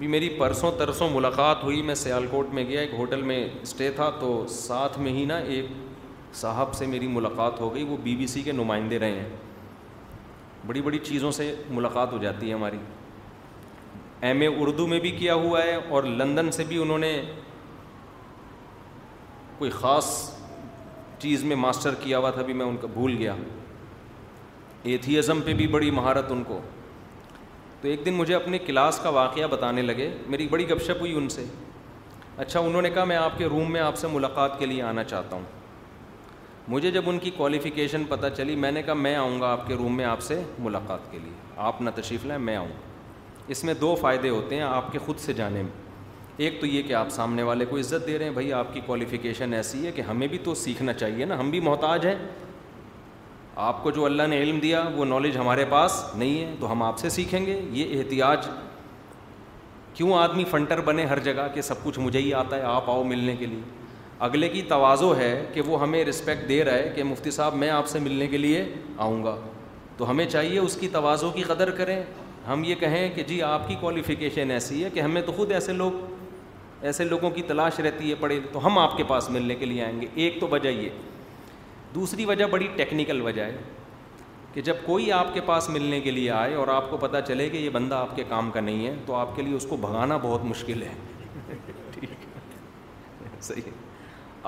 ابھی 0.00 0.08
میری 0.08 0.28
پرسوں 0.36 0.70
ترسوں 0.78 1.08
ملاقات 1.12 1.62
ہوئی 1.62 1.80
میں 1.86 1.94
سیالکوٹ 2.02 2.52
میں 2.54 2.62
گیا 2.68 2.80
ایک 2.80 2.90
ہوٹل 2.98 3.22
میں 3.30 3.38
اسٹے 3.62 3.90
تھا 3.96 4.08
تو 4.20 4.28
ساتھ 4.50 4.98
میں 4.98 5.10
ہی 5.12 5.24
نا 5.28 5.36
ایک 5.54 5.66
صاحب 6.40 6.72
سے 6.74 6.86
میری 6.92 7.06
ملاقات 7.16 7.60
ہو 7.60 7.72
گئی 7.74 7.82
وہ 7.88 7.96
بی 8.02 8.14
بی 8.16 8.26
سی 8.34 8.42
کے 8.42 8.52
نمائندے 8.52 8.98
رہے 8.98 9.18
ہیں 9.18 9.28
بڑی 10.66 10.82
بڑی 10.86 10.98
چیزوں 11.08 11.30
سے 11.40 11.52
ملاقات 11.70 12.12
ہو 12.12 12.18
جاتی 12.22 12.48
ہے 12.48 12.54
ہماری 12.54 12.78
ایم 14.28 14.40
اے 14.40 14.46
اردو 14.62 14.86
میں 14.94 15.00
بھی 15.00 15.10
کیا 15.18 15.34
ہوا 15.44 15.62
ہے 15.66 15.74
اور 15.88 16.02
لندن 16.22 16.50
سے 16.60 16.64
بھی 16.68 16.82
انہوں 16.82 16.98
نے 17.06 17.12
کوئی 19.58 19.70
خاص 19.80 20.06
چیز 21.22 21.44
میں 21.52 21.56
ماسٹر 21.66 21.94
کیا 22.00 22.18
ہوا 22.18 22.30
تھا 22.38 22.42
بھی 22.42 22.52
میں 22.62 22.66
ان 22.66 22.76
کا 22.80 22.88
بھول 22.94 23.16
گیا 23.18 23.34
ایتھیزم 24.90 25.40
پہ 25.44 25.54
بھی 25.62 25.66
بڑی 25.76 25.90
مہارت 26.00 26.32
ان 26.32 26.42
کو 26.48 26.60
تو 27.82 27.88
ایک 27.88 28.04
دن 28.06 28.12
مجھے 28.14 28.34
اپنی 28.34 28.58
کلاس 28.66 28.98
کا 29.02 29.08
واقعہ 29.08 29.46
بتانے 29.50 29.82
لگے 29.82 30.10
میری 30.28 30.46
بڑی 30.50 30.68
گپ 30.70 30.82
شپ 30.86 31.00
ہوئی 31.00 31.14
ان 31.16 31.28
سے 31.34 31.44
اچھا 32.36 32.60
انہوں 32.60 32.82
نے 32.82 32.90
کہا 32.90 33.04
میں 33.04 33.16
آپ 33.16 33.38
کے 33.38 33.46
روم 33.50 33.72
میں 33.72 33.80
آپ 33.80 33.96
سے 33.98 34.06
ملاقات 34.12 34.58
کے 34.58 34.66
لیے 34.66 34.82
آنا 34.82 35.04
چاہتا 35.04 35.36
ہوں 35.36 35.44
مجھے 36.68 36.90
جب 36.90 37.08
ان 37.08 37.18
کی 37.18 37.30
کوالیفیکیشن 37.36 38.04
پتہ 38.08 38.26
چلی 38.36 38.56
میں 38.56 38.70
نے 38.72 38.82
کہا 38.82 38.94
میں 38.94 39.14
آؤں 39.16 39.40
گا 39.40 39.52
آپ 39.52 39.66
کے 39.68 39.74
روم 39.78 39.96
میں 39.96 40.04
آپ 40.04 40.20
سے 40.22 40.42
ملاقات 40.58 41.10
کے 41.10 41.18
لیے 41.22 41.32
آپ 41.70 41.80
نہ 41.82 41.90
تشریف 41.94 42.24
لیں 42.26 42.38
میں 42.38 42.56
آؤں 42.56 42.68
گا 42.68 43.44
اس 43.54 43.64
میں 43.64 43.74
دو 43.80 43.94
فائدے 44.00 44.28
ہوتے 44.28 44.54
ہیں 44.56 44.62
آپ 44.62 44.92
کے 44.92 44.98
خود 45.06 45.18
سے 45.18 45.32
جانے 45.40 45.62
میں 45.62 45.70
ایک 46.44 46.60
تو 46.60 46.66
یہ 46.66 46.82
کہ 46.88 46.92
آپ 46.94 47.08
سامنے 47.12 47.42
والے 47.42 47.64
کو 47.70 47.78
عزت 47.78 48.06
دے 48.06 48.18
رہے 48.18 48.24
ہیں 48.24 48.32
بھائی 48.32 48.52
آپ 48.52 48.72
کی 48.74 48.80
کوالیفیکیشن 48.86 49.54
ایسی 49.54 49.84
ہے 49.86 49.92
کہ 49.92 50.02
ہمیں 50.10 50.26
بھی 50.28 50.38
تو 50.44 50.54
سیکھنا 50.64 50.92
چاہیے 50.92 51.24
نا 51.24 51.38
ہم 51.40 51.50
بھی 51.50 51.60
محتاج 51.60 52.06
ہیں 52.06 52.14
آپ 53.60 53.82
کو 53.82 53.90
جو 53.90 54.04
اللہ 54.04 54.26
نے 54.30 54.36
علم 54.42 54.58
دیا 54.60 54.82
وہ 54.96 55.04
نالج 55.04 55.36
ہمارے 55.38 55.64
پاس 55.70 55.94
نہیں 56.14 56.38
ہے 56.40 56.54
تو 56.60 56.70
ہم 56.70 56.82
آپ 56.82 56.98
سے 56.98 57.08
سیکھیں 57.16 57.44
گے 57.46 57.58
یہ 57.78 57.96
احتیاط 57.98 58.46
کیوں 59.94 60.12
آدمی 60.18 60.44
فنٹر 60.50 60.80
بنے 60.84 61.04
ہر 61.06 61.18
جگہ 61.24 61.46
کہ 61.54 61.62
سب 61.62 61.82
کچھ 61.84 61.98
مجھے 61.98 62.18
ہی 62.18 62.32
آتا 62.34 62.56
ہے 62.56 62.62
آپ 62.74 62.88
آؤ 62.90 63.02
ملنے 63.10 63.34
کے 63.38 63.46
لیے 63.46 63.60
اگلے 64.28 64.48
کی 64.48 64.62
توازو 64.68 65.14
ہے 65.16 65.32
کہ 65.54 65.60
وہ 65.66 65.80
ہمیں 65.82 66.04
رسپیکٹ 66.04 66.48
دے 66.48 66.62
رہا 66.64 66.74
ہے 66.76 66.90
کہ 66.94 67.04
مفتی 67.04 67.30
صاحب 67.40 67.54
میں 67.64 67.68
آپ 67.70 67.86
سے 67.88 67.98
ملنے 68.06 68.26
کے 68.28 68.38
لیے 68.38 68.64
آؤں 69.06 69.22
گا 69.24 69.36
تو 69.96 70.10
ہمیں 70.10 70.24
چاہیے 70.26 70.58
اس 70.58 70.76
کی 70.80 70.88
توازو 70.92 71.30
کی 71.34 71.42
قدر 71.52 71.70
کریں 71.80 72.02
ہم 72.48 72.64
یہ 72.64 72.74
کہیں 72.80 73.08
کہ 73.14 73.22
جی 73.28 73.40
آپ 73.52 73.68
کی 73.68 73.74
کوالیفیکیشن 73.80 74.50
ایسی 74.50 74.84
ہے 74.84 74.90
کہ 74.94 75.00
ہمیں 75.00 75.22
تو 75.26 75.32
خود 75.36 75.52
ایسے 75.52 75.72
لوگ 75.82 76.02
ایسے 76.88 77.04
لوگوں 77.04 77.30
کی 77.30 77.42
تلاش 77.46 77.80
رہتی 77.80 78.10
ہے 78.10 78.14
پڑھے 78.20 78.38
تو 78.52 78.66
ہم 78.66 78.78
آپ 78.78 78.96
کے 78.96 79.04
پاس 79.08 79.30
ملنے 79.30 79.54
کے 79.62 79.66
لیے 79.66 79.84
آئیں 79.84 80.00
گے 80.00 80.06
ایک 80.22 80.40
تو 80.40 80.46
وجہ 80.50 80.68
یہ 80.68 80.88
دوسری 81.94 82.24
وجہ 82.24 82.44
بڑی 82.50 82.66
ٹیکنیکل 82.76 83.20
وجہ 83.20 83.42
ہے 83.44 83.56
کہ 84.52 84.60
جب 84.66 84.74
کوئی 84.84 85.10
آپ 85.12 85.32
کے 85.34 85.40
پاس 85.46 85.68
ملنے 85.70 86.00
کے 86.00 86.10
لیے 86.10 86.30
آئے 86.30 86.54
اور 86.54 86.68
آپ 86.68 86.90
کو 86.90 86.96
پتہ 87.06 87.16
چلے 87.26 87.48
کہ 87.50 87.56
یہ 87.56 87.70
بندہ 87.72 87.94
آپ 87.94 88.14
کے 88.16 88.24
کام 88.28 88.50
کا 88.50 88.60
نہیں 88.60 88.86
ہے 88.86 88.94
تو 89.06 89.14
آپ 89.14 89.34
کے 89.36 89.42
لیے 89.42 89.54
اس 89.56 89.66
کو 89.70 89.76
بھگانا 89.84 90.16
بہت 90.22 90.44
مشکل 90.44 90.82
ہے 90.82 90.92
ٹھیک 91.94 92.06
ہے 93.66 93.70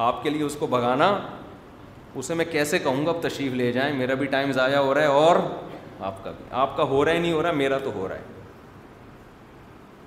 آپ 0.08 0.22
کے 0.22 0.30
لیے 0.30 0.42
اس 0.42 0.56
کو 0.58 0.66
بھگانا 0.66 1.16
اسے 2.20 2.34
میں 2.34 2.44
کیسے 2.50 2.78
کہوں 2.78 3.04
گا 3.06 3.10
اب 3.10 3.22
تشریف 3.28 3.52
لے 3.54 3.70
جائیں 3.72 3.92
میرا 3.96 4.14
بھی 4.22 4.26
ٹائم 4.34 4.52
ضائع 4.52 4.76
ہو 4.78 4.94
رہا 4.94 5.00
ہے 5.02 5.06
اور 5.26 5.36
آپ 6.08 6.22
کا 6.24 6.30
بھی 6.36 6.44
آپ 6.64 6.76
کا 6.76 6.82
ہو 6.88 7.04
رہا 7.04 7.12
ہے 7.12 7.18
نہیں 7.18 7.32
ہو 7.32 7.42
رہا 7.42 7.52
میرا 7.62 7.78
تو 7.84 7.90
ہو 7.94 8.06
رہا 8.08 8.16
ہے 8.16 8.40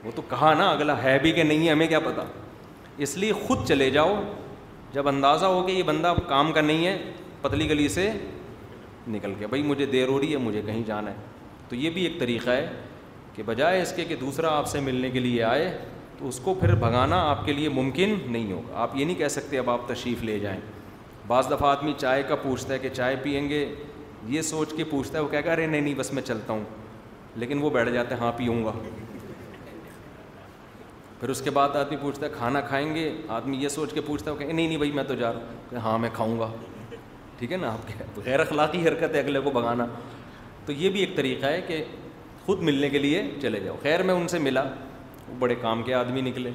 وہ 0.03 0.11
تو 0.15 0.21
کہا 0.29 0.53
نا 0.57 0.69
اگلا 0.71 1.01
ہے 1.03 1.17
بھی 1.21 1.31
کہ 1.33 1.43
نہیں 1.43 1.65
ہے 1.65 1.71
ہمیں 1.71 1.87
کیا 1.87 1.99
پتا 2.05 2.23
اس 3.05 3.17
لیے 3.17 3.33
خود 3.45 3.65
چلے 3.67 3.89
جاؤ 3.91 4.15
جب 4.93 5.07
اندازہ 5.07 5.45
ہو 5.53 5.63
کہ 5.67 5.71
یہ 5.71 5.83
بندہ 5.83 6.13
کام 6.27 6.51
کا 6.53 6.61
نہیں 6.61 6.85
ہے 6.87 6.97
پتلی 7.45 7.67
گلی 7.69 7.87
سے 7.93 8.09
نکل 9.15 9.33
گیا 9.39 9.47
بھائی 9.47 9.63
مجھے 9.63 9.85
دیر 9.85 10.07
ہو 10.07 10.19
رہی 10.19 10.31
ہے 10.31 10.37
مجھے 10.45 10.61
کہیں 10.65 10.83
جانا 10.85 11.11
ہے 11.11 11.15
تو 11.69 11.75
یہ 11.75 11.89
بھی 11.93 12.03
ایک 12.05 12.19
طریقہ 12.19 12.49
ہے 12.49 12.65
کہ 13.35 13.43
بجائے 13.45 13.81
اس 13.81 13.91
کے 13.95 14.05
کہ 14.11 14.15
دوسرا 14.21 14.55
آپ 14.57 14.67
سے 14.67 14.79
ملنے 14.85 15.09
کے 15.11 15.19
لیے 15.19 15.43
آئے 15.43 15.67
تو 16.19 16.27
اس 16.27 16.39
کو 16.43 16.53
پھر 16.59 16.73
بھگانا 16.85 17.21
آپ 17.29 17.45
کے 17.45 17.53
لیے 17.53 17.69
ممکن 17.77 18.15
نہیں 18.25 18.51
ہوگا 18.51 18.81
آپ 18.81 18.95
یہ 18.95 19.05
نہیں 19.05 19.17
کہہ 19.17 19.27
سکتے 19.35 19.57
اب 19.59 19.69
آپ 19.69 19.87
تشریف 19.87 20.23
لے 20.23 20.39
جائیں 20.39 20.59
بعض 21.27 21.49
دفعہ 21.51 21.69
آدمی 21.69 21.93
چائے 22.01 22.23
کا 22.27 22.35
پوچھتا 22.43 22.73
ہے 22.73 22.79
کہ 22.79 22.89
چائے 22.95 23.15
پئیں 23.23 23.47
گے 23.49 23.65
یہ 24.35 24.41
سوچ 24.51 24.73
کے 24.77 24.83
پوچھتا 24.91 25.17
ہے 25.17 25.23
وہ 25.23 25.29
کہہ 25.31 25.49
ارے 25.51 25.65
نہیں 25.65 25.81
نہیں 25.81 25.95
بس 25.97 26.13
میں 26.13 26.21
چلتا 26.29 26.53
ہوں 26.53 26.63
لیکن 27.43 27.61
وہ 27.63 27.69
بیٹھ 27.79 27.89
جاتے 27.93 28.15
ہیں 28.15 28.21
ہاں 28.21 28.31
پیوں 28.37 28.63
گا 28.65 28.71
پھر 31.19 31.29
اس 31.29 31.41
کے 31.41 31.49
بعد 31.59 31.75
آدمی 31.75 31.97
پوچھتا 32.01 32.25
ہے 32.25 32.31
کھانا 32.37 32.61
کھائیں 32.69 32.93
گے 32.95 33.09
آدمی 33.39 33.57
یہ 33.63 33.69
سوچ 33.77 33.93
کے 33.93 34.01
پوچھتا 34.07 34.31
ہے 34.31 34.35
وہ 34.35 34.39
کہ 34.39 34.51
نہیں 34.53 34.65
نہیں 34.67 34.77
بھائی 34.77 34.91
میں 34.91 35.03
تو 35.07 35.15
جا 35.19 35.31
رہا 35.33 35.39
ہوں 35.39 35.69
کہ 35.69 35.75
ہاں 35.87 35.97
میں 35.99 36.09
کھاؤں 36.13 36.39
گا 36.39 36.49
ٹھیک 37.39 37.51
ہے 37.51 37.57
نا 37.57 37.71
آپ 37.73 37.87
کے 37.87 38.21
غیر 38.25 38.39
اخلاقی 38.39 38.87
حرکت 38.87 39.15
ہے 39.15 39.19
اگلے 39.19 39.39
کو 39.43 39.51
بگانا 39.51 39.85
تو 40.65 40.71
یہ 40.71 40.89
بھی 40.89 40.99
ایک 40.99 41.15
طریقہ 41.15 41.45
ہے 41.45 41.61
کہ 41.67 41.83
خود 42.45 42.61
ملنے 42.63 42.89
کے 42.89 42.99
لیے 42.99 43.21
چلے 43.41 43.59
جاؤ 43.59 43.75
خیر 43.81 44.03
میں 44.03 44.13
ان 44.13 44.27
سے 44.27 44.39
ملا 44.39 44.63
وہ 45.27 45.35
بڑے 45.39 45.55
کام 45.61 45.83
کے 45.83 45.93
آدمی 45.93 46.21
نکلے 46.21 46.51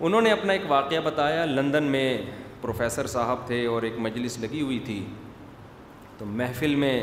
انہوں 0.00 0.20
نے 0.22 0.30
اپنا 0.32 0.52
ایک 0.52 0.62
واقعہ 0.68 1.00
بتایا 1.04 1.44
لندن 1.44 1.84
میں 1.92 2.08
پروفیسر 2.60 3.06
صاحب 3.16 3.46
تھے 3.46 3.64
اور 3.66 3.82
ایک 3.88 3.98
مجلس 4.06 4.38
لگی 4.38 4.60
ہوئی 4.62 4.78
تھی 4.84 5.04
تو 6.18 6.24
محفل 6.34 6.74
میں 6.82 7.00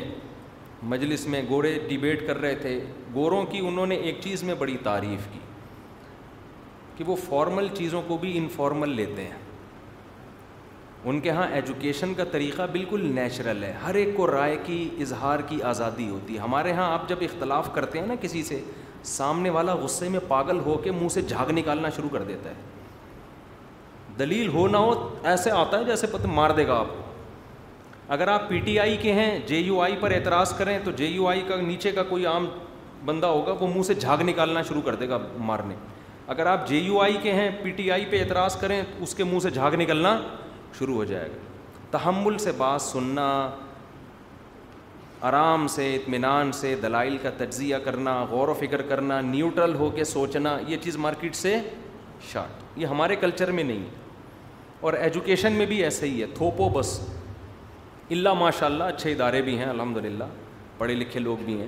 مجلس 0.94 1.26
میں 1.34 1.42
گورے 1.50 1.78
ڈیبیٹ 1.88 2.26
کر 2.28 2.38
رہے 2.42 2.56
تھے 2.62 2.80
گوروں 3.14 3.44
کی 3.52 3.60
انہوں 3.68 3.88
نے 3.88 3.96
ایک 4.08 4.18
چیز 4.24 4.44
میں 4.44 4.56
بڑی 4.60 4.78
تعریف 4.84 5.28
کی 5.34 5.40
کہ 6.98 7.04
وہ 7.08 7.16
فارمل 7.28 7.68
چیزوں 7.78 8.02
کو 8.08 8.18
بھی 8.22 8.38
انفارمل 8.38 8.90
لیتے 8.96 9.24
ہیں 9.28 9.43
ان 11.12 11.20
کے 11.20 11.30
ہاں 11.32 11.48
ایجوکیشن 11.54 12.14
کا 12.18 12.24
طریقہ 12.32 12.62
بالکل 12.72 13.02
نیچرل 13.16 13.64
ہے 13.64 13.72
ہر 13.86 13.96
ایک 14.02 14.10
کو 14.18 14.28
رائے 14.32 14.56
کی 14.66 14.88
اظہار 15.02 15.40
کی 15.48 15.62
آزادی 15.70 16.08
ہوتی 16.10 16.34
ہے 16.36 16.40
ہمارے 16.40 16.72
ہاں 16.74 16.92
آپ 16.92 17.08
جب 17.10 17.18
اختلاف 17.24 17.74
کرتے 17.74 18.00
ہیں 18.00 18.06
نا 18.08 18.16
کسی 18.22 18.44
سے 18.44 18.60
سامنے 19.16 19.50
والا 19.58 19.74
غصے 19.76 20.10
میں 20.10 20.20
پاگل 20.28 20.60
ہو 20.66 20.78
کے 20.84 20.92
منہ 20.92 21.08
سے 21.14 21.22
جھاگ 21.22 21.50
نکالنا 21.56 21.90
شروع 21.96 22.10
کر 22.10 22.24
دیتا 22.28 22.50
ہے 22.50 22.56
دلیل 24.20 24.48
ہو 24.54 24.68
نہ 24.68 24.78
ہو 24.78 24.94
ایسے 25.32 25.52
آتا 25.52 25.80
ہے 25.80 25.84
جیسے 25.86 26.08
پتہ 26.12 26.28
مار 26.38 26.50
دے 26.58 26.66
گا 26.68 26.78
آپ 26.80 28.12
اگر 28.14 28.28
آپ 28.28 28.48
پی 28.50 28.60
ٹی 28.66 28.80
آئی 28.80 28.98
کے 29.02 29.14
ہیں 29.14 29.38
جے 29.48 29.58
یو 29.58 29.82
آئی 29.82 29.96
پر 30.00 30.12
اعتراض 30.12 30.54
کریں 30.58 30.78
تو 30.84 30.92
جے 30.96 31.06
یو 31.06 31.28
آئی 31.28 31.42
کا 31.48 31.56
نیچے 31.62 31.92
کا 31.92 32.04
کوئی 32.10 32.26
عام 32.26 32.46
بندہ 33.06 33.28
ہوگا 33.28 33.54
وہ 33.60 33.68
منہ 33.74 33.84
سے 33.84 33.94
جھاگ 33.94 34.22
نکالنا 34.28 34.62
شروع 34.68 34.82
کر 34.86 34.96
دے 34.96 35.10
گا 35.10 35.18
مارنے 35.52 35.76
اگر 36.34 36.46
آپ 36.48 36.68
جے 36.68 36.78
یو 36.80 37.00
آئی 37.02 37.18
کے 37.22 37.34
ہیں 37.34 37.50
پی 37.64 37.70
ٹی 37.78 37.90
آئی 37.92 38.06
پہ 38.10 38.20
اعتراض 38.24 38.56
کریں 38.60 38.82
اس 38.82 39.16
کے 39.16 39.24
منہ 39.24 39.40
سے 39.44 39.50
جھاگ 39.52 39.72
نکلنا 39.80 40.18
شروع 40.80 40.96
ہو 40.96 41.04
جائے 41.14 41.30
گا 41.30 41.88
تحمل 41.92 42.38
سے 42.44 42.52
بات 42.58 42.82
سننا 42.82 43.30
آرام 45.30 45.68
سے 45.74 45.94
اطمینان 45.96 46.52
سے 46.52 46.76
دلائل 46.82 47.18
کا 47.22 47.30
تجزیہ 47.38 47.76
کرنا 47.84 48.16
غور 48.30 48.48
و 48.48 48.54
فکر 48.60 48.82
کرنا 48.90 49.20
نیوٹرل 49.22 49.76
ہو 49.80 49.90
کے 49.96 50.04
سوچنا 50.04 50.58
یہ 50.68 50.78
چیز 50.84 50.98
مارکیٹ 51.06 51.36
سے 51.36 51.58
شارٹ 52.32 52.64
یہ 52.80 52.88
ہمارے 52.88 53.16
کلچر 53.16 53.52
میں 53.60 53.64
نہیں 53.64 53.80
ہے 53.84 54.02
اور 54.88 54.94
ایجوکیشن 54.94 55.54
میں 55.58 55.66
بھی 55.66 55.84
ایسے 55.84 56.08
ہی 56.10 56.22
ہے 56.22 56.26
تھوپو 56.38 56.68
بس 56.70 57.00
اللہ 58.12 58.34
ماشاء 58.40 58.66
اللہ 58.66 58.84
اچھے 58.94 59.12
ادارے 59.12 59.42
بھی 59.42 59.58
ہیں 59.58 59.66
الحمد 59.70 59.98
للہ 60.06 60.24
پڑھے 60.78 60.94
لکھے 60.96 61.20
لوگ 61.20 61.38
بھی 61.46 61.60
ہیں 61.62 61.68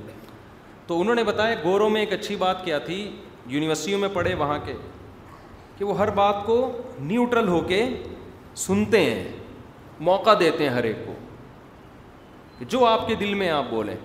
تو 0.87 0.99
انہوں 1.01 1.15
نے 1.15 1.23
بتایا 1.23 1.55
گوروں 1.63 1.89
میں 1.89 2.01
ایک 2.01 2.13
اچھی 2.13 2.35
بات 2.39 2.63
کیا 2.65 2.77
تھی 2.89 2.99
یونیورسٹیوں 3.47 3.99
میں 3.99 4.09
پڑھے 4.13 4.33
وہاں 4.43 4.57
کے 4.65 4.73
کہ 5.77 5.85
وہ 5.85 5.97
ہر 5.97 6.09
بات 6.17 6.45
کو 6.45 6.55
نیوٹرل 6.99 7.47
ہو 7.47 7.59
کے 7.67 7.83
سنتے 8.63 9.01
ہیں 9.09 9.29
موقع 10.07 10.33
دیتے 10.39 10.63
ہیں 10.63 10.71
ہر 10.75 10.83
ایک 10.83 10.95
کو 11.05 12.63
جو 12.69 12.85
آپ 12.85 13.07
کے 13.07 13.15
دل 13.19 13.33
میں 13.35 13.49
آپ 13.49 13.65
بولیں 13.69 13.95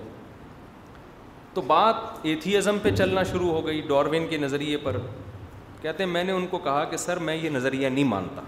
تو 1.54 1.60
بات 1.66 1.94
ایتھیزم 2.26 2.78
پہ 2.82 2.90
چلنا 2.96 3.22
شروع 3.32 3.50
ہو 3.52 3.66
گئی 3.66 3.80
ڈاروین 3.88 4.26
کے 4.30 4.36
نظریے 4.38 4.76
پر 4.82 4.96
کہتے 5.82 6.02
ہیں 6.02 6.10
میں 6.10 6.24
نے 6.24 6.32
ان 6.32 6.46
کو 6.50 6.58
کہا 6.64 6.84
کہ 6.90 6.96
سر 6.96 7.16
میں 7.28 7.36
یہ 7.36 7.50
نظریہ 7.50 7.88
نہیں 7.88 8.04
مانتا 8.04 8.42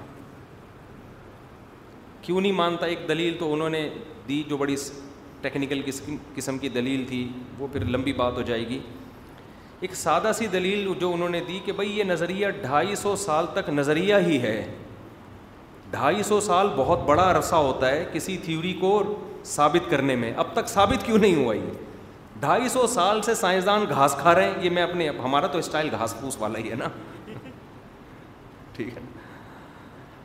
کیوں 2.22 2.40
نہیں 2.40 2.52
مانتا 2.52 2.86
ایک 2.86 3.06
دلیل 3.08 3.36
تو 3.38 3.52
انہوں 3.52 3.70
نے 3.70 3.88
دی 4.28 4.42
جو 4.48 4.56
بڑی 4.56 4.76
ٹیکنیکل 5.40 5.80
قسم 6.34 6.58
کی 6.58 6.68
دلیل 6.68 7.04
تھی 7.08 7.26
وہ 7.58 7.66
پھر 7.72 7.84
لمبی 7.84 8.12
بات 8.16 8.36
ہو 8.36 8.42
جائے 8.50 8.68
گی 8.68 8.78
ایک 9.80 9.94
سادہ 9.96 10.30
سی 10.38 10.46
دلیل 10.46 10.88
جو 11.00 11.12
انہوں 11.12 11.28
نے 11.28 11.40
دی 11.48 11.58
کہ 11.64 11.72
بھائی 11.78 11.98
یہ 11.98 12.04
نظریہ 12.04 12.46
ڈھائی 12.60 12.94
سو 12.96 13.14
سال 13.18 13.46
تک 13.54 13.68
نظریہ 13.70 14.14
ہی 14.26 14.40
ہے 14.42 14.56
ڈھائی 15.92 16.22
سو 16.22 16.38
سال 16.40 16.68
بہت 16.76 16.98
بڑا 17.06 17.30
عرصہ 17.30 17.54
ہوتا 17.54 17.88
ہے 17.90 18.04
کسی 18.12 18.36
تھیوری 18.44 18.72
کو 18.80 18.90
ثابت 19.46 19.90
کرنے 19.90 20.14
میں 20.16 20.32
اب 20.42 20.52
تک 20.54 20.68
ثابت 20.68 21.04
کیوں 21.06 21.18
نہیں 21.18 21.34
ہوا 21.44 21.54
یہ 21.56 21.72
ڈھائی 22.40 22.68
سو 22.74 22.86
سال 22.92 23.20
سے 23.22 23.34
سائنسدان 23.40 23.84
گھاس 23.88 24.14
کھا 24.20 24.34
رہے 24.34 24.50
ہیں 24.50 24.64
یہ 24.64 24.70
میں 24.76 24.82
اپنے 24.82 25.08
ہمارا 25.24 25.46
تو 25.46 25.58
اسٹائل 25.58 25.88
گھاس 25.98 26.14
پھوس 26.20 26.36
والا 26.40 26.58
ہی 26.58 26.70
ہے 26.70 26.74
نا 26.76 26.88
ٹھیک 28.76 28.96
ہے 28.96 29.02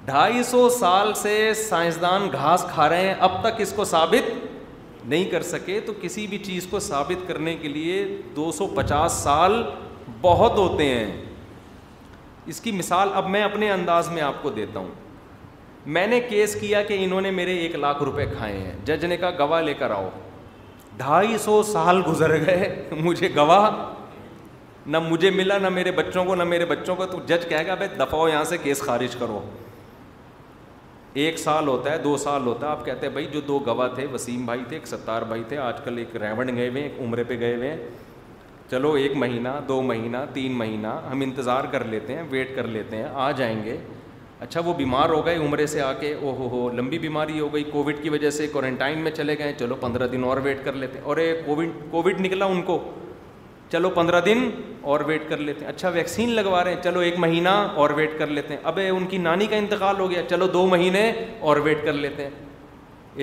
ڈھائی 0.05 0.43
سو 0.51 0.67
سال 0.79 1.13
سے 1.21 1.33
سائنسدان 1.69 2.27
گھاس 2.33 2.63
کھا 2.73 2.87
رہے 2.89 3.07
ہیں 3.07 3.13
اب 3.27 3.31
تک 3.43 3.59
اس 3.61 3.73
کو 3.75 3.85
ثابت 3.85 4.29
نہیں 5.05 5.25
کر 5.31 5.41
سکے 5.49 5.79
تو 5.85 5.93
کسی 6.01 6.25
بھی 6.27 6.37
چیز 6.45 6.67
کو 6.69 6.79
ثابت 6.87 7.27
کرنے 7.27 7.55
کے 7.61 7.67
لیے 7.67 8.03
دو 8.35 8.51
سو 8.57 8.67
پچاس 8.75 9.11
سال 9.23 9.61
بہت 10.21 10.57
ہوتے 10.57 10.85
ہیں 10.93 11.05
اس 12.53 12.61
کی 12.61 12.71
مثال 12.71 13.09
اب 13.21 13.29
میں 13.29 13.43
اپنے 13.43 13.71
انداز 13.71 14.09
میں 14.11 14.21
آپ 14.29 14.41
کو 14.43 14.49
دیتا 14.61 14.79
ہوں 14.79 14.91
میں 15.95 16.05
نے 16.07 16.19
کیس 16.29 16.55
کیا 16.59 16.81
کہ 16.83 16.95
انہوں 17.03 17.21
نے 17.21 17.29
میرے 17.31 17.53
ایک 17.57 17.75
لاکھ 17.75 18.01
روپے 18.03 18.25
کھائے 18.37 18.57
ہیں 18.57 18.71
جج 18.85 19.03
نے 19.05 19.17
کہا 19.17 19.29
گواہ 19.39 19.61
لے 19.61 19.73
کر 19.79 19.91
آؤ 19.91 20.09
ڈھائی 20.97 21.37
سو 21.39 21.61
سال 21.63 22.01
گزر 22.07 22.31
گئے 22.45 22.87
مجھے 23.03 23.29
گواہ 23.35 23.69
نہ 24.95 24.99
مجھے 25.07 25.29
ملا 25.31 25.57
نہ 25.57 25.69
میرے 25.69 25.91
بچوں 25.91 26.23
کو 26.25 26.35
نہ 26.35 26.43
میرے 26.43 26.65
بچوں 26.65 26.95
کو 26.95 27.05
تو 27.11 27.19
جج 27.27 27.45
کہے 27.49 27.65
گا 27.67 27.75
بھائی 27.75 27.89
دفاع 27.99 28.19
یہاں 28.29 28.43
سے 28.49 28.57
کیس 28.63 28.81
خارج 28.85 29.15
کرو 29.19 29.39
ایک 31.23 31.37
سال 31.39 31.67
ہوتا 31.67 31.91
ہے 31.91 31.97
دو 32.03 32.15
سال 32.23 32.45
ہوتا 32.47 32.67
ہے 32.67 32.71
آپ 32.71 32.85
کہتے 32.85 33.05
ہیں 33.07 33.11
بھائی 33.13 33.27
جو 33.33 33.41
دو 33.47 33.59
گواہ 33.67 33.87
تھے 33.95 34.05
وسیم 34.13 34.45
بھائی 34.45 34.63
تھے 34.69 34.75
ایک 34.77 34.87
ستار 34.87 35.21
بھائی 35.27 35.43
تھے 35.49 35.57
آج 35.57 35.81
کل 35.85 35.97
ایک 35.97 36.15
ریون 36.21 36.55
گئے 36.55 36.67
ہوئے 36.69 36.81
ہیں 36.83 36.89
ایک 36.89 36.99
عمرے 37.05 37.23
پہ 37.31 37.39
گئے 37.39 37.55
ہوئے 37.55 37.69
ہیں 37.71 37.77
چلو 38.71 38.91
ایک 39.03 39.15
مہینہ 39.17 39.57
دو 39.67 39.81
مہینہ 39.81 40.17
تین 40.33 40.51
مہینہ 40.57 40.99
ہم 41.11 41.21
انتظار 41.21 41.63
کر 41.71 41.83
لیتے 41.95 42.15
ہیں 42.15 42.23
ویٹ 42.29 42.55
کر 42.55 42.67
لیتے 42.67 42.97
ہیں 42.97 43.07
آ 43.25 43.29
جائیں 43.37 43.63
گے 43.65 43.77
اچھا 44.39 44.61
وہ 44.65 44.73
بیمار 44.77 45.09
ہو 45.09 45.25
گئے 45.25 45.35
عمرے 45.45 45.65
سے 45.67 45.81
آ 45.81 45.91
کے 45.99 46.13
او 46.21 46.31
ہو 46.37 46.47
ہو 46.51 46.67
لمبی 46.75 46.97
بیماری 46.99 47.39
ہو 47.39 47.53
گئی 47.53 47.63
کووڈ 47.71 48.01
کی 48.01 48.09
وجہ 48.09 48.29
سے 48.29 48.45
کوارنٹائن 48.53 48.99
میں 49.03 49.11
چلے 49.11 49.37
گئے 49.37 49.53
چلو 49.59 49.75
پندرہ 49.81 50.07
دن 50.07 50.23
اور 50.23 50.37
ویٹ 50.43 50.57
کر 50.65 50.73
لیتے 50.81 50.97
ہیں 50.97 51.05
اور 51.05 51.17
کووڈ 51.45 51.69
کووڈ 51.91 52.19
نکلا 52.21 52.45
ان 52.55 52.61
کو 52.65 52.77
چلو 53.71 53.89
پندرہ 53.95 54.19
دن 54.25 54.49
اور 54.91 54.99
ویٹ 55.05 55.29
کر 55.29 55.37
لیتے 55.47 55.65
ہیں 55.65 55.71
اچھا 55.71 55.89
ویکسین 55.93 56.29
لگوا 56.35 56.63
رہے 56.63 56.73
ہیں 56.73 56.81
چلو 56.83 56.99
ایک 57.07 57.17
مہینہ 57.19 57.49
اور 57.81 57.89
ویٹ 57.95 58.17
کر 58.19 58.27
لیتے 58.37 58.53
ہیں 58.53 58.61
ابے 58.71 58.87
ان 58.89 59.05
کی 59.09 59.17
نانی 59.27 59.45
کا 59.49 59.55
انتقال 59.55 59.99
ہو 59.99 60.09
گیا 60.11 60.21
چلو 60.29 60.47
دو 60.57 60.65
مہینے 60.69 61.11
اور 61.39 61.57
ویٹ 61.67 61.83
کر 61.85 61.93
لیتے 61.93 62.23
ہیں 62.23 62.29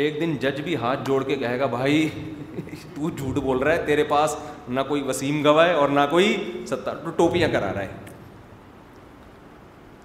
ایک 0.03 0.21
دن 0.21 0.37
جج 0.41 0.61
بھی 0.65 0.75
ہاتھ 0.83 1.05
جوڑ 1.07 1.23
کے 1.25 1.37
کہے 1.45 1.59
گا 1.59 1.67
بھائی 1.77 2.09
تو 2.95 3.11
جھوٹ 3.17 3.39
بول 3.43 3.59
رہا 3.59 3.73
ہے 3.75 3.83
تیرے 3.87 4.05
پاس 4.09 4.37
نہ 4.69 4.81
کوئی 4.89 5.03
وسیم 5.07 5.43
گواہ 5.45 5.67
ہے 5.69 5.73
اور 5.83 5.89
نہ 5.89 6.01
کوئی 6.11 6.37
ستار 6.71 7.09
ٹوپیاں 7.17 7.49
کرا 7.53 7.73
رہا 7.75 7.83
ہے 7.83 8.04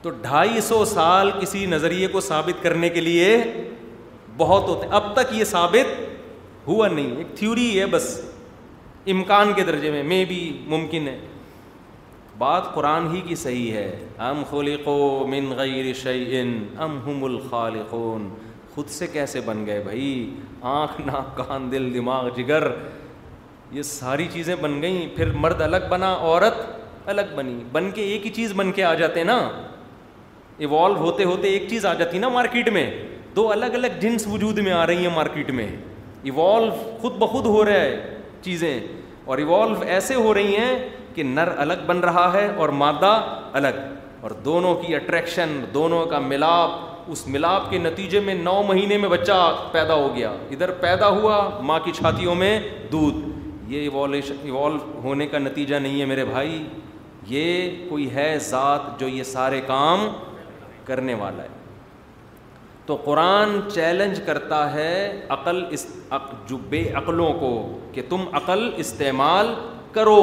تو 0.02 0.10
ڈھائی 0.22 0.62
سو 0.62 0.84
سال 0.86 1.32
کسی 1.40 1.66
نظریے 1.70 2.08
کو 2.12 2.20
ثابت 2.22 2.62
کرنے 2.64 2.90
کے 2.90 3.02
لیے 3.02 3.36
بہت 4.38 4.68
ہوتے 4.70 4.86
ہیں 4.86 4.94
اب 4.96 5.14
تک 5.16 5.34
یہ 5.38 5.44
ثابت 5.46 5.88
ہوا 6.68 6.88
نہیں 6.88 7.16
ایک 7.18 7.36
تھیوری 7.38 7.80
ہے 7.80 7.86
بس 7.96 8.06
امکان 9.14 9.52
کے 9.56 9.64
درجے 9.64 9.92
میں 9.92 10.04
میں 10.12 10.24
بھی 10.26 10.40
ممکن 10.70 11.08
ہے 11.08 11.18
بات 12.38 12.74
قرآن 12.74 13.08
ہی 13.16 13.22
کی 13.28 13.36
صحیح 13.36 13.72
ہے 13.76 13.90
ام 14.28 14.42
خلقو 14.50 14.96
من 15.30 15.52
غیر 15.58 15.92
شعین 16.02 16.54
ام 16.86 17.00
ہم 17.06 17.24
الخالقون 17.24 18.30
خود 18.76 18.90
سے 19.00 19.08
کیسے 19.14 19.40
بن 19.46 19.66
گئے 19.66 19.82
بھائی 19.84 20.10
آنکھ 20.76 21.00
ناک 21.08 21.36
کان 21.38 21.72
دل 21.72 21.94
دماغ 21.94 22.30
جگر 22.38 22.68
یہ 23.72 23.82
ساری 23.90 24.28
چیزیں 24.34 24.56
بن 24.62 24.82
گئیں 24.82 25.08
پھر 25.16 25.32
مرد 25.46 25.62
الگ 25.62 25.90
بنا 25.90 26.14
عورت 26.14 26.66
الگ 27.10 27.36
بنی 27.36 27.60
بن 27.72 27.92
کے 27.96 28.02
ایک 28.14 28.26
ہی 28.26 28.32
چیز 28.36 28.54
بن 28.56 28.72
کے 28.76 28.84
آ 28.84 28.94
جاتے 29.04 29.24
نا 29.24 29.38
ایوالو 30.64 30.96
ہوتے 31.00 31.24
ہوتے 31.24 31.48
ایک 31.48 31.68
چیز 31.70 31.86
آ 31.86 31.94
جاتی 32.00 32.16
ہے 32.18 32.22
نا 32.22 32.30
مارکیٹ 32.30 32.70
میں 32.74 32.90
دو 33.36 33.52
الگ 33.52 33.76
الگ 33.76 34.00
جنس 34.02 34.26
وجود 34.28 34.58
میں 34.66 34.72
آ 34.72 34.86
رہی 34.88 35.06
ہیں 35.06 35.14
مارکیٹ 35.16 35.52
میں 35.60 35.68
ایوالو 36.30 36.72
خود 37.02 37.16
بخود 37.20 37.46
ہو 37.46 37.64
رہا 37.66 37.82
ہے 37.82 38.16
چیزیں 38.42 38.80
اور 39.26 39.38
ایوالو 39.38 39.82
ایسے 39.98 40.16
ہو 40.16 40.34
رہی 40.34 40.56
ہیں 40.56 40.76
کہ 41.16 41.24
نر 41.24 41.50
الگ 41.66 41.86
بن 41.86 42.00
رہا 42.08 42.30
ہے 42.34 42.46
اور 42.62 42.70
مادہ 42.82 43.16
الگ 43.60 43.80
اور 44.28 44.32
دونوں 44.46 44.74
کی 44.82 44.96
اٹریکشن 44.96 45.60
دونوں 45.74 46.06
کا 46.14 46.20
ملاپ 46.20 46.88
اس 47.12 47.26
ملاپ 47.28 47.70
کے 47.70 47.78
نتیجے 47.78 48.20
میں 48.26 48.34
نو 48.36 48.62
مہینے 48.70 48.98
میں 49.04 49.10
بچہ 49.10 49.38
پیدا 49.72 49.94
ہو 49.96 50.10
گیا 50.16 50.30
ادھر 50.52 50.72
پیدا 50.82 51.08
ہوا 51.20 51.38
ماں 51.70 51.80
کی 51.86 51.92
چھاتیوں 52.00 52.36
میں 52.42 52.58
دودھ 52.92 53.28
یہ 53.74 53.80
ایوالو 53.90 54.76
ہونے 55.04 55.28
کا 55.32 55.40
نتیجہ 55.40 55.76
نہیں 55.88 56.00
ہے 56.02 56.06
میرے 56.12 56.26
بھائی 56.26 56.62
یہ 57.28 57.70
کوئی 57.90 58.10
ہے 58.16 58.34
ذات 58.50 59.00
جو 59.00 59.08
یہ 59.08 59.24
سارے 59.34 59.60
کام 59.68 60.08
کرنے 60.86 61.14
والا 61.24 61.44
ہے 61.44 61.48
تو 62.86 62.96
قرآن 63.04 63.60
چیلنج 63.74 64.20
کرتا 64.26 64.62
ہے 64.74 64.94
عقل 65.36 65.64
اس 65.78 65.86
بے 66.70 66.84
عقلوں 67.02 67.32
کو 67.40 67.52
کہ 67.94 68.02
تم 68.10 68.24
عقل 68.38 68.70
استعمال 68.86 69.54
کرو 69.94 70.20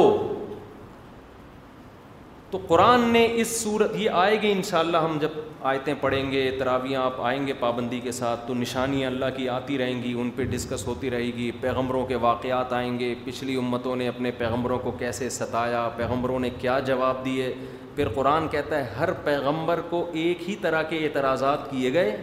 تو 2.51 2.57
قرآن 2.67 3.01
نے 3.13 3.25
اس 3.41 3.47
صورت 3.61 3.95
یہ 3.99 4.09
آئے 4.23 4.41
گی 4.41 4.51
ان 4.51 4.61
شاء 4.69 4.79
اللہ 4.79 4.97
ہم 5.05 5.17
جب 5.21 5.29
آیتیں 5.71 5.93
پڑھیں 6.01 6.31
گے 6.31 6.43
تراویاں 6.59 7.01
آپ 7.05 7.19
آئیں 7.29 7.47
گے 7.47 7.53
پابندی 7.59 7.99
کے 8.03 8.11
ساتھ 8.19 8.45
تو 8.47 8.53
نشانیاں 8.59 9.09
اللہ 9.09 9.35
کی 9.37 9.47
آتی 9.49 9.77
رہیں 9.77 10.01
گی 10.03 10.13
ان 10.19 10.29
پہ 10.35 10.43
ڈسکس 10.51 10.85
ہوتی 10.87 11.09
رہے 11.11 11.25
گی 11.37 11.49
پیغمبروں 11.61 12.05
کے 12.11 12.15
واقعات 12.27 12.73
آئیں 12.73 12.97
گے 12.99 13.13
پچھلی 13.23 13.55
امتوں 13.63 13.95
نے 13.95 14.07
اپنے 14.07 14.31
پیغمبروں 14.37 14.77
کو 14.83 14.91
کیسے 14.99 15.29
ستایا 15.39 15.87
پیغمبروں 15.97 16.39
نے 16.39 16.49
کیا 16.59 16.79
جواب 16.87 17.23
دیے 17.25 17.53
پھر 17.95 18.09
قرآن 18.15 18.47
کہتا 18.51 18.77
ہے 18.77 18.95
ہر 18.99 19.11
پیغمبر 19.23 19.81
کو 19.89 20.05
ایک 20.23 20.49
ہی 20.49 20.55
طرح 20.61 20.83
کے 20.89 20.97
اعتراضات 21.05 21.69
کیے 21.71 21.93
گئے 21.93 22.15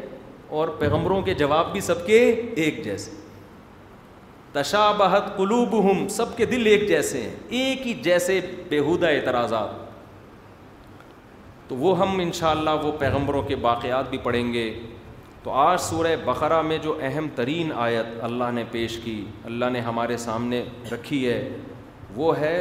اور 0.59 0.69
پیغمبروں 0.79 1.21
کے 1.29 1.35
جواب 1.45 1.73
بھی 1.73 1.81
سب 1.91 2.07
کے 2.07 2.23
ایک 2.65 2.83
جیسے 2.85 3.11
تشابہت 4.53 5.37
قلوبہم 5.37 6.07
سب 6.19 6.37
کے 6.37 6.45
دل 6.55 6.67
ایک 6.67 6.89
جیسے 6.89 7.21
ہیں 7.23 7.35
ایک 7.63 7.87
ہی 7.87 7.93
جیسے 8.03 8.41
بےحودہ 8.69 9.07
اعتراضات 9.15 9.83
تو 11.69 11.77
وہ 11.79 11.99
ہم 11.99 12.19
انشاءاللہ 12.21 12.71
وہ 12.83 12.91
پیغمبروں 12.99 13.43
کے 13.49 13.55
واقعات 13.61 14.09
بھی 14.11 14.19
پڑھیں 14.23 14.53
گے 14.53 14.73
تو 15.43 15.51
آج 15.61 15.81
سورہ 15.81 16.15
بقرہ 16.25 16.61
میں 16.63 16.77
جو 16.83 16.97
اہم 17.09 17.27
ترین 17.35 17.71
آیت 17.87 18.23
اللہ 18.25 18.51
نے 18.55 18.65
پیش 18.71 18.99
کی 19.05 19.25
اللہ 19.45 19.71
نے 19.73 19.81
ہمارے 19.89 20.17
سامنے 20.17 20.63
رکھی 20.93 21.27
ہے 21.29 21.41
وہ 22.17 22.37
ہے 22.39 22.57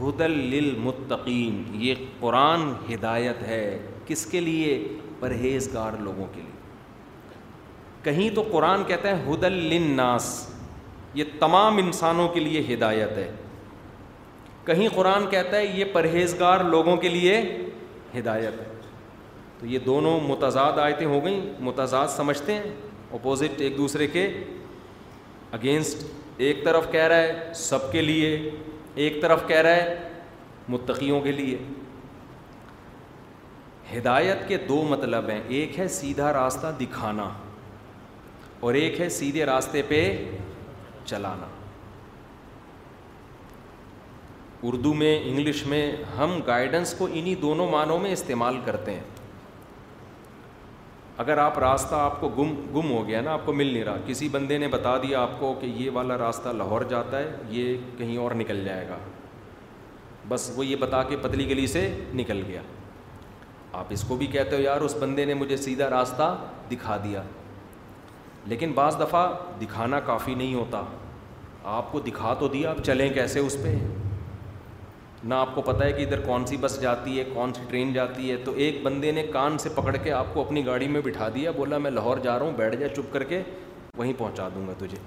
حد 0.00 0.20
للمتقین 0.30 1.62
یہ 1.84 1.94
قرآن 2.20 2.72
ہدایت 2.92 3.42
ہے 3.48 3.64
کس 4.06 4.24
کے 4.26 4.40
لیے 4.40 4.78
پرہیزگار 5.20 5.92
لوگوں 6.00 6.26
کے 6.34 6.40
لیے 6.40 6.50
کہیں 8.04 8.28
تو 8.34 8.42
قرآن 8.50 8.84
کہتا 8.88 9.08
ہے 9.08 9.22
حد 9.32 9.44
للناس 9.50 10.30
یہ 11.14 11.24
تمام 11.40 11.76
انسانوں 11.78 12.28
کے 12.34 12.40
لیے 12.40 12.62
ہدایت 12.72 13.16
ہے 13.18 13.30
کہیں 14.66 14.88
قرآن 14.94 15.26
کہتا 15.30 15.56
ہے 15.56 15.66
یہ 15.66 15.84
پرہیزگار 15.92 16.60
لوگوں 16.70 16.96
کے 16.96 17.08
لیے 17.08 17.36
ہدایت 18.18 18.54
تو 19.60 19.66
یہ 19.66 19.78
دونوں 19.86 20.18
متضاد 20.20 20.78
آیتیں 20.78 21.06
ہو 21.06 21.24
گئیں 21.24 21.40
متضاد 21.68 22.08
سمجھتے 22.16 22.54
ہیں 22.54 22.72
اپوزٹ 23.14 23.60
ایک 23.62 23.76
دوسرے 23.76 24.06
کے 24.16 24.26
اگینسٹ 25.58 26.04
ایک 26.46 26.64
طرف 26.64 26.90
کہہ 26.92 27.06
رہا 27.12 27.16
ہے 27.16 27.50
سب 27.64 27.90
کے 27.92 28.02
لیے 28.02 28.30
ایک 29.04 29.20
طرف 29.22 29.46
کہہ 29.48 29.60
رہا 29.66 29.74
ہے 29.76 29.96
متقیوں 30.68 31.20
کے 31.20 31.32
لیے 31.32 31.56
ہدایت 33.96 34.46
کے 34.48 34.56
دو 34.68 34.82
مطلب 34.90 35.28
ہیں 35.30 35.40
ایک 35.56 35.78
ہے 35.78 35.88
سیدھا 36.00 36.32
راستہ 36.32 36.66
دکھانا 36.80 37.28
اور 38.66 38.74
ایک 38.80 39.00
ہے 39.00 39.08
سیدھے 39.18 39.44
راستے 39.46 39.82
پہ 39.88 40.00
چلانا 41.06 41.53
اردو 44.68 44.92
میں 44.94 45.18
انگلش 45.28 45.64
میں 45.66 45.80
ہم 46.16 46.38
گائیڈنس 46.46 46.92
کو 46.98 47.06
انہی 47.10 47.34
دونوں 47.40 47.66
معنوں 47.70 47.98
میں 48.00 48.10
استعمال 48.12 48.58
کرتے 48.64 48.92
ہیں 48.92 49.00
اگر 51.24 51.38
آپ 51.38 51.58
راستہ 51.58 51.94
آپ 51.94 52.20
کو 52.20 52.28
گم 52.38 52.54
گم 52.74 52.90
ہو 52.90 53.06
گیا 53.08 53.20
نا 53.24 53.32
آپ 53.32 53.44
کو 53.46 53.52
مل 53.52 53.72
نہیں 53.72 53.84
رہا 53.84 53.96
کسی 54.06 54.28
بندے 54.32 54.56
نے 54.58 54.68
بتا 54.68 54.96
دیا 55.02 55.20
آپ 55.22 55.38
کو 55.40 55.52
کہ 55.60 55.66
یہ 55.76 55.90
والا 55.94 56.16
راستہ 56.18 56.48
لاہور 56.58 56.82
جاتا 56.90 57.18
ہے 57.18 57.28
یہ 57.56 57.76
کہیں 57.98 58.16
اور 58.18 58.30
نکل 58.40 58.64
جائے 58.64 58.86
گا 58.88 58.96
بس 60.28 60.50
وہ 60.56 60.66
یہ 60.66 60.76
بتا 60.80 61.02
کے 61.08 61.16
پتلی 61.22 61.48
گلی 61.50 61.66
سے 61.76 61.86
نکل 62.20 62.42
گیا 62.48 62.60
آپ 63.80 63.92
اس 63.96 64.04
کو 64.08 64.16
بھی 64.16 64.26
کہتے 64.36 64.56
ہو 64.56 64.60
یار 64.60 64.80
اس 64.88 64.94
بندے 65.00 65.24
نے 65.24 65.34
مجھے 65.44 65.56
سیدھا 65.66 65.90
راستہ 65.90 66.34
دکھا 66.70 66.96
دیا 67.04 67.22
لیکن 68.52 68.72
بعض 68.80 68.96
دفعہ 69.00 69.28
دکھانا 69.62 70.00
کافی 70.08 70.34
نہیں 70.34 70.54
ہوتا 70.54 70.82
آپ 71.78 71.92
کو 71.92 72.00
دکھا 72.08 72.34
تو 72.40 72.48
دیا 72.56 72.70
آپ 72.70 72.84
چلیں 72.86 73.08
کیسے 73.14 73.40
اس 73.40 73.56
پہ 73.62 73.76
نہ 75.28 75.34
آپ 75.34 75.54
کو 75.54 75.62
پتہ 75.64 75.84
ہے 75.84 75.92
کہ 75.92 76.02
ادھر 76.02 76.20
کون 76.24 76.44
سی 76.46 76.56
بس 76.60 76.80
جاتی 76.80 77.18
ہے 77.18 77.22
کون 77.34 77.52
سی 77.54 77.62
ٹرین 77.68 77.92
جاتی 77.92 78.30
ہے 78.30 78.36
تو 78.44 78.52
ایک 78.64 78.80
بندے 78.82 79.10
نے 79.18 79.22
کان 79.32 79.56
سے 79.58 79.68
پکڑ 79.74 79.94
کے 80.02 80.10
آپ 80.12 80.26
کو 80.32 80.40
اپنی 80.40 80.64
گاڑی 80.66 80.88
میں 80.88 81.00
بٹھا 81.04 81.28
دیا 81.34 81.50
بولا 81.56 81.78
میں 81.84 81.90
لاہور 81.90 82.18
جا 82.22 82.38
رہا 82.38 82.46
ہوں 82.46 82.52
بیٹھ 82.56 82.76
جا 82.80 82.88
چپ 82.96 83.12
کر 83.12 83.24
کے 83.30 83.40
وہیں 83.98 84.12
پہنچا 84.18 84.48
دوں 84.54 84.66
گا 84.66 84.72
تجھے 84.78 84.98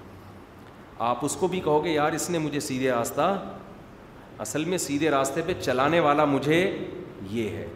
آپ 1.10 1.26
اس 1.26 1.36
کو 1.40 1.48
بھی 1.48 1.60
کہو 1.64 1.84
گے 1.84 1.92
یار 1.92 2.12
اس 2.20 2.30
نے 2.30 2.38
مجھے 2.48 2.60
سیدھے 2.60 2.90
راستہ 2.92 3.22
اصل 4.46 4.66
میں 4.70 4.78
سیدھے 4.78 5.12
راستے 5.12 5.42
پہ 5.46 5.54
چلانے 5.62 6.00
والا 6.08 6.26
مجھے 6.34 6.60
یہ 7.32 7.50
ہے 7.58 7.68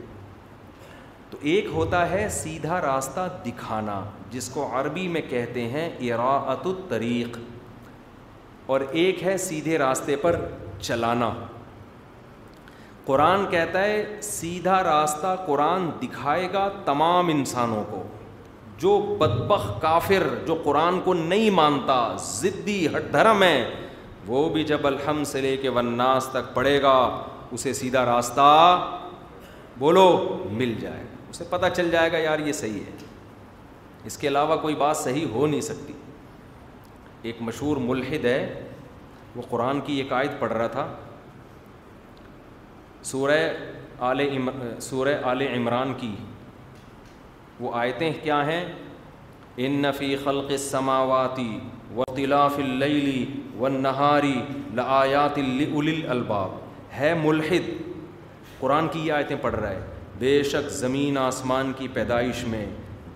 تو 1.30 1.38
ایک 1.52 1.68
ہوتا 1.74 2.10
ہے 2.10 2.28
سیدھا 2.42 2.82
راستہ 2.82 3.28
دکھانا 3.46 4.02
جس 4.32 4.50
کو 4.54 4.68
عربی 4.80 5.08
میں 5.08 5.22
کہتے 5.30 5.68
ہیں 5.70 5.90
اراعت 6.14 6.66
الطریق 6.68 7.38
اور 8.74 8.82
ایک 9.02 9.24
ہے 9.24 9.38
سیدھے 9.50 9.78
راستے 9.78 10.16
پر 10.22 10.36
چلانا 10.82 11.30
قرآن 13.12 13.46
کہتا 13.52 13.82
ہے 13.84 13.96
سیدھا 14.24 14.82
راستہ 14.84 15.36
قرآن 15.46 15.90
دکھائے 16.02 16.48
گا 16.54 16.68
تمام 16.86 17.28
انسانوں 17.34 17.84
کو 17.90 18.02
جو 18.84 18.92
بدبخ 19.20 19.66
کافر 19.82 20.24
جو 20.48 20.56
قرآن 20.66 21.00
کو 21.06 21.14
نہیں 21.14 21.50
مانتا 21.56 21.98
ضدی 22.26 22.78
ہٹ 22.96 23.12
دھرم 23.14 23.44
ہے 23.44 23.58
وہ 24.28 24.48
بھی 24.54 24.64
جب 24.72 24.88
الحم 24.88 25.24
سے 25.34 25.42
لے 25.42 25.56
کے 25.62 25.70
وناس 25.80 26.28
تک 26.34 26.54
پڑھے 26.54 26.82
گا 26.82 26.96
اسے 27.58 27.74
سیدھا 27.82 28.06
راستہ 28.12 28.48
بولو 29.80 30.08
مل 30.64 30.74
جائے 30.82 31.04
گا 31.04 31.18
اسے 31.30 31.44
پتہ 31.50 31.66
چل 31.76 31.92
جائے 31.92 32.12
گا 32.12 32.18
یار 32.30 32.40
یہ 32.48 32.54
صحیح 32.64 32.80
ہے 32.86 34.06
اس 34.10 34.18
کے 34.18 34.28
علاوہ 34.28 34.56
کوئی 34.62 34.76
بات 34.86 34.98
صحیح 35.04 35.26
ہو 35.34 35.46
نہیں 35.48 35.62
سکتی 35.72 35.94
ایک 37.30 37.42
مشہور 37.50 37.78
ملحد 37.92 38.26
ہے 38.36 38.40
وہ 39.36 39.42
قرآن 39.50 39.80
کی 39.86 40.00
ایک 40.02 40.14
عائد 40.22 40.40
پڑھ 40.40 40.54
رہا 40.54 40.68
تھا 40.80 40.88
سورہ 43.04 43.38
آل 44.08 44.20
سورہ 44.82 45.14
آل 45.30 45.42
عمران 45.42 45.94
کی 46.00 46.14
وہ 47.60 47.70
آیتیں 47.76 48.12
کیا 48.24 48.46
ہیں 48.48 48.66
نفی 49.70 50.16
خلق 50.24 50.52
سماواتی 50.60 51.58
و 51.96 52.04
قلاف 52.16 52.58
اللی 52.60 53.26
و 53.60 53.68
نہاری 53.68 54.42
لآیات 54.76 55.38
الباب 56.10 56.52
ہے 56.98 57.14
ملحد 57.24 57.68
قرآن 58.60 58.88
کی 58.92 59.00
یہ 59.08 59.14
آیتیں 59.14 59.36
پڑھ 59.42 59.56
رہا 59.56 59.70
ہے 59.70 59.82
بے 60.20 60.42
شک 60.52 60.70
زمین 60.74 61.18
آسمان 61.18 61.72
کی 61.78 61.88
پیدائش 61.94 62.44
میں 62.48 62.66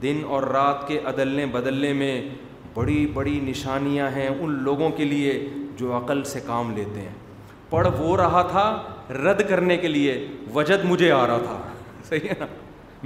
دن 0.02 0.22
اور 0.36 0.44
رات 0.58 0.88
کے 0.88 1.00
عدلنے 1.14 1.46
بدلنے 1.52 1.94
میں 2.02 2.14
بڑی 2.74 3.06
بڑی 3.14 3.40
نشانیاں 3.44 4.10
ہیں 4.16 4.28
ان 4.28 4.62
لوگوں 4.64 4.90
کے 4.98 5.06
لیے 5.06 5.40
جو 5.80 5.96
عقل 5.98 6.24
سے 6.34 6.40
کام 6.48 6.74
لیتے 6.76 7.00
ہیں 7.02 7.16
پڑھ 7.70 7.88
وہ 8.00 8.16
رہا 8.18 8.42
تھا 8.52 8.66
رد 9.14 9.42
کرنے 9.50 9.78
کے 9.78 9.88
لیے 9.88 10.26
وجد 10.54 10.86
مجھے 10.86 11.12
آ 11.12 11.26
رہا 11.28 11.38
تھا 11.46 11.58
صحیح 12.10 12.30
ہے 12.30 12.34
نا 12.40 12.46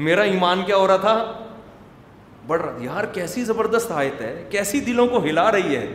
میرا 0.07 0.21
ایمان 0.31 0.61
کیا 0.65 0.75
ہو 0.77 0.87
رہا 0.87 0.97
تھا 0.97 1.33
بڑھ 2.47 2.61
رہا 2.61 2.77
یار 2.83 3.05
کیسی 3.13 3.43
زبردست 3.45 3.91
آیت 3.91 4.21
ہے 4.21 4.33
کیسی 4.49 4.79
دلوں 4.85 5.07
کو 5.07 5.23
ہلا 5.23 5.51
رہی 5.51 5.75
ہے 5.75 5.85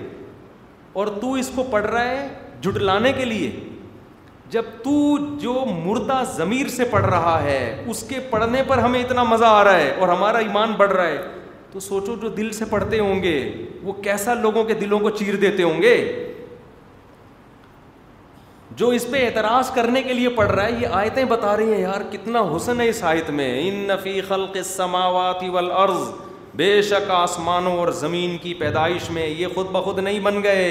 اور 1.02 1.06
تو 1.20 1.32
اس 1.34 1.50
کو 1.54 1.62
پڑھ 1.70 1.86
رہا 1.86 2.08
ہے 2.10 2.26
جھٹلانے 2.62 3.12
کے 3.12 3.24
لیے 3.24 3.50
جب 4.50 4.64
تو 4.82 4.90
جو 5.40 5.52
مردہ 5.84 6.22
ضمیر 6.36 6.68
سے 6.70 6.84
پڑھ 6.90 7.04
رہا 7.06 7.42
ہے 7.42 7.58
اس 7.90 8.02
کے 8.08 8.18
پڑھنے 8.30 8.62
پر 8.66 8.78
ہمیں 8.78 9.00
اتنا 9.00 9.22
مزہ 9.24 9.44
آ 9.44 9.62
رہا 9.64 9.78
ہے 9.78 9.90
اور 10.00 10.08
ہمارا 10.08 10.38
ایمان 10.38 10.72
بڑھ 10.78 10.92
رہا 10.92 11.06
ہے 11.06 11.20
تو 11.72 11.80
سوچو 11.80 12.14
جو 12.22 12.28
دل 12.36 12.50
سے 12.58 12.64
پڑھتے 12.70 12.98
ہوں 12.98 13.22
گے 13.22 13.34
وہ 13.82 13.92
کیسا 14.02 14.34
لوگوں 14.42 14.64
کے 14.64 14.74
دلوں 14.80 15.00
کو 15.00 15.10
چیر 15.18 15.36
دیتے 15.46 15.62
ہوں 15.62 15.82
گے 15.82 15.94
جو 18.78 18.88
اس 18.90 19.04
پہ 19.10 19.24
اعتراض 19.24 19.70
کرنے 19.74 20.00
کے 20.02 20.14
لیے 20.14 20.28
پڑھ 20.36 20.50
رہا 20.52 20.64
ہے 20.66 20.70
یہ 20.80 20.94
آیتیں 21.00 21.24
بتا 21.28 21.56
رہی 21.56 21.72
ہیں 21.72 21.80
یار 21.80 22.00
کتنا 22.12 22.40
حسن 22.54 22.80
ہے 22.80 22.88
اس 22.88 23.02
آیت 23.10 23.28
میں 23.40 23.48
ان 23.68 23.74
نفی 23.88 24.20
خلق 24.28 24.56
السماوات 24.56 25.42
والارض 25.52 26.00
بے 26.60 26.70
شک 26.88 27.10
آسمانوں 27.10 27.76
اور 27.78 27.88
زمین 28.00 28.36
کی 28.42 28.54
پیدائش 28.62 29.10
میں 29.10 29.26
یہ 29.26 29.46
خود 29.54 29.70
بخود 29.72 29.98
نہیں 29.98 30.18
بن 30.26 30.42
گئے 30.42 30.66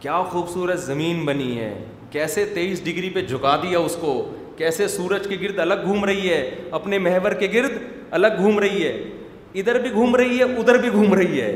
کیا 0.00 0.20
خوبصورت 0.30 0.80
زمین 0.80 1.24
بنی 1.24 1.58
ہے 1.58 1.72
کیسے 2.10 2.44
تیئیس 2.54 2.84
ڈگری 2.84 3.10
پہ 3.14 3.22
جھکا 3.26 3.56
دیا 3.62 3.78
اس 3.78 3.96
کو 4.00 4.12
کیسے 4.58 4.88
سورج 4.88 5.26
کے 5.28 5.36
گرد 5.42 5.58
الگ 5.60 5.86
گھوم 5.86 6.04
رہی 6.04 6.30
ہے 6.32 6.40
اپنے 6.80 6.98
مہور 7.08 7.32
کے 7.40 7.48
گرد 7.54 7.78
الگ 8.20 8.38
گھوم 8.38 8.58
رہی 8.58 8.86
ہے 8.86 8.92
ادھر 9.60 9.78
بھی 9.82 9.90
گھوم 9.92 10.16
رہی 10.16 10.38
ہے 10.38 10.44
ادھر 10.56 10.78
بھی 10.80 10.90
گھوم 10.92 11.14
رہی 11.14 11.40
ہے 11.40 11.54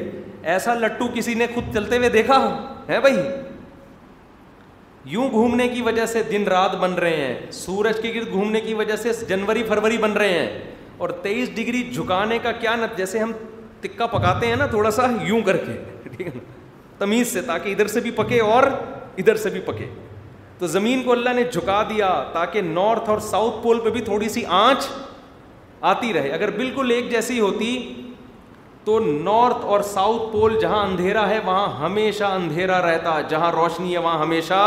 ایسا 0.52 0.74
لٹو 0.74 1.08
کسی 1.14 1.34
نے 1.34 1.46
خود 1.54 1.72
چلتے 1.74 1.96
ہوئے 1.96 2.08
دیکھا 2.18 2.40
ہے 2.88 3.00
بھائی 3.00 3.16
یوں 5.04 5.28
گھومنے 5.30 5.66
کی 5.68 5.82
وجہ 5.82 6.04
سے 6.06 6.22
دن 6.30 6.44
رات 6.48 6.74
بن 6.80 6.92
رہے 6.94 7.16
ہیں 7.16 7.50
سورج 7.52 8.00
کے 8.02 8.12
گرد 8.14 8.32
گھومنے 8.32 8.60
کی 8.60 8.74
وجہ 8.74 8.96
سے 8.96 9.12
جنوری 9.28 9.62
فروری 9.68 9.96
بن 9.98 10.12
رہے 10.16 10.38
ہیں 10.38 10.60
اور 11.02 11.08
تیئیس 11.22 11.48
ڈگری 11.54 11.82
جھکانے 11.94 12.38
کا 12.42 12.52
کیا 12.60 12.74
نت 12.80 12.96
جیسے 12.98 13.18
ہم 13.18 13.32
تکا 13.80 14.06
پکاتے 14.06 14.46
ہیں 14.46 14.56
نا 14.56 14.66
تھوڑا 14.70 14.90
سا 14.98 15.06
یوں 15.26 15.40
کر 15.46 15.56
کے 15.66 15.72
ٹھیک 16.08 16.26
ہے 16.26 16.32
نا 16.34 16.40
تمیز 16.98 17.32
سے 17.32 17.40
تاکہ 17.46 17.70
ادھر 17.72 17.86
سے 17.94 18.00
بھی 18.00 18.10
پکے 18.16 18.40
اور 18.40 18.62
ادھر 19.18 19.36
سے 19.36 19.50
بھی 19.50 19.60
پکے 19.66 19.88
تو 20.58 20.66
زمین 20.74 21.02
کو 21.02 21.12
اللہ 21.12 21.30
نے 21.36 21.42
جھکا 21.52 21.82
دیا 21.88 22.12
تاکہ 22.32 22.62
نارتھ 22.62 23.08
اور 23.10 23.18
ساؤتھ 23.30 23.62
پول 23.62 23.80
پہ 23.84 23.90
بھی 23.90 24.00
تھوڑی 24.00 24.28
سی 24.28 24.44
آنچ 24.64 24.86
آتی 25.92 26.12
رہے 26.12 26.30
اگر 26.32 26.50
بالکل 26.56 26.90
ایک 26.96 27.10
جیسی 27.10 27.40
ہوتی 27.40 27.76
تو 28.84 28.98
نارتھ 29.00 29.64
اور 29.74 29.80
ساؤتھ 29.92 30.22
پول 30.32 30.58
جہاں 30.60 30.82
اندھیرا 30.86 31.28
ہے 31.28 31.38
وہاں 31.44 31.66
ہمیشہ 31.80 32.24
اندھیرا 32.24 32.80
رہتا 32.90 33.20
جہاں 33.30 33.50
روشنی 33.52 33.92
ہے 33.92 33.98
وہاں 33.98 34.18
ہمیشہ 34.18 34.62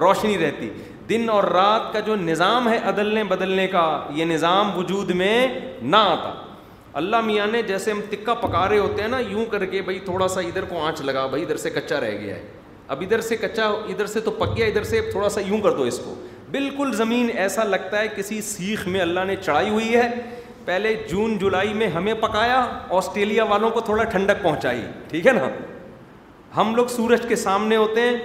روشنی 0.00 0.36
رہتی 0.38 0.68
دن 1.08 1.28
اور 1.30 1.44
رات 1.54 1.92
کا 1.92 2.00
جو 2.06 2.14
نظام 2.16 2.68
ہے 2.68 2.76
عدلنے 2.88 3.24
بدلنے 3.28 3.66
کا 3.72 3.84
یہ 4.14 4.24
نظام 4.32 4.76
وجود 4.78 5.10
میں 5.22 5.46
نہ 5.82 5.96
آتا 5.96 6.32
اللہ 6.98 7.20
میاں 7.24 7.46
نے 7.46 7.62
جیسے 7.62 7.90
ہم 7.90 8.00
تکا 8.10 8.34
پکا 8.34 8.68
رہے 8.68 8.78
ہوتے 8.78 9.02
ہیں 9.02 9.08
نا 9.08 9.18
یوں 9.28 9.44
کر 9.50 9.64
کے 9.74 9.82
بھائی 9.82 9.98
تھوڑا 10.04 10.28
سا 10.28 10.40
ادھر 10.40 10.64
کو 10.68 10.82
آنچ 10.84 11.00
لگا 11.10 11.26
بھائی 11.34 11.42
ادھر 11.44 11.56
سے 11.64 11.70
کچا 11.70 12.00
رہ 12.00 12.16
گیا 12.20 12.34
ہے 12.36 12.46
اب 12.94 13.00
ادھر 13.02 13.20
سے 13.20 13.36
کچا 13.36 13.66
ادھر 13.88 14.06
سے 14.16 14.20
تو 14.20 14.30
پک 14.38 14.56
گیا 14.56 14.66
ادھر 14.66 14.84
سے 14.92 15.00
تھوڑا 15.10 15.28
سا 15.30 15.40
یوں 15.48 15.58
کر 15.62 15.74
دو 15.76 15.82
اس 15.92 15.98
کو 16.04 16.14
بالکل 16.50 16.92
زمین 16.96 17.30
ایسا 17.34 17.64
لگتا 17.64 18.00
ہے 18.00 18.08
کسی 18.16 18.40
سیخ 18.42 18.86
میں 18.88 19.00
اللہ 19.00 19.24
نے 19.26 19.36
چڑھائی 19.44 19.68
ہوئی 19.68 19.94
ہے 19.94 20.08
پہلے 20.68 20.92
جون 21.10 21.36
جولائی 21.38 21.72
میں 21.74 21.86
ہمیں 21.92 22.12
پکایا 22.20 22.56
آسٹریلیا 22.96 23.44
والوں 23.50 23.70
کو 23.74 23.80
تھوڑا 23.84 24.04
ٹھنڈک 24.14 24.42
پہنچائی 24.42 24.80
ٹھیک 25.10 25.26
ہے 25.26 25.32
نا 25.32 25.46
ہم 26.56 26.74
لوگ 26.74 26.86
سورج 26.96 27.22
کے 27.28 27.36
سامنے 27.42 27.76
ہوتے 27.76 28.00
ہیں 28.08 28.16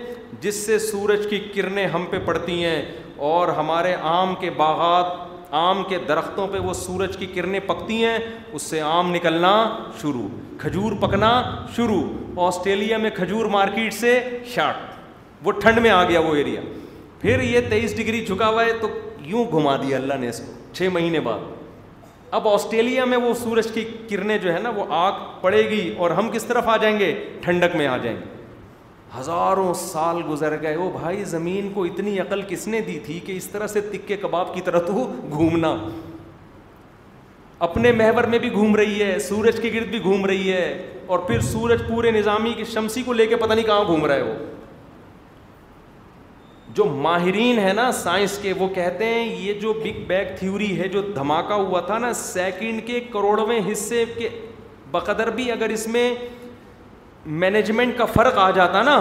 جس 0.41 0.55
سے 0.65 0.79
سورج 0.85 1.27
کی 1.29 1.39
کرنیں 1.55 1.85
ہم 1.93 2.05
پہ 2.09 2.19
پڑتی 2.25 2.61
ہیں 2.63 2.81
اور 3.29 3.47
ہمارے 3.59 3.95
آم 4.13 4.33
کے 4.39 4.49
باغات 4.57 5.53
آم 5.61 5.83
کے 5.89 5.97
درختوں 6.07 6.47
پہ 6.53 6.59
وہ 6.65 6.73
سورج 6.81 7.15
کی 7.19 7.25
کرنیں 7.35 7.59
پکتی 7.67 8.03
ہیں 8.03 8.17
اس 8.53 8.61
سے 8.73 8.81
آم 8.89 9.13
نکلنا 9.15 9.53
شروع 10.01 10.27
کھجور 10.63 10.91
پکنا 11.07 11.31
شروع 11.75 12.01
آسٹریلیا 12.47 12.97
میں 13.05 13.09
کھجور 13.15 13.45
مارکیٹ 13.57 13.93
سے 14.01 14.19
شارٹ 14.55 15.43
وہ 15.47 15.51
ٹھنڈ 15.61 15.79
میں 15.85 15.89
آ 15.89 16.03
گیا 16.09 16.19
وہ 16.27 16.35
ایریا 16.35 16.61
پھر 17.21 17.41
یہ 17.53 17.69
تیئیس 17.69 17.97
ڈگری 17.97 18.25
جھکا 18.25 18.49
ہوا 18.49 18.65
ہے 18.65 18.73
تو 18.81 18.87
یوں 19.33 19.45
گھما 19.51 19.75
دیا 19.87 19.97
اللہ 19.97 20.13
نے 20.25 20.29
اس 20.29 20.41
کو 20.45 20.73
چھ 20.75 20.87
مہینے 20.93 21.19
بعد 21.31 21.51
اب 22.37 22.47
آسٹریلیا 22.47 23.03
میں 23.05 23.17
وہ 23.23 23.33
سورج 23.41 23.67
کی 23.73 23.83
کرنیں 24.09 24.37
جو 24.43 24.53
ہے 24.53 24.59
نا 24.59 24.69
وہ 24.75 24.83
آگ 24.99 25.19
پڑے 25.41 25.61
گی 25.69 25.81
اور 26.03 26.11
ہم 26.19 26.29
کس 26.33 26.43
طرف 26.43 26.67
آ 26.67 26.77
جائیں 26.81 26.97
گے 26.99 27.11
ٹھنڈک 27.41 27.75
میں 27.75 27.87
آ 27.87 27.97
جائیں 28.03 28.15
گے 28.17 28.31
ہزاروں 29.17 29.73
سال 29.81 30.21
گزر 30.29 30.55
گئے 30.61 30.75
وہ 30.75 30.89
بھائی 30.97 31.23
زمین 31.33 31.69
کو 31.73 31.83
اتنی 31.85 32.17
عقل 32.19 32.41
کس 32.47 32.67
نے 32.67 32.79
دی 32.87 32.97
تھی 33.05 33.19
کہ 33.25 33.31
اس 33.37 33.47
طرح 33.49 33.67
سے 33.73 33.81
تکے 33.91 34.17
کباب 34.21 34.53
کی 34.53 34.61
طرح 34.69 34.79
تو 34.87 35.05
گھومنا 35.33 35.75
اپنے 37.67 37.91
محور 37.99 38.23
میں 38.33 38.39
بھی 38.45 38.51
گھوم 38.53 38.75
رہی 38.75 39.01
ہے 39.01 39.17
سورج 39.27 39.59
کے 39.61 39.71
گرد 39.73 39.89
بھی 39.89 40.01
گھوم 40.03 40.25
رہی 40.25 40.51
ہے 40.51 40.65
اور 41.13 41.19
پھر 41.27 41.39
سورج 41.51 41.87
پورے 41.89 42.11
نظامی 42.11 42.53
کی 42.57 42.63
شمسی 42.73 43.03
کو 43.05 43.13
لے 43.13 43.27
کے 43.27 43.35
پتہ 43.43 43.53
نہیں 43.53 43.65
کہاں 43.65 43.83
گھوم 43.85 44.05
رہا 44.05 44.15
ہے 44.15 44.21
وہ 44.23 44.33
جو 46.75 46.85
ماہرین 47.01 47.57
ہیں 47.59 47.73
نا 47.73 47.91
سائنس 47.93 48.37
کے 48.41 48.53
وہ 48.59 48.67
کہتے 48.75 49.05
ہیں 49.13 49.23
یہ 49.25 49.59
جو 49.61 49.73
بگ 49.83 49.99
بیگ 50.07 50.35
تھیوری 50.39 50.77
ہے 50.79 50.87
جو 50.93 51.01
دھماکہ 51.15 51.53
ہوا 51.67 51.79
تھا 51.89 51.97
نا 52.05 52.11
سیکنڈ 52.21 52.85
کے 52.87 52.99
کروڑویں 53.13 53.59
حصے 53.71 54.03
کے 54.17 54.29
بقدر 54.91 55.29
بھی 55.39 55.51
اگر 55.51 55.69
اس 55.75 55.87
میں 55.95 56.13
مینجمنٹ 57.43 57.97
کا 57.97 58.05
فرق 58.13 58.37
آ 58.45 58.49
جاتا 58.57 58.81
نا 58.83 58.97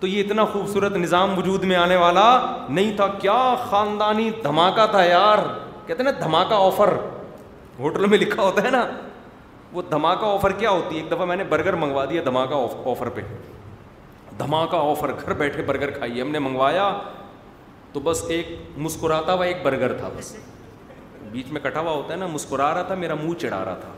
تو 0.00 0.06
یہ 0.06 0.22
اتنا 0.24 0.44
خوبصورت 0.52 0.96
نظام 0.96 1.36
وجود 1.38 1.64
میں 1.72 1.76
آنے 1.76 1.96
والا 1.96 2.28
نہیں 2.68 2.96
تھا 2.96 3.06
کیا 3.20 3.38
خاندانی 3.70 4.30
دھماکہ 4.44 4.86
تھا 4.90 5.04
یار 5.04 5.38
کہتے 5.86 6.02
ہیں 6.02 6.10
نا 6.10 6.18
دھماکہ 6.26 6.54
آفر 6.66 6.92
ہوٹل 7.78 8.06
میں 8.12 8.18
لکھا 8.18 8.42
ہوتا 8.42 8.64
ہے 8.64 8.70
نا 8.70 8.84
وہ 9.72 9.82
دھماکہ 9.90 10.24
آفر 10.34 10.52
کیا 10.58 10.70
ہوتی 10.70 10.94
ہے 10.96 11.00
ایک 11.02 11.10
دفعہ 11.12 11.26
میں 11.26 11.36
نے 11.36 11.44
برگر 11.48 11.74
منگوا 11.84 12.04
دیا 12.10 12.22
دھماکہ 12.24 12.64
آفر 12.88 13.08
پہ 13.14 13.20
دھماکہ 14.38 14.76
آفر 14.88 15.12
گھر 15.20 15.32
بیٹھے 15.38 15.62
برگر 15.66 15.90
کھائیے 15.98 16.20
ہم 16.22 16.30
نے 16.30 16.38
منگوایا 16.38 16.84
تو 17.92 18.00
بس 18.04 18.22
ایک 18.28 18.46
مسکراتا 18.86 19.32
ہوا 19.32 19.44
ایک 19.44 19.62
برگر 19.62 19.92
تھا 19.98 20.08
بس 20.16 20.34
بیچ 21.30 21.46
میں 21.52 21.60
کٹا 21.60 21.80
ہوا 21.80 21.92
ہوتا 21.92 22.12
ہے 22.12 22.18
نا 22.18 22.26
مسکرا 22.32 22.72
رہا 22.74 22.82
تھا 22.90 22.94
میرا 23.04 23.14
منہ 23.22 23.34
چڑھا 23.40 23.64
رہا 23.64 23.74
تھا 23.80 23.92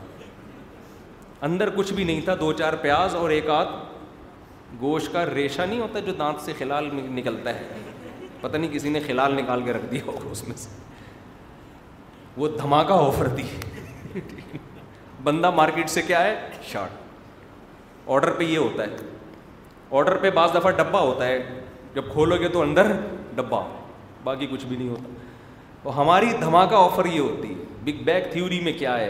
اندر 1.47 1.69
کچھ 1.75 1.93
بھی 1.93 2.03
نہیں 2.03 2.21
تھا 2.25 2.35
دو 2.39 2.51
چار 2.61 2.73
پیاز 2.81 3.15
اور 3.15 3.29
ایک 3.35 3.49
آدھ 3.49 3.69
گوشت 4.81 5.11
کا 5.13 5.25
ریشہ 5.33 5.61
نہیں 5.61 5.79
ہوتا 5.79 5.99
جو 6.09 6.13
دانت 6.19 6.41
سے 6.45 6.53
کھلال 6.57 6.89
نکلتا 7.15 7.53
ہے 7.55 7.79
پتہ 8.41 8.57
نہیں 8.57 8.71
کسی 8.73 8.89
نے 8.89 8.99
کھلال 9.05 9.33
نکال 9.35 9.61
کے 9.65 9.73
رکھ 9.73 9.85
دیا 9.91 10.11
اس 10.31 10.47
میں 10.47 10.55
سے 10.57 10.69
وہ 12.37 12.47
دھماکہ 12.59 12.93
آفر 13.05 13.27
دی 13.37 13.43
بندہ 15.23 15.49
مارکیٹ 15.55 15.89
سے 15.89 16.01
کیا 16.01 16.23
ہے 16.23 16.35
شارٹ 16.71 18.09
آڈر 18.17 18.31
پہ 18.37 18.43
یہ 18.43 18.57
ہوتا 18.57 18.83
ہے 18.83 18.95
آڈر 19.99 20.17
پہ 20.21 20.29
بعض 20.35 20.51
دفعہ 20.55 20.71
ڈبہ 20.71 20.99
ہوتا 20.99 21.27
ہے 21.27 21.41
جب 21.95 22.03
کھولو 22.11 22.35
گے 22.41 22.47
تو 22.49 22.61
اندر 22.61 22.91
ڈبہ 23.35 23.61
باقی 24.23 24.47
کچھ 24.51 24.65
بھی 24.65 24.75
نہیں 24.75 24.89
ہوتا 24.89 25.13
تو 25.83 25.99
ہماری 26.01 26.27
دھماکہ 26.41 26.75
آفر 26.75 27.05
یہ 27.05 27.19
ہوتی 27.19 27.49
ہے 27.53 27.63
بگ 27.83 28.03
بیگ 28.05 28.31
تھیوری 28.31 28.59
میں 28.63 28.73
کیا 28.79 28.97
ہے 28.99 29.09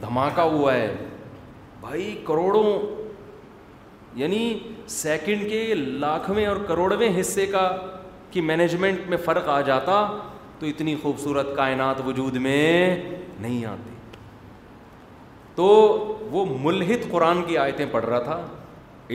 دھماکہ 0.00 0.40
ہوا 0.54 0.74
ہے 0.74 0.92
بھائی 1.80 2.14
کروڑوں 2.26 2.70
یعنی 4.20 4.40
سیکنڈ 4.96 5.48
کے 5.50 5.62
لاکھویں 5.74 6.44
اور 6.46 6.56
کروڑویں 6.68 7.08
حصے 7.20 7.46
کا 7.52 7.68
کی 8.30 8.40
مینجمنٹ 8.50 9.08
میں 9.08 9.16
فرق 9.24 9.48
آ 9.48 9.60
جاتا 9.68 10.00
تو 10.58 10.66
اتنی 10.66 10.94
خوبصورت 11.02 11.54
کائنات 11.56 12.00
وجود 12.06 12.36
میں 12.46 12.96
نہیں 13.40 13.64
آتی 13.66 13.90
تو 15.56 15.64
وہ 16.30 16.44
ملحد 16.60 17.10
قرآن 17.10 17.42
کی 17.46 17.58
آیتیں 17.58 17.86
پڑھ 17.92 18.04
رہا 18.04 18.18
تھا 18.22 18.42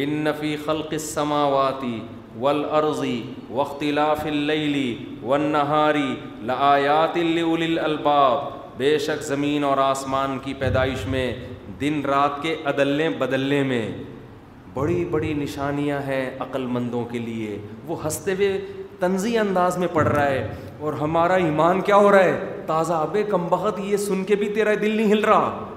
ان 0.02 0.10
نفی 0.24 0.56
خلق 0.66 0.94
سماواتی 1.04 2.00
ولعرضی 2.42 3.22
وقت 3.52 3.82
اللیلی 3.84 4.54
اللی 4.64 4.96
وََ 5.22 5.38
نہاری 5.52 6.14
لآیات 6.48 7.18
الباب 7.84 8.78
بے 8.78 8.98
شک 9.06 9.24
زمین 9.28 9.64
اور 9.64 9.78
آسمان 9.84 10.38
کی 10.44 10.54
پیدائش 10.60 11.06
میں 11.14 11.32
دن 11.82 12.02
رات 12.08 12.42
کے 12.44 12.56
عدلے 12.72 13.10
بدلنے 13.20 13.64
میں 13.72 13.88
بڑی 14.74 15.04
بڑی 15.12 15.34
نشانیاں 15.34 16.00
ہیں 16.08 16.30
عقل 16.42 16.66
مندوں 16.78 17.04
کے 17.12 17.20
لیے 17.20 17.58
وہ 17.88 18.04
ہنستے 18.04 18.34
ہوئے 18.38 18.58
طنزی 19.00 19.38
انداز 19.38 19.78
میں 19.78 19.88
پڑھ 19.94 20.08
رہا 20.08 20.26
ہے 20.30 20.48
اور 20.80 20.94
ہمارا 21.02 21.34
ایمان 21.48 21.82
کیا 21.88 21.96
ہو 21.96 22.12
رہا 22.12 22.24
ہے 22.24 22.64
تازہ 22.68 22.94
آب 22.94 23.18
کم 23.30 23.48
بہت 23.50 23.80
یہ 23.84 23.98
سن 24.08 24.24
کے 24.28 24.36
بھی 24.44 24.50
تیرا 24.56 24.74
دل 24.82 24.96
نہیں 24.96 25.12
ہل 25.12 25.24
رہا 25.26 25.68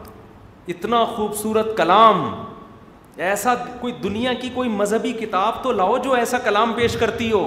اتنا 0.75 1.05
خوبصورت 1.17 1.77
کلام 1.77 2.31
ایسا 3.21 3.55
کوئی 3.81 3.93
دنیا 4.03 4.33
کی 4.41 4.49
کوئی 4.55 4.69
مذہبی 4.69 5.13
کتاب 5.13 5.63
تو 5.63 5.73
لاؤ 5.73 5.97
جو 6.05 6.13
ایسا 6.15 6.39
کلام 6.45 6.73
پیش 6.77 6.97
کرتی 7.01 7.31
ہو 7.33 7.45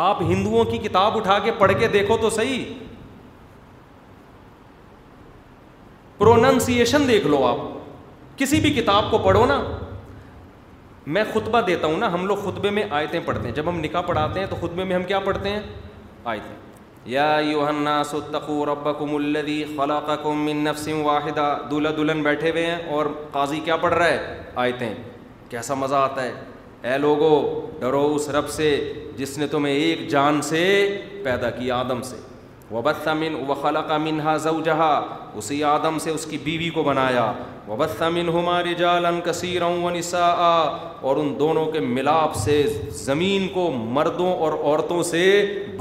آپ 0.00 0.22
ہندوؤں 0.28 0.64
کی 0.70 0.78
کتاب 0.88 1.16
اٹھا 1.16 1.38
کے 1.44 1.52
پڑھ 1.58 1.72
کے 1.80 1.88
دیکھو 1.92 2.16
تو 2.22 2.30
صحیح 2.30 2.64
پروننسیشن 6.18 7.08
دیکھ 7.08 7.26
لو 7.26 7.44
آپ 7.46 7.58
کسی 8.38 8.60
بھی 8.60 8.72
کتاب 8.74 9.10
کو 9.10 9.18
پڑھو 9.24 9.46
نا 9.46 9.60
میں 11.16 11.24
خطبہ 11.32 11.60
دیتا 11.66 11.86
ہوں 11.86 11.96
نا 11.98 12.12
ہم 12.14 12.26
لوگ 12.26 12.36
خطبے 12.44 12.70
میں 12.70 12.82
آیتیں 12.90 13.20
پڑھتے 13.24 13.48
ہیں 13.48 13.54
جب 13.54 13.68
ہم 13.68 13.80
نکاح 13.80 14.00
پڑھاتے 14.06 14.40
ہیں 14.40 14.46
تو 14.50 14.56
خطبے 14.60 14.84
میں 14.84 14.96
ہم 14.96 15.02
کیا 15.06 15.18
پڑھتے 15.28 15.48
ہیں 15.50 15.60
آیتیں 16.34 16.54
یا 17.08 18.02
ستقو 18.08 18.56
ربکم 18.66 20.34
من 20.46 20.56
نفس 20.64 20.88
واحدہ 21.04 21.44
دلہا 21.70 21.90
دلہن 21.96 22.22
بیٹھے 22.22 22.50
ہوئے 22.50 22.64
ہیں 22.66 22.78
اور 22.94 23.06
قاضی 23.32 23.60
کیا 23.64 23.76
پڑھ 23.84 23.94
رہا 23.94 24.06
ہے 24.06 24.36
آیتیں 24.64 24.92
کیسا 25.50 25.74
مزہ 25.84 25.94
آتا 26.10 26.22
ہے 26.24 26.90
اے 26.92 26.98
لوگو 26.98 27.30
ڈرو 27.80 28.04
اس 28.14 28.28
رب 28.36 28.48
سے 28.58 28.68
جس 29.16 29.36
نے 29.38 29.46
تمہیں 29.52 29.74
ایک 29.74 30.06
جان 30.10 30.42
سے 30.48 30.62
پیدا 31.24 31.50
کی 31.58 31.70
آدم 31.80 32.02
سے 32.10 32.16
وبت 32.74 32.96
سمن 33.04 33.34
و 33.48 33.54
خلاق 33.62 33.90
منہا 34.02 34.36
زو 34.46 34.56
اسی 34.68 35.64
آدم 35.64 35.98
سے 36.04 36.10
اس 36.10 36.26
کی 36.30 36.38
بیوی 36.44 36.68
کو 36.74 36.82
بنایا 36.82 37.30
وبد 37.68 37.98
سمن 37.98 38.28
ہمارے 38.34 38.74
جالن 38.78 39.20
کثیروں 39.24 39.72
اور 40.14 41.16
ان 41.16 41.34
دونوں 41.38 41.64
کے 41.72 41.80
ملاپ 41.96 42.34
سے 42.44 42.62
زمین 43.04 43.48
کو 43.54 43.70
مردوں 43.98 44.32
اور 44.36 44.52
عورتوں 44.62 45.02
سے 45.12 45.24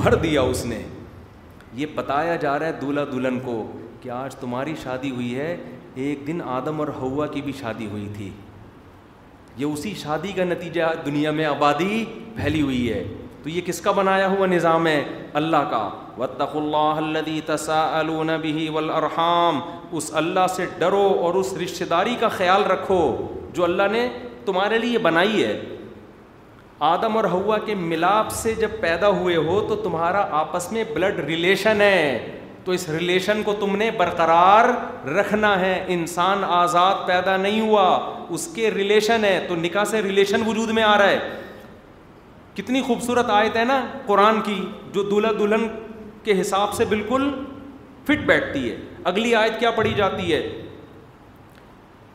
بھر 0.02 0.16
دیا 0.24 0.42
اس 0.52 0.66
نے 0.66 0.84
یہ 1.82 1.86
بتایا 1.96 2.36
جا 2.42 2.58
رہا 2.60 2.66
ہے 2.68 2.72
دولہا 2.82 3.04
دلہن 3.12 3.38
کو 3.46 3.56
کہ 4.02 4.10
آج 4.12 4.36
تمہاری 4.36 4.74
شادی 4.84 5.10
ہوئی 5.12 5.36
ہے 5.40 5.56
ایک 6.04 6.26
دن 6.28 6.40
آدم 6.58 6.80
اور 6.80 6.88
ہوا 7.02 7.28
کی 7.34 7.42
بھی 7.48 7.52
شادی 7.60 7.88
ہوئی 7.92 8.08
تھی 8.16 8.30
یہ 9.58 9.66
اسی 9.66 9.94
شادی 10.04 10.32
کا 10.36 10.44
نتیجہ 10.44 10.86
دنیا 11.06 11.32
میں 11.40 11.46
آبادی 11.46 12.04
پھیلی 12.36 12.62
ہوئی 12.62 12.82
ہے 12.94 13.04
تو 13.44 13.50
یہ 13.50 13.62
کس 13.66 13.82
کا 13.82 13.92
بنایا 14.00 14.28
ہوا 14.30 14.46
نظام 14.48 14.88
ہے 14.88 15.04
اللہ 15.42 15.68
کا 15.72 15.84
وطخ 16.22 16.56
اللہ 16.62 17.20
تسا 17.46 17.82
النبی 18.00 18.68
ولرحام 18.76 19.60
اس 19.98 20.10
اللہ 20.24 20.48
سے 20.56 20.66
ڈرو 20.80 21.06
اور 21.26 21.34
اس 21.44 21.54
رشتہ 21.64 21.84
داری 21.90 22.16
کا 22.20 22.28
خیال 22.42 22.64
رکھو 22.72 23.00
جو 23.54 23.64
اللہ 23.64 23.92
نے 23.92 24.08
تمہارے 24.46 24.78
لیے 24.88 24.98
بنائی 25.10 25.44
ہے 25.44 25.56
آدم 26.86 27.16
اور 27.18 27.24
ہوا 27.32 27.58
کے 27.66 27.76
ملاپ 27.76 28.32
سے 28.36 28.54
جب 28.56 28.72
پیدا 28.82 29.08
ہوئے 29.10 29.36
ہو 29.46 29.60
تو 29.70 29.76
تمہارا 29.84 30.26
آپس 30.40 30.72
میں 30.72 30.84
بلڈ 30.94 31.20
ریلیشن 31.28 31.82
ہے 31.82 32.32
تو 32.66 32.72
اس 32.72 32.88
ریلیشن 32.90 33.42
کو 33.46 33.54
تم 33.60 33.76
نے 33.76 33.90
برقرار 33.98 34.66
رکھنا 35.18 35.60
ہے 35.60 35.74
انسان 35.96 36.44
آزاد 36.48 37.06
پیدا 37.08 37.36
نہیں 37.38 37.62
ہوا 37.68 37.88
اس 38.36 38.48
کے 38.56 38.70
ریلیشن 38.72 39.26
ہے 39.26 39.40
تو 39.48 39.56
نکاح 39.56 39.84
سے 39.92 40.02
ریلیشن 40.02 40.46
وجود 40.48 40.70
میں 40.80 40.84
آ 40.84 40.98
رہا 40.98 41.10
ہے 41.10 41.34
کتنی 42.56 42.82
خوبصورت 42.88 43.30
آیت 43.30 43.56
ہے 43.56 43.64
نا 43.66 43.82
قرآن 44.06 44.42
کی 44.46 44.62
جو 44.94 45.04
دلہا 45.10 45.32
دلہن 45.40 45.68
کے 46.24 46.40
حساب 46.42 46.74
سے 46.74 46.86
بالکل 46.90 47.30
فٹ 48.08 48.26
بیٹھتی 48.26 48.70
ہے 48.70 48.76
اگلی 49.12 49.36
آیت 49.36 49.60
کیا 49.60 49.72
پڑھی 49.72 49.94
جاتی 49.98 50.34
ہے 50.34 50.40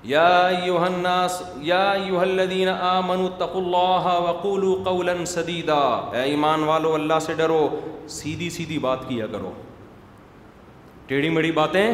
يا 0.04 0.18
يا 0.18 0.48
أيها 0.48 0.64
أيها 0.64 0.86
الناس 0.86 2.10
الذين 2.22 2.68
آمنوا 2.68 3.26
اتقوا 3.28 3.60
الله 3.62 4.04
وقولوا 4.20 4.74
قولا 4.84 5.24
سديدا 5.24 5.78
اے 6.14 6.22
ایمان 6.30 6.62
والو 6.64 6.94
اللہ 6.94 7.18
سے 7.26 7.34
ڈرو 7.38 7.68
سیدھی 8.14 8.48
سیدھی 8.50 8.78
بات 8.82 9.06
کیا 9.08 9.26
کرو 9.32 9.52
ٹیڑھی 11.06 11.28
میڑھی 11.30 11.52
باتیں 11.52 11.86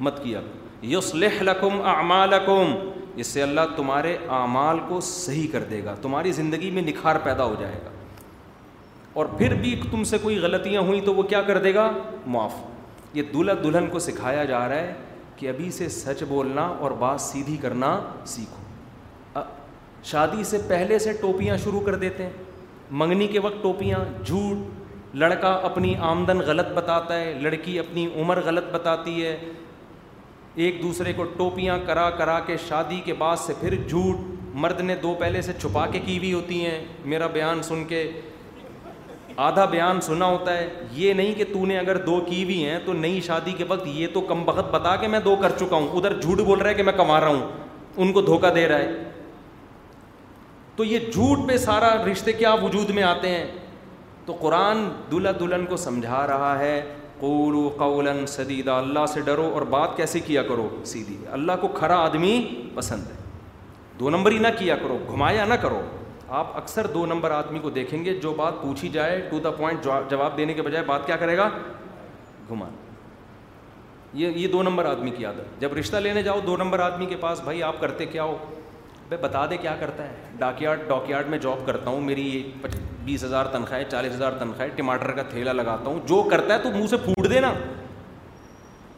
مت 0.00 0.22
کیا 0.24 0.40
یصلح 0.90 1.42
لکم 1.42 1.80
اعمالکم 1.94 2.74
اس 3.20 3.26
سے 3.26 3.42
اللہ 3.42 3.74
تمہارے 3.76 4.16
اعمال 4.40 4.78
کو 4.88 5.00
صحیح 5.10 5.46
کر 5.52 5.62
دے 5.70 5.82
گا 5.84 5.94
تمہاری 6.02 6.32
زندگی 6.40 6.70
میں 6.70 6.82
نکھار 6.82 7.16
پیدا 7.24 7.44
ہو 7.44 7.54
جائے 7.60 7.80
گا 7.84 7.90
اور 9.20 9.26
پھر 9.38 9.54
بھی 9.60 9.74
تم 9.90 10.04
سے 10.04 10.18
کوئی 10.22 10.38
غلطیاں 10.38 10.80
ہوئیں 10.88 11.00
تو 11.04 11.14
وہ 11.14 11.22
کیا 11.32 11.42
کر 11.48 11.58
دے 11.66 11.74
گا 11.74 11.90
معاف 12.36 12.54
یہ 13.16 13.22
دلہا 13.34 13.54
دلہن 13.64 13.86
کو 13.90 13.98
سکھایا 14.10 14.44
جا 14.44 14.66
رہا 14.68 14.78
ہے 14.80 14.92
کہ 15.36 15.48
ابھی 15.48 15.70
سے 15.76 15.88
سچ 15.96 16.22
بولنا 16.28 16.62
اور 16.84 16.90
بات 16.98 17.20
سیدھی 17.20 17.56
کرنا 17.62 17.98
سیکھو 18.34 19.40
شادی 20.10 20.44
سے 20.50 20.58
پہلے 20.68 20.98
سے 21.04 21.12
ٹوپیاں 21.20 21.56
شروع 21.64 21.80
کر 21.86 21.94
دیتے 22.04 22.22
ہیں 22.22 22.32
منگنی 23.00 23.26
کے 23.28 23.38
وقت 23.46 23.62
ٹوپیاں 23.62 23.98
جھوٹ 24.24 25.14
لڑکا 25.22 25.48
اپنی 25.70 25.94
آمدن 26.10 26.40
غلط 26.46 26.66
بتاتا 26.74 27.18
ہے 27.20 27.32
لڑکی 27.42 27.78
اپنی 27.78 28.06
عمر 28.20 28.40
غلط 28.44 28.70
بتاتی 28.74 29.22
ہے 29.24 29.36
ایک 30.64 30.82
دوسرے 30.82 31.12
کو 31.12 31.24
ٹوپیاں 31.36 31.78
کرا 31.86 32.08
کرا 32.18 32.38
کے 32.46 32.56
شادی 32.68 33.00
کے 33.04 33.14
بعد 33.18 33.36
سے 33.46 33.52
پھر 33.60 33.74
جھوٹ 33.88 34.34
مرد 34.64 34.80
نے 34.90 34.94
دو 35.02 35.14
پہلے 35.20 35.42
سے 35.42 35.52
چھپا 35.60 35.86
کے 35.92 35.98
کی 36.04 36.18
بھی 36.18 36.32
ہوتی 36.34 36.64
ہیں 36.64 36.78
میرا 37.12 37.26
بیان 37.34 37.62
سن 37.62 37.84
کے 37.88 38.02
آدھا 39.44 39.64
بیان 39.70 40.00
سنا 40.00 40.24
ہوتا 40.26 40.56
ہے 40.58 40.68
یہ 40.94 41.12
نہیں 41.14 41.34
کہ 41.38 41.44
تو 41.52 41.64
نے 41.66 41.76
اگر 41.78 41.96
دو 42.04 42.20
کی 42.28 42.44
بھی 42.44 42.64
ہیں 42.64 42.78
تو 42.84 42.92
نئی 42.92 43.20
شادی 43.26 43.52
کے 43.56 43.64
وقت 43.68 43.86
یہ 43.86 44.06
تو 44.12 44.20
کم 44.28 44.44
بخت 44.44 44.70
بتا 44.74 44.94
کہ 45.00 45.08
میں 45.08 45.18
دو 45.24 45.34
کر 45.42 45.52
چکا 45.58 45.76
ہوں 45.76 45.88
ادھر 45.96 46.18
جھوٹ 46.20 46.38
بول 46.40 46.58
رہا 46.58 46.68
ہے 46.70 46.74
کہ 46.74 46.82
میں 46.82 46.92
کما 46.96 47.20
رہا 47.20 47.26
ہوں 47.26 47.48
ان 47.96 48.12
کو 48.12 48.20
دھوکہ 48.22 48.50
دے 48.54 48.66
رہا 48.68 48.78
ہے 48.78 49.02
تو 50.76 50.84
یہ 50.84 51.10
جھوٹ 51.12 51.46
پہ 51.48 51.56
سارا 51.56 51.94
رشتے 52.10 52.32
کیا 52.32 52.52
وجود 52.62 52.90
میں 52.94 53.02
آتے 53.10 53.28
ہیں 53.36 53.44
تو 54.26 54.32
قرآن 54.40 54.88
دلہا 55.10 55.32
دلہن 55.40 55.66
کو 55.68 55.76
سمجھا 55.76 56.26
رہا 56.26 56.58
ہے 56.58 56.80
قولو 57.20 57.68
قول 57.78 58.08
سدیدہ 58.28 58.70
اللہ 58.70 59.06
سے 59.12 59.20
ڈرو 59.26 59.50
اور 59.54 59.62
بات 59.76 59.96
کیسے 59.96 60.20
کیا 60.26 60.42
کرو 60.48 60.68
سیدھی 60.92 61.16
اللہ 61.38 61.52
کو 61.60 61.68
کھرا 61.76 61.98
آدمی 62.04 62.32
پسند 62.74 63.06
ہے 63.10 63.14
دو 64.00 64.10
نمبر 64.10 64.30
ہی 64.32 64.38
نہ 64.38 64.48
کیا 64.58 64.76
کرو 64.82 64.98
گھمایا 65.10 65.44
نہ 65.48 65.54
کرو 65.62 65.80
آپ 66.28 66.56
اکثر 66.56 66.86
دو 66.94 67.04
نمبر 67.06 67.30
آدمی 67.30 67.58
کو 67.62 67.70
دیکھیں 67.70 68.04
گے 68.04 68.14
جو 68.20 68.32
بات 68.36 68.54
پوچھی 68.62 68.88
جائے 68.92 69.20
ٹو 69.30 69.38
دا 69.44 69.50
پوائنٹ 69.58 69.84
جواب 70.10 70.36
دینے 70.36 70.54
کے 70.54 70.62
بجائے 70.62 70.84
بات 70.84 71.06
کیا 71.06 71.16
کرے 71.16 71.36
گا 71.36 71.48
گھمان 72.48 72.70
یہ 74.20 74.28
یہ 74.36 74.48
دو 74.48 74.62
نمبر 74.62 74.84
آدمی 74.90 75.10
کی 75.16 75.24
عادت 75.26 75.60
جب 75.60 75.74
رشتہ 75.78 75.96
لینے 75.96 76.22
جاؤ 76.22 76.40
دو 76.46 76.56
نمبر 76.56 76.80
آدمی 76.80 77.06
کے 77.06 77.16
پاس 77.20 77.40
بھائی 77.44 77.62
آپ 77.62 77.80
کرتے 77.80 78.06
کیا 78.06 78.22
ہو 78.24 78.36
بھائی 79.08 79.22
بتا 79.22 79.44
دے 79.50 79.56
کیا 79.56 79.74
کرتا 79.80 80.06
ہے 80.08 80.14
ڈاک 80.38 80.62
یارڈ 80.62 80.80
ڈاک 80.88 81.10
یارڈ 81.10 81.28
میں 81.30 81.38
جاب 81.42 81.66
کرتا 81.66 81.90
ہوں 81.90 82.00
میری 82.04 82.24
یہ 82.30 82.68
بیس 83.04 83.24
ہزار 83.24 83.46
تنخواہ 83.52 83.78
ہے 83.80 83.84
چالیس 83.90 84.12
ہزار 84.12 84.32
تنخواہ 84.38 84.66
ہے 84.68 84.72
ٹماٹر 84.76 85.12
کا 85.18 85.22
تھیلا 85.30 85.52
لگاتا 85.52 85.90
ہوں 85.90 86.00
جو 86.08 86.22
کرتا 86.30 86.54
ہے 86.54 86.58
تو 86.62 86.70
منہ 86.76 86.86
سے 86.90 86.96
پھوٹ 87.04 87.30
دینا 87.30 87.52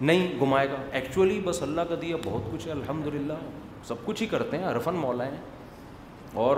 نہیں 0.01 0.39
گھمائے 0.41 0.69
گا 0.71 0.77
ایکچولی 0.99 1.41
بس 1.45 1.63
اللہ 1.63 1.81
کا 1.89 1.95
دیا 2.03 2.17
بہت 2.25 2.53
کچھ 2.53 2.67
ہے 2.67 2.73
الحمد 2.73 3.07
للہ 3.15 3.35
سب 3.89 4.05
کچھ 4.05 4.23
ہی 4.23 4.27
کرتے 4.29 4.59
ہیں 4.59 4.67
عرفن 4.69 4.95
مولا 4.95 5.25
ہیں 5.27 5.37
اور 6.47 6.57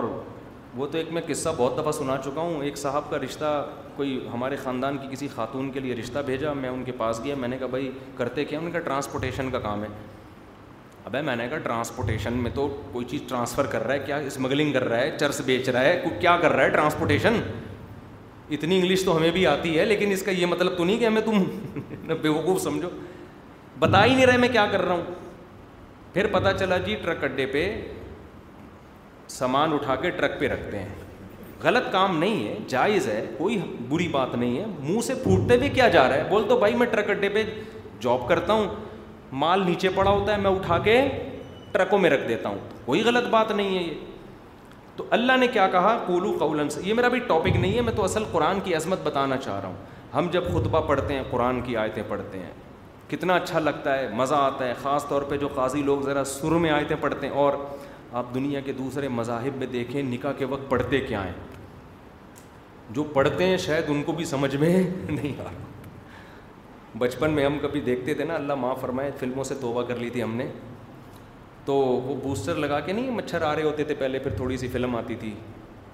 وہ 0.76 0.86
تو 0.86 0.98
ایک 0.98 1.12
میں 1.12 1.22
قصہ 1.26 1.48
بہت 1.56 1.78
دفعہ 1.78 1.92
سنا 1.92 2.16
چکا 2.24 2.40
ہوں 2.40 2.62
ایک 2.64 2.76
صاحب 2.78 3.08
کا 3.10 3.18
رشتہ 3.24 3.44
کوئی 3.96 4.18
ہمارے 4.32 4.56
خاندان 4.62 4.98
کی 4.98 5.06
کسی 5.10 5.28
خاتون 5.34 5.70
کے 5.70 5.80
لیے 5.80 5.94
رشتہ 5.96 6.18
بھیجا 6.26 6.52
میں 6.56 6.68
ان 6.68 6.84
کے 6.84 6.92
پاس 6.98 7.20
گیا 7.24 7.34
میں 7.38 7.48
نے 7.48 7.58
کہا 7.58 7.66
بھائی 7.70 7.90
کرتے 8.16 8.44
کیا 8.44 8.58
ان 8.58 8.70
کا 8.72 8.78
ٹرانسپورٹیشن 8.78 9.50
کا 9.52 9.58
کام 9.60 9.82
ہے 9.84 9.88
اب 11.04 11.16
میں 11.24 11.36
نے 11.36 11.48
کہا 11.50 11.58
ٹرانسپورٹیشن 11.62 12.32
میں 12.42 12.50
تو 12.54 12.68
کوئی 12.92 13.04
چیز 13.10 13.20
ٹرانسفر 13.28 13.66
کر 13.70 13.86
رہا 13.86 13.94
ہے 13.94 13.98
کیا 14.06 14.16
اسمگلنگ 14.30 14.72
کر 14.72 14.84
رہا 14.88 14.98
ہے 15.00 15.10
چرس 15.20 15.40
بیچ 15.46 15.68
رہا 15.68 15.82
ہے 15.84 16.16
کیا 16.20 16.36
کر 16.42 16.52
رہا 16.52 16.64
ہے 16.64 16.68
ٹرانسپورٹیشن 16.70 17.40
اتنی 18.56 18.76
انگلش 18.78 19.02
تو 19.04 19.16
ہمیں 19.16 19.30
بھی 19.30 19.46
آتی 19.46 19.78
ہے 19.78 19.84
لیکن 19.84 20.10
اس 20.12 20.22
کا 20.22 20.30
یہ 20.30 20.46
مطلب 20.46 20.76
تو 20.76 20.84
نہیں 20.84 20.98
کہ 20.98 21.06
ہمیں 21.06 21.22
تم 21.24 22.16
بے 22.22 22.28
وقوف 22.28 22.60
سمجھو 22.62 22.88
بتا 23.78 24.04
ہی 24.04 24.14
نہیں 24.14 24.26
رہے 24.26 24.38
میں 24.38 24.48
کیا 24.52 24.66
کر 24.72 24.82
رہا 24.84 24.94
ہوں 24.94 25.14
پھر 26.14 26.26
پتہ 26.32 26.48
چلا 26.58 26.76
جی 26.86 26.94
ٹرک 27.02 27.24
اڈے 27.24 27.46
پہ 27.52 27.64
سامان 29.30 29.72
اٹھا 29.72 29.94
کے 30.02 30.10
ٹرک 30.10 30.38
پہ 30.40 30.48
رکھتے 30.52 30.78
ہیں 30.78 30.88
غلط 31.62 31.90
کام 31.92 32.18
نہیں 32.18 32.46
ہے 32.48 32.54
جائز 32.68 33.06
ہے 33.08 33.24
کوئی 33.38 33.58
بری 33.88 34.06
بات 34.12 34.34
نہیں 34.34 34.58
ہے 34.58 34.64
منہ 34.82 35.00
سے 35.06 35.14
پھوٹتے 35.24 35.56
بھی 35.62 35.68
کیا 35.78 35.88
جا 35.96 36.06
رہا 36.08 36.14
ہے 36.16 36.22
بول 36.30 36.44
تو 36.48 36.56
بھائی 36.58 36.74
میں 36.82 36.86
ٹرک 36.90 37.10
اڈے 37.10 37.28
پہ 37.34 37.42
جاب 38.02 38.28
کرتا 38.28 38.52
ہوں 38.52 38.66
مال 39.42 39.62
نیچے 39.66 39.88
پڑا 39.94 40.10
ہوتا 40.10 40.32
ہے 40.32 40.40
میں 40.40 40.50
اٹھا 40.50 40.78
کے 40.84 41.00
ٹرکوں 41.72 41.98
میں 42.04 42.10
رکھ 42.10 42.26
دیتا 42.28 42.48
ہوں 42.48 42.58
کوئی 42.84 43.02
غلط 43.04 43.28
بات 43.30 43.50
نہیں 43.52 43.76
ہے 43.78 43.82
یہ 43.82 43.94
تو 44.96 45.04
اللہ 45.16 45.36
نے 45.40 45.46
کیا 45.52 45.66
کہا 45.72 45.96
کولو 46.06 46.32
قولن 46.38 46.68
سے 46.70 46.80
یہ 46.84 46.94
میرا 46.94 47.08
بھی 47.08 47.18
ٹاپک 47.26 47.56
نہیں 47.56 47.76
ہے 47.76 47.80
میں 47.82 47.92
تو 47.96 48.04
اصل 48.04 48.24
قرآن 48.32 48.58
کی 48.64 48.74
عظمت 48.74 48.98
بتانا 49.02 49.36
چاہ 49.44 49.60
رہا 49.60 49.68
ہوں 49.68 50.14
ہم 50.16 50.26
جب 50.32 50.46
خطبہ 50.54 50.80
پڑھتے 50.86 51.14
ہیں 51.14 51.22
قرآن 51.30 51.60
کی 51.66 51.76
آیتیں 51.82 52.02
پڑھتے 52.08 52.38
ہیں 52.38 52.50
کتنا 53.10 53.34
اچھا 53.36 53.58
لگتا 53.58 53.98
ہے 53.98 54.08
مزہ 54.16 54.34
آتا 54.34 54.66
ہے 54.66 54.72
خاص 54.82 55.06
طور 55.08 55.22
پہ 55.28 55.36
جو 55.38 55.48
قاضی 55.54 55.82
لوگ 55.82 56.02
ذرا 56.06 56.24
سر 56.32 56.52
میں 56.64 56.70
آیتیں 56.70 56.96
پڑھتے 57.00 57.26
ہیں 57.26 57.34
اور 57.44 57.52
آپ 58.18 58.32
دنیا 58.34 58.60
کے 58.64 58.72
دوسرے 58.78 59.08
مذاہب 59.08 59.56
میں 59.58 59.66
دیکھیں 59.72 60.02
نکاح 60.02 60.32
کے 60.38 60.44
وقت 60.52 60.68
پڑھتے 60.70 61.00
کیا 61.00 61.24
ہیں 61.24 61.32
جو 62.94 63.02
پڑھتے 63.14 63.44
ہیں 63.46 63.56
شاید 63.66 63.90
ان 63.90 64.02
کو 64.06 64.12
بھی 64.12 64.24
سمجھ 64.24 64.54
میں 64.56 64.70
نہیں 65.10 65.40
آ 65.40 65.44
رہا 65.44 65.50
بچپن 66.98 67.30
میں 67.32 67.44
ہم 67.44 67.58
کبھی 67.62 67.80
دیکھتے 67.80 68.14
تھے 68.14 68.24
نا 68.24 68.34
اللہ 68.34 68.54
ماں 68.60 68.74
فرمائے 68.80 69.10
فلموں 69.18 69.44
سے 69.44 69.54
توبہ 69.60 69.82
کر 69.88 69.96
لی 69.96 70.08
تھی 70.10 70.22
ہم 70.22 70.34
نے 70.36 70.46
تو 71.64 71.74
وہ 71.76 72.14
بوسٹر 72.22 72.54
لگا 72.54 72.80
کے 72.80 72.92
نہیں 72.92 73.10
مچھر 73.14 73.42
آ 73.42 73.54
رہے 73.56 73.62
ہوتے 73.62 73.84
تھے 73.84 73.94
پہلے 73.98 74.18
پھر 74.18 74.32
تھوڑی 74.36 74.56
سی 74.56 74.68
فلم 74.72 74.96
آتی 74.96 75.14
تھی 75.20 75.32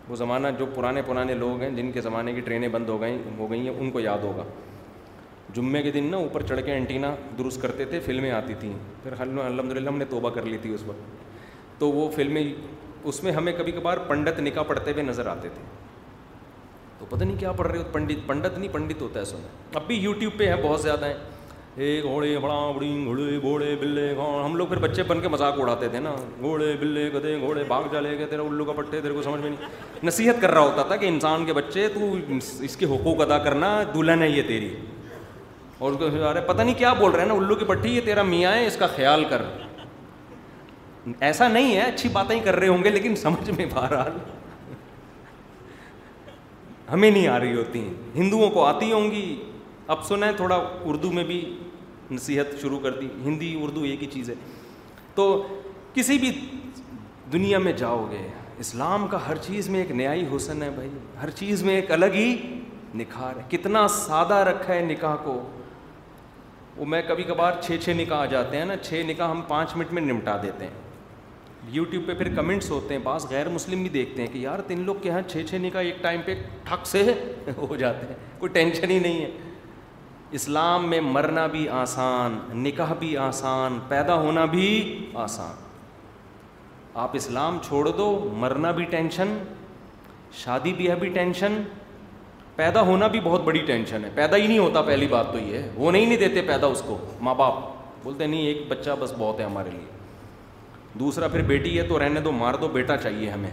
وہ 0.08 0.16
زمانہ 0.16 0.48
جو 0.58 0.66
پرانے 0.74 1.02
پرانے 1.06 1.34
لوگ 1.34 1.60
ہیں 1.62 1.70
جن 1.76 1.90
کے 1.92 2.00
زمانے 2.00 2.32
کی 2.32 2.40
ٹرینیں 2.46 2.68
بند 2.72 2.88
ہو 2.88 3.00
گئیں 3.00 3.18
ہو 3.38 3.50
گئی 3.50 3.66
ہیں 3.68 3.74
ان 3.78 3.90
کو 3.90 4.00
یاد 4.00 4.18
ہوگا 4.24 4.44
جمعے 5.54 5.82
کے 5.82 5.90
دن 5.92 6.04
نا 6.10 6.16
اوپر 6.16 6.42
چڑھ 6.48 6.60
کے 6.64 6.72
اینٹینا 6.72 7.14
درست 7.38 7.62
کرتے 7.62 7.84
تھے 7.90 8.00
فلمیں 8.06 8.30
آتی 8.30 8.54
تھیں 8.60 8.72
پھر 9.02 9.12
الحمد 9.22 9.72
للہ 9.72 9.88
ہم 9.88 9.98
نے 9.98 10.04
توبہ 10.10 10.30
کر 10.34 10.44
لی 10.46 10.58
تھی 10.62 10.74
اس 10.74 10.82
وقت 10.86 11.24
تو 11.78 11.90
وہ 11.92 12.08
فلمیں 12.14 12.42
اس 13.08 13.22
میں 13.22 13.32
ہمیں 13.32 13.52
کبھی 13.58 13.72
کبھار 13.72 13.96
پنڈت 14.08 14.40
نکاح 14.40 14.62
پڑھتے 14.68 14.92
ہوئے 14.92 15.02
نظر 15.02 15.26
آتے 15.32 15.48
تھے 15.54 15.62
تو 16.98 17.06
پتہ 17.08 17.24
نہیں 17.24 17.36
کیا 17.38 17.52
پڑھ 17.52 17.66
رہے 17.70 17.82
پنڈت 17.92 18.26
پنڈت 18.28 18.58
نہیں 18.58 18.72
پنڈت 18.72 19.00
ہوتا 19.02 19.20
ہے 19.20 19.24
سن 19.32 19.42
اب 19.80 19.86
بھی 19.86 19.96
یوٹیوب 20.00 20.38
پہ 20.38 20.48
ہیں 20.48 20.62
بہت 20.62 20.80
زیادہ 20.82 21.06
ہیں 21.06 21.14
اے 21.76 21.86
گھوڑے 22.02 22.34
گھوڑے 22.36 22.38
بڑا 22.40 22.70
بڑی 23.42 23.74
بلے 23.80 24.12
گھوڑ 24.16 24.44
ہم 24.44 24.54
لوگ 24.56 24.66
پھر 24.66 24.78
بچے 24.88 25.02
بن 25.08 25.20
کے 25.20 25.28
مذاق 25.28 25.58
اڑاتے 25.60 25.88
تھے 25.94 25.98
نا 26.00 26.14
گھوڑے 26.40 26.72
بلے 26.80 27.08
گدے 27.14 27.36
گھوڑے 27.46 27.64
بھاگ 27.68 27.92
جالے 27.92 28.16
گئے 28.18 28.26
تیرا 28.26 28.42
الو 28.42 28.64
کا 28.64 28.72
پٹے 28.76 29.00
تیرے 29.00 29.14
کو 29.14 29.22
سمجھ 29.22 29.40
میں 29.40 29.50
نہیں 29.50 30.04
نصیحت 30.06 30.40
کر 30.42 30.50
رہا 30.50 30.60
ہوتا 30.60 30.82
تھا 30.88 30.96
کہ 31.02 31.06
انسان 31.08 31.44
کے 31.46 31.52
بچے 31.58 31.86
تو 31.94 32.12
اس 32.70 32.76
کے 32.76 32.86
حقوق 32.94 33.20
ادا 33.22 33.38
کرنا 33.48 33.74
دلہن 33.94 34.22
ہے 34.22 34.28
یہ 34.28 34.42
تیری 34.48 34.74
اور 35.78 35.90
اس 35.92 35.98
کو 35.98 36.08
پتہ 36.46 36.60
نہیں 36.62 36.78
کیا 36.78 36.92
بول 37.00 37.10
رہے 37.10 37.20
ہیں 37.20 37.28
نا 37.28 37.34
الو 37.34 37.54
کی 37.54 37.64
پٹھی 37.68 37.94
یہ 37.96 38.00
تیرا 38.04 38.22
میاں 38.32 38.52
ہے 38.54 38.66
اس 38.66 38.76
کا 38.80 38.86
خیال 38.96 39.24
کر 39.30 39.42
ایسا 41.22 41.46
نہیں 41.48 41.74
ہے 41.76 41.80
اچھی 41.82 42.08
باتیں 42.12 42.38
کر 42.44 42.54
رہے 42.56 42.68
ہوں 42.68 42.82
گے 42.84 42.90
لیکن 42.90 43.14
سمجھ 43.16 43.50
میں 43.58 43.66
بہرحال 43.74 43.92
رہا 44.12 44.34
ہمیں 46.92 47.10
نہیں 47.10 47.26
آ 47.28 47.38
رہی 47.40 47.54
ہوتی 47.56 47.78
ہیں 47.80 47.92
ہندوؤں 48.14 48.50
کو 48.50 48.64
آتی 48.64 48.90
ہوں 48.92 49.10
گی 49.10 49.36
اب 49.94 50.04
سنیں 50.06 50.30
تھوڑا 50.36 50.54
اردو 50.86 51.10
میں 51.12 51.24
بھی 51.24 51.40
نصیحت 52.10 52.60
شروع 52.60 52.78
کر 52.80 52.98
دی 53.00 53.08
ہندی 53.24 53.54
اردو 53.62 53.82
ایک 53.84 54.02
ہی 54.02 54.06
چیز 54.12 54.30
ہے 54.30 54.34
تو 55.14 55.24
کسی 55.94 56.18
بھی 56.18 56.30
دنیا 57.32 57.58
میں 57.58 57.72
جاؤ 57.76 58.06
گے 58.10 58.26
اسلام 58.64 59.06
کا 59.10 59.26
ہر 59.28 59.36
چیز 59.46 59.68
میں 59.70 59.80
ایک 59.80 59.90
نیائی 59.90 60.24
حسن 60.36 60.62
ہے 60.62 60.70
بھائی 60.74 60.90
ہر 61.22 61.30
چیز 61.40 61.62
میں 61.62 61.74
ایک 61.76 61.90
الگ 61.92 62.14
ہی 62.14 62.26
نکھار 62.94 63.36
ہے 63.36 63.42
کتنا 63.56 63.86
سادہ 63.96 64.34
رکھا 64.48 64.74
ہے 64.74 64.80
نکاح 64.86 65.14
کو 65.24 65.40
وہ 66.76 66.86
میں 66.86 67.02
کبھی 67.08 67.22
کبھار 67.24 67.60
چھ 67.62 67.76
چھ 67.84 67.92
نکاح 67.96 68.20
آ 68.22 68.26
جاتے 68.36 68.56
ہیں 68.58 68.64
نا 68.64 68.76
چھ 68.82 69.02
نکاح 69.08 69.30
ہم 69.30 69.40
پانچ 69.48 69.76
منٹ 69.76 69.92
میں 69.92 70.02
نمٹا 70.02 70.36
دیتے 70.42 70.64
ہیں 70.64 70.84
یوٹیوب 71.72 72.06
پہ 72.06 72.14
پھر 72.18 72.28
کمنٹس 72.34 72.70
ہوتے 72.70 72.94
ہیں 72.94 73.00
بعض 73.04 73.24
غیر 73.30 73.48
مسلم 73.48 73.80
بھی 73.82 73.88
دیکھتے 73.90 74.22
ہیں 74.22 74.28
کہ 74.32 74.38
یار 74.38 74.58
تین 74.66 74.82
لوگ 74.86 74.94
کیا 75.02 75.12
یہاں 75.12 75.22
چھ 75.28 75.42
چھ 75.48 75.54
نکاح 75.60 75.82
ایک 75.82 76.02
ٹائم 76.02 76.20
پہ 76.24 76.34
ٹھگ 76.64 76.84
سے 76.86 77.02
ہو 77.56 77.76
جاتے 77.76 78.06
ہیں 78.06 78.14
کوئی 78.38 78.52
ٹینشن 78.52 78.90
ہی 78.90 78.98
نہیں 78.98 79.20
ہے 79.24 79.30
اسلام 80.40 80.88
میں 80.90 81.00
مرنا 81.00 81.46
بھی 81.46 81.68
آسان 81.80 82.38
نکاح 82.62 82.92
بھی 82.98 83.16
آسان 83.24 83.78
پیدا 83.88 84.14
ہونا 84.20 84.44
بھی 84.54 84.68
آسان 85.24 85.64
آپ 87.04 87.16
اسلام 87.16 87.58
چھوڑ 87.66 87.88
دو 87.96 88.08
مرنا 88.40 88.70
بھی 88.80 88.84
ٹینشن 88.90 89.36
شادی 90.44 90.72
بیاہ 90.76 90.96
بھی 91.00 91.08
ٹینشن 91.14 91.60
پیدا 92.56 92.80
ہونا 92.86 93.06
بھی 93.14 93.20
بہت 93.24 93.42
بڑی 93.44 93.60
ٹینشن 93.66 94.04
ہے 94.04 94.10
پیدا 94.14 94.36
ہی 94.36 94.46
نہیں 94.46 94.58
ہوتا 94.58 94.82
پہلی 94.82 95.06
بات 95.10 95.32
تو 95.32 95.38
یہ 95.38 95.56
ہے 95.56 95.68
نہیں 95.90 96.06
نہیں 96.06 96.16
دیتے 96.16 96.42
پیدا 96.46 96.66
اس 96.66 96.82
کو 96.86 96.96
ماں 97.28 97.34
باپ 97.42 97.60
بولتے 98.04 98.26
نہیں 98.26 98.46
ایک 98.46 98.62
بچہ 98.68 98.90
بس 99.00 99.12
بہت 99.18 99.40
ہے 99.40 99.44
ہمارے 99.44 99.70
لیے 99.72 99.95
دوسرا 100.98 101.28
پھر 101.28 101.42
بیٹی 101.46 101.76
ہے 101.78 101.82
تو 101.88 101.98
رہنے 101.98 102.20
دو 102.20 102.32
مار 102.32 102.54
دو 102.60 102.68
بیٹا 102.72 102.96
چاہیے 102.96 103.30
ہمیں 103.30 103.50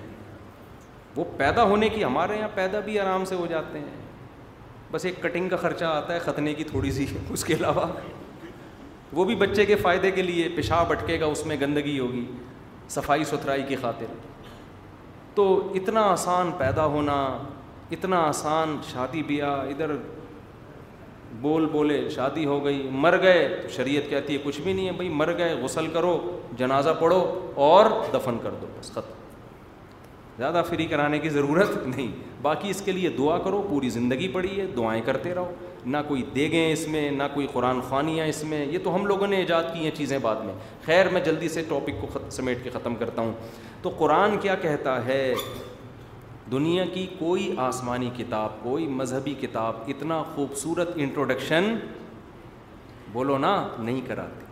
وہ 1.16 1.24
پیدا 1.38 1.64
ہونے 1.72 1.90
کی 1.96 2.04
ہمارے 2.04 2.38
یہاں 2.38 2.48
پیدا 2.54 2.80
بھی 2.86 3.00
آرام 3.00 3.26
سے 3.32 3.36
ہو 3.36 3.46
جاتے 3.50 3.80
ہیں 3.80 4.02
بس 4.92 5.06
ایک 5.06 5.22
کٹنگ 5.24 5.50
کا 5.50 5.56
خرچہ 5.58 5.86
آتا 5.86 6.14
ہے 6.14 6.20
ختنے 6.28 6.54
کی 6.54 6.64
تھوڑی 6.64 6.92
سی 6.98 7.06
اس 7.30 7.44
کے 7.46 7.54
علاوہ 7.54 7.86
وہ 9.18 9.24
بھی 9.26 9.36
بچے 9.36 9.66
کے 9.66 9.76
فائدے 9.82 10.12
کے 10.12 10.22
لیے 10.22 10.48
پیشاب 10.56 10.92
اٹکے 10.92 11.20
گا 11.20 11.26
اس 11.36 11.46
میں 11.46 11.56
گندگی 11.62 11.98
ہوگی 12.00 12.26
صفائی 12.96 13.24
ستھرائی 13.34 13.64
کی 13.68 13.76
خاطر 13.82 14.14
تو 15.36 15.48
اتنا 15.76 16.02
آسان 16.12 16.52
پیدا 16.58 16.86
ہونا 16.96 17.18
اتنا 17.98 18.18
آسان 18.28 18.78
شادی 18.94 19.24
بیاہ 19.28 19.70
ادھر 19.72 19.92
بول 21.42 21.66
بولے 21.72 22.02
شادی 22.16 22.46
ہو 22.46 22.64
گئی 22.66 22.88
مر 22.92 23.18
گئے 23.22 23.48
تو 23.62 23.68
شریعت 23.76 24.10
کہتی 24.10 24.34
ہے 24.34 24.40
کچھ 24.44 24.60
بھی 24.62 24.74
نہیں 24.74 24.88
ہے 24.88 24.92
بھائی 24.98 25.10
مر 25.10 25.32
گئے 25.38 25.54
غسل 25.64 25.88
کرو 25.94 26.18
جنازہ 26.58 26.90
پڑھو 27.00 27.24
اور 27.68 27.86
دفن 28.14 28.38
کر 28.44 28.52
دو 28.62 28.68
بس 28.80 28.92
ختم 28.94 29.22
زیادہ 30.38 30.62
فری 30.70 30.86
کرانے 30.92 31.20
کی 31.20 31.30
ضرورت 31.30 31.76
نہیں 31.88 32.12
باقی 32.42 32.70
اس 32.70 32.82
کے 32.86 32.92
لیے 32.92 33.10
دعا 33.18 33.38
کرو 33.44 33.62
پوری 33.70 33.90
زندگی 33.90 34.28
پڑی 34.34 34.60
ہے 34.60 34.66
دعائیں 34.78 35.02
کرتے 35.06 35.34
رہو 35.36 35.52
نہ 35.86 35.98
کوئی 36.08 36.24
دے 36.36 36.72
اس 36.72 36.88
میں 36.88 37.10
نہ 37.12 37.24
کوئی 37.34 37.48
قرآن 37.54 37.82
خوانیاں 37.90 38.26
اس 38.28 38.44
میں 38.50 38.66
یہ 38.72 38.78
تو 38.84 38.94
ہم 38.96 39.06
لوگوں 39.06 39.28
نے 39.28 39.38
ایجاد 39.38 39.64
کی 39.74 39.84
ہیں 39.84 39.92
چیزیں 39.98 40.18
بعد 40.22 40.44
میں 40.46 40.54
خیر 40.86 41.10
میں 41.14 41.22
جلدی 41.26 41.50
سے 41.50 41.62
ٹاپک 41.70 42.02
کو 42.02 42.20
سمیٹ 42.30 42.64
کے 42.64 42.70
ختم 42.74 42.96
کرتا 43.00 43.22
ہوں 43.22 43.32
تو 43.82 43.90
قرآن 43.98 44.38
کیا 44.42 44.56
کہتا 44.62 45.04
ہے 45.06 45.22
دنیا 46.52 46.84
کی 46.94 47.06
کوئی 47.20 47.54
آسمانی 47.66 48.10
کتاب 48.18 48.62
کوئی 48.64 48.88
مذہبی 48.88 49.34
کتاب 49.42 49.76
اتنا 49.90 50.22
خوبصورت 50.34 50.88
انٹروڈکشن 50.96 51.74
بولو 53.14 53.38
نا 53.38 53.54
نہیں 53.80 54.02
کراتی 54.08 54.46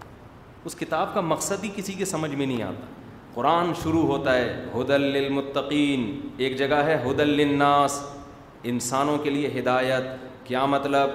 اس 0.69 0.75
کتاب 0.79 1.13
کا 1.13 1.21
مقصد 1.21 1.63
ہی 1.63 1.69
کسی 1.75 1.93
کے 1.97 2.05
سمجھ 2.05 2.33
میں 2.33 2.45
نہیں 2.45 2.61
آتا 2.63 2.85
قرآن 3.33 3.71
شروع 3.81 4.03
ہوتا 4.05 4.35
ہے 4.37 4.53
ہدل 4.75 5.01
للمتقین 5.01 6.09
ایک 6.37 6.57
جگہ 6.57 6.81
ہے 6.85 7.01
ہدل 7.09 7.39
الناس 7.43 8.01
انسانوں 8.71 9.17
کے 9.23 9.29
لیے 9.29 9.49
ہدایت 9.59 10.03
کیا 10.47 10.65
مطلب 10.65 11.09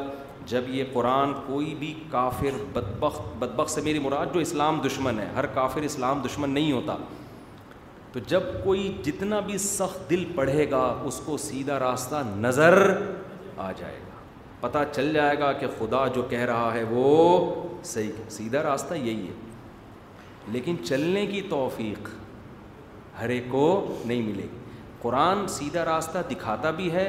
جب 0.51 0.65
یہ 0.75 0.85
قرآن 0.93 1.33
کوئی 1.47 1.75
بھی 1.79 1.93
کافر 2.11 2.57
بدبخت 2.73 3.37
بدبخت 3.39 3.71
سے 3.71 3.81
میری 3.85 3.99
مراد 3.99 4.35
جو 4.35 4.41
اسلام 4.41 4.81
دشمن 4.87 5.19
ہے 5.19 5.27
ہر 5.37 5.47
کافر 5.55 5.83
اسلام 5.91 6.21
دشمن 6.27 6.51
نہیں 6.51 6.73
ہوتا 6.73 6.97
تو 8.17 8.21
جب 8.29 8.43
کوئی 8.65 8.83
جتنا 9.05 9.39
بھی 9.47 9.57
سخت 9.59 10.09
دل 10.11 10.23
پڑھے 10.35 10.65
گا 10.71 10.83
اس 11.07 11.21
کو 11.25 11.37
سیدھا 11.39 11.79
راستہ 11.79 12.21
نظر 12.41 12.77
آ 13.65 13.71
جائے 13.79 13.99
گا 14.07 14.15
پتہ 14.61 14.79
چل 14.93 15.13
جائے 15.15 15.39
گا 15.39 15.53
کہ 15.61 15.67
خدا 15.79 16.07
جو 16.15 16.23
کہہ 16.31 16.45
رہا 16.51 16.73
ہے 16.75 16.83
وہ 16.91 17.09
صحیح 17.91 18.23
سیدھا 18.37 18.63
راستہ 18.63 18.95
یہی 18.95 19.27
ہے 19.27 20.53
لیکن 20.53 20.77
چلنے 20.85 21.27
کی 21.33 21.41
توفیق 21.51 22.09
ہر 23.21 23.29
ایک 23.37 23.45
کو 23.51 23.67
نہیں 24.05 24.23
ملے 24.31 24.47
گی 24.53 24.79
قرآن 25.03 25.47
سیدھا 25.59 25.85
راستہ 25.85 26.19
دکھاتا 26.31 26.71
بھی 26.81 26.91
ہے 26.93 27.09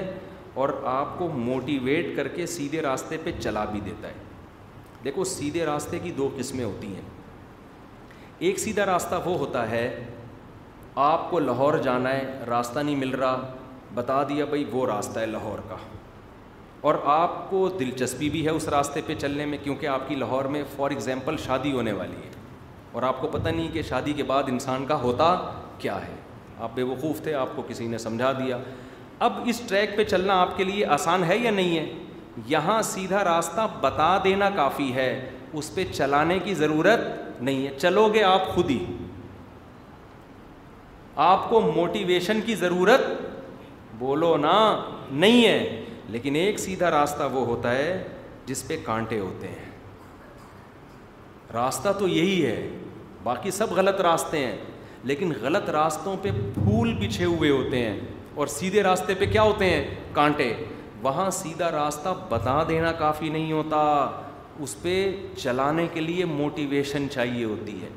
اور 0.64 0.70
آپ 0.98 1.18
کو 1.20 1.28
موٹیویٹ 1.36 2.16
کر 2.18 2.28
کے 2.36 2.46
سیدھے 2.58 2.82
راستے 2.90 3.18
پہ 3.24 3.32
چلا 3.40 3.66
بھی 3.72 3.80
دیتا 3.86 4.08
ہے 4.08 4.14
دیکھو 5.04 5.24
سیدھے 5.38 5.66
راستے 5.72 6.00
کی 6.04 6.12
دو 6.18 6.30
قسمیں 6.38 6.66
ہوتی 6.66 6.94
ہیں 6.96 7.08
ایک 8.48 8.60
سیدھا 8.60 8.86
راستہ 8.86 9.22
وہ 9.28 9.38
ہوتا 9.38 9.70
ہے 9.72 9.88
آپ 11.06 11.30
کو 11.32 11.40
لاہور 11.40 11.74
جانا 11.84 12.10
ہے 12.12 12.24
راستہ 12.48 12.80
نہیں 12.80 12.96
مل 12.96 13.10
رہا 13.16 13.42
بتا 13.94 14.22
دیا 14.30 14.46
بھائی 14.50 14.64
وہ 14.72 14.86
راستہ 14.88 15.20
ہے 15.20 15.26
لاہور 15.26 15.60
کا 15.70 15.76
اور 16.90 16.96
آپ 17.16 17.50
کو 17.50 17.68
دلچسپی 17.80 18.30
بھی 18.30 18.44
ہے 18.46 18.52
اس 18.60 18.68
راستے 18.70 19.02
پہ 19.06 19.16
چلنے 19.20 19.46
میں 19.52 19.58
کیونکہ 19.64 19.88
آپ 19.96 20.08
کی 20.08 20.16
لاہور 20.16 20.46
میں 20.56 20.64
فار 20.76 20.90
ایگزامپل 20.92 21.38
شادی 21.46 21.72
ہونے 21.72 21.92
والی 22.00 22.16
ہے 22.24 22.30
اور 22.92 23.04
آپ 23.04 23.22
کو 23.22 23.28
پتہ 23.38 23.50
نہیں 23.50 23.68
کہ 23.74 23.82
شادی 23.90 24.14
کے 24.18 24.24
بعد 24.34 24.44
انسان 24.56 24.86
کا 24.88 24.96
ہوتا 25.02 25.34
کیا 25.80 26.00
ہے 26.08 26.16
آپ 26.60 26.76
بے 26.76 26.84
وقوف 26.96 27.22
تھے 27.24 27.34
آپ 27.46 27.56
کو 27.56 27.64
کسی 27.68 27.88
نے 27.88 27.98
سمجھا 28.08 28.32
دیا 28.40 28.58
اب 29.28 29.40
اس 29.50 29.60
ٹریک 29.68 29.96
پہ 29.98 30.04
چلنا 30.04 30.40
آپ 30.42 30.58
کے 30.58 30.64
لیے 30.64 30.86
آسان 31.00 31.24
ہے 31.30 31.38
یا 31.38 31.52
نہیں 31.52 31.78
ہے 31.78 31.86
یہاں 32.48 32.82
سیدھا 32.94 33.24
راستہ 33.24 33.68
بتا 33.82 34.18
دینا 34.24 34.50
کافی 34.56 34.94
ہے 34.96 35.10
اس 35.54 35.74
پہ 35.76 35.84
چلانے 35.94 36.40
کی 36.44 36.54
ضرورت 36.64 37.42
نہیں 37.42 37.66
ہے 37.68 37.76
چلو 37.78 38.10
گے 38.14 38.24
آپ 38.34 38.48
خود 38.56 38.70
ہی 38.72 38.86
آپ 41.26 41.48
کو 41.50 41.60
موٹیویشن 41.76 42.42
کی 42.46 42.56
ضرورت 42.56 43.04
بولو 44.00 44.36
نا 44.38 44.58
نہیں 45.12 45.46
ہے 45.46 45.82
لیکن 46.12 46.36
ایک 46.36 46.60
سیدھا 46.60 46.90
راستہ 46.92 47.28
وہ 47.34 47.46
ہوتا 47.46 47.72
ہے 47.76 47.98
جس 48.46 48.66
پہ 48.68 48.78
کانٹے 48.84 49.20
ہوتے 49.20 49.48
ہیں 49.48 49.66
راستہ 51.54 51.90
تو 52.00 52.08
یہی 52.08 52.46
ہے 52.46 52.70
باقی 53.24 53.52
سب 53.52 53.72
غلط 53.76 54.02
راستے 54.02 54.40
ہیں 54.46 54.56
لیکن 55.10 55.34
غلط 55.42 55.70
راستوں 55.80 56.16
پہ 56.22 56.32
پھول 56.54 56.94
بچھے 57.02 57.26
ہوئے 57.26 57.50
ہوتے 57.50 57.84
ہیں 57.86 58.00
اور 58.36 58.48
سیدھے 58.58 58.84
راستے 58.84 59.14
پہ 59.20 59.26
کیا 59.32 59.42
ہوتے 59.44 59.70
ہیں 59.70 59.84
کانٹے 60.14 60.54
وہاں 61.04 61.30
سیدھا 61.44 61.72
راستہ 61.72 62.14
بتا 62.30 62.62
دینا 62.70 62.92
کافی 63.06 63.30
نہیں 63.30 63.52
ہوتا 63.52 63.78
اس 64.64 64.82
پہ 64.82 64.94
چلانے 65.44 65.88
کے 65.94 66.02
لیے 66.02 66.26
موٹیویشن 66.38 67.10
چاہیے 67.14 67.44
ہوتی 67.46 67.82
ہے 67.82 67.90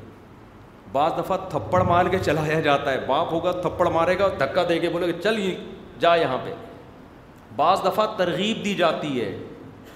بعض 0.93 1.11
دفعہ 1.19 1.37
تھپڑ 1.49 1.81
مار 1.83 2.05
کے 2.11 2.17
چلایا 2.23 2.59
جاتا 2.61 2.91
ہے 2.91 2.99
باپ 3.07 3.31
ہوگا 3.33 3.51
تھپڑ 3.61 3.87
مارے 3.91 4.17
گا 4.19 4.27
دھکا 4.39 4.63
دے 4.69 4.77
کے 4.79 4.89
بولے 4.89 5.07
گا 5.11 5.21
چل 5.23 5.39
جا 5.99 6.13
یہاں 6.15 6.37
پہ 6.43 6.53
بعض 7.55 7.79
دفعہ 7.85 8.05
ترغیب 8.17 8.63
دی 8.65 8.73
جاتی 8.75 9.19
ہے 9.19 9.35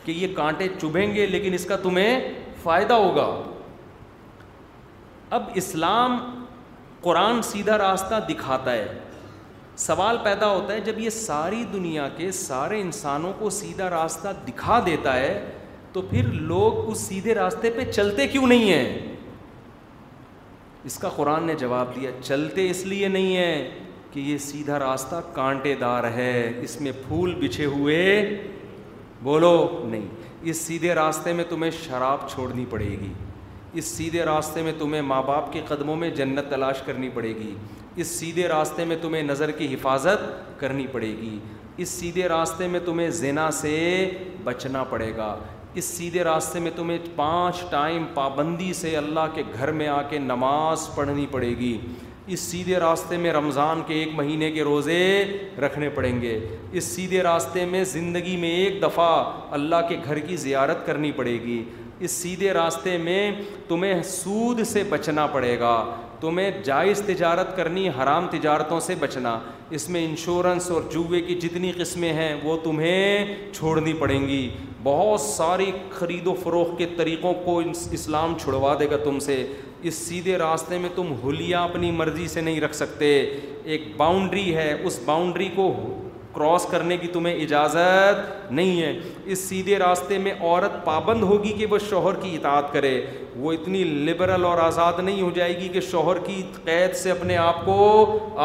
کہ 0.03 0.11
یہ 0.11 0.35
کانٹے 0.35 0.67
چبھیں 0.81 1.13
گے 1.13 1.25
لیکن 1.25 1.53
اس 1.53 1.65
کا 1.65 1.75
تمہیں 1.83 2.29
فائدہ 2.63 2.93
ہوگا 3.03 3.27
اب 5.35 5.49
اسلام 5.61 6.17
قرآن 7.01 7.41
سیدھا 7.51 7.77
راستہ 7.77 8.19
دکھاتا 8.29 8.73
ہے 8.73 8.87
سوال 9.87 10.17
پیدا 10.23 10.49
ہوتا 10.53 10.73
ہے 10.73 10.79
جب 10.81 10.99
یہ 10.99 11.09
ساری 11.09 11.63
دنیا 11.73 12.07
کے 12.17 12.29
سارے 12.41 12.79
انسانوں 12.81 13.33
کو 13.39 13.49
سیدھا 13.59 13.89
راستہ 13.89 14.27
دکھا 14.47 14.79
دیتا 14.85 15.13
ہے 15.19 15.33
تو 15.93 16.01
پھر 16.09 16.31
لوگ 16.51 16.89
اس 16.91 16.99
سیدھے 17.07 17.35
راستے 17.35 17.69
پہ 17.75 17.91
چلتے 17.91 18.27
کیوں 18.27 18.47
نہیں 18.47 18.71
ہیں 18.73 19.14
اس 20.87 20.97
کا 20.99 21.09
قرآن 21.15 21.43
نے 21.47 21.53
جواب 21.59 21.95
دیا 21.95 22.09
چلتے 22.21 22.69
اس 22.69 22.85
لیے 22.85 23.07
نہیں 23.07 23.35
ہیں 23.35 23.69
کہ 24.11 24.19
یہ 24.19 24.37
سیدھا 24.47 24.77
راستہ 24.79 25.15
کانٹے 25.33 25.73
دار 25.79 26.03
ہے 26.15 26.31
اس 26.63 26.79
میں 26.81 26.91
پھول 27.07 27.33
بچھے 27.41 27.65
ہوئے 27.75 27.95
بولو 29.23 29.55
نہیں 29.91 30.05
اس 30.49 30.57
سیدھے 30.65 30.93
راستے 30.95 31.33
میں 31.39 31.43
تمہیں 31.49 31.71
شراب 31.85 32.27
چھوڑنی 32.33 32.65
پڑے 32.69 32.89
گی 33.01 33.11
اس 33.79 33.85
سیدھے 33.95 34.25
راستے 34.25 34.61
میں 34.61 34.73
تمہیں 34.79 35.01
ماں 35.11 35.21
باپ 35.27 35.51
کے 35.53 35.61
قدموں 35.67 35.95
میں 36.03 36.09
جنت 36.19 36.49
تلاش 36.49 36.81
کرنی 36.85 37.09
پڑے 37.13 37.33
گی 37.39 37.53
اس 38.01 38.07
سیدھے 38.19 38.47
راستے 38.47 38.85
میں 38.85 38.95
تمہیں 39.01 39.23
نظر 39.23 39.51
کی 39.57 39.73
حفاظت 39.73 40.27
کرنی 40.59 40.85
پڑے 40.91 41.11
گی 41.21 41.37
اس 41.83 41.89
سیدھے 41.89 42.27
راستے 42.27 42.67
میں 42.73 42.79
تمہیں 42.85 43.09
زینا 43.21 43.49
سے 43.61 43.73
بچنا 44.43 44.83
پڑے 44.89 45.11
گا 45.17 45.35
اس 45.79 45.85
سیدھے 45.97 46.23
راستے 46.23 46.59
میں 46.59 46.71
تمہیں 46.75 46.97
پانچ 47.15 47.55
ٹائم 47.69 48.05
پابندی 48.13 48.71
سے 48.73 48.95
اللہ 48.97 49.33
کے 49.33 49.41
گھر 49.55 49.71
میں 49.79 49.87
آ 49.87 50.01
کے 50.09 50.19
نماز 50.19 50.87
پڑھنی 50.95 51.25
پڑے 51.31 51.49
گی 51.59 51.77
اس 52.33 52.39
سیدھے 52.39 52.77
راستے 52.79 53.17
میں 53.23 53.33
رمضان 53.33 53.81
کے 53.87 53.93
ایک 53.93 54.13
مہینے 54.15 54.51
کے 54.51 54.63
روزے 54.63 55.01
رکھنے 55.65 55.89
پڑیں 55.95 56.21
گے 56.21 56.37
اس 56.71 56.83
سیدھے 56.95 57.21
راستے 57.23 57.65
میں 57.71 57.83
زندگی 57.93 58.35
میں 58.45 58.49
ایک 58.59 58.81
دفعہ 58.83 59.09
اللہ 59.57 59.85
کے 59.89 59.97
گھر 60.05 60.19
کی 60.27 60.35
زیارت 60.45 60.85
کرنی 60.85 61.11
پڑے 61.17 61.33
گی 61.45 61.63
اس 62.05 62.11
سیدھے 62.11 62.53
راستے 62.53 62.97
میں 63.03 63.31
تمہیں 63.67 64.01
سود 64.13 64.63
سے 64.71 64.83
بچنا 64.89 65.27
پڑے 65.33 65.57
گا 65.59 65.75
تمہیں 66.19 66.51
جائز 66.63 67.01
تجارت 67.05 67.55
کرنی 67.55 67.87
حرام 67.97 68.27
تجارتوں 68.31 68.79
سے 68.79 68.95
بچنا 68.99 69.39
اس 69.77 69.87
میں 69.89 70.03
انشورنس 70.05 70.69
اور 70.71 70.81
جوئے 70.91 71.21
کی 71.21 71.35
جتنی 71.41 71.71
قسمیں 71.77 72.11
ہیں 72.13 72.33
وہ 72.43 72.55
تمہیں 72.63 73.35
چھوڑنی 73.53 73.93
پڑیں 73.99 74.21
گی 74.27 74.47
بہت 74.83 75.21
ساری 75.21 75.71
خرید 75.91 76.27
و 76.27 76.33
فروخت 76.43 76.77
کے 76.77 76.85
طریقوں 76.97 77.33
کو 77.45 77.57
اسلام 77.93 78.37
چھڑوا 78.43 78.75
دے 78.79 78.89
گا 78.91 78.97
تم 79.03 79.19
سے 79.29 79.43
اس 79.89 79.93
سیدھے 80.07 80.37
راستے 80.37 80.77
میں 80.81 80.89
تم 80.95 81.13
حلیہ 81.23 81.55
اپنی 81.55 81.91
مرضی 81.91 82.27
سے 82.27 82.41
نہیں 82.41 82.61
رکھ 82.61 82.75
سکتے 82.75 83.15
ایک 83.63 83.83
باؤنڈری 83.97 84.55
ہے 84.55 84.71
اس 84.83 84.99
باؤنڈری 85.05 85.49
کو 85.55 85.71
کراس 86.35 86.65
کرنے 86.69 86.95
کی 86.97 87.07
تمہیں 87.07 87.33
اجازت 87.43 88.51
نہیں 88.51 88.81
ہے 88.81 88.91
اس 89.33 89.39
سیدھے 89.49 89.77
راستے 89.79 90.17
میں 90.23 90.31
عورت 90.39 90.83
پابند 90.85 91.23
ہوگی 91.23 91.51
کہ 91.57 91.65
وہ 91.73 91.77
شوہر 91.89 92.15
کی 92.21 92.33
اطاعت 92.35 92.71
کرے 92.73 92.93
وہ 93.43 93.51
اتنی 93.53 93.83
لبرل 93.83 94.45
اور 94.45 94.57
آزاد 94.63 94.99
نہیں 95.03 95.21
ہو 95.21 95.29
جائے 95.35 95.57
گی 95.59 95.67
کہ 95.73 95.79
شوہر 95.91 96.19
کی 96.25 96.41
قید 96.65 96.95
سے 97.03 97.11
اپنے 97.11 97.37
آپ 97.37 97.63
کو 97.65 97.77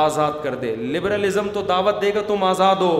آزاد 0.04 0.32
کر 0.42 0.54
دے 0.62 0.74
لبرلزم 0.76 1.48
تو 1.54 1.62
دعوت 1.68 2.00
دے 2.02 2.10
گا 2.14 2.20
تم 2.26 2.44
آزاد 2.44 2.76
ہو 2.80 2.92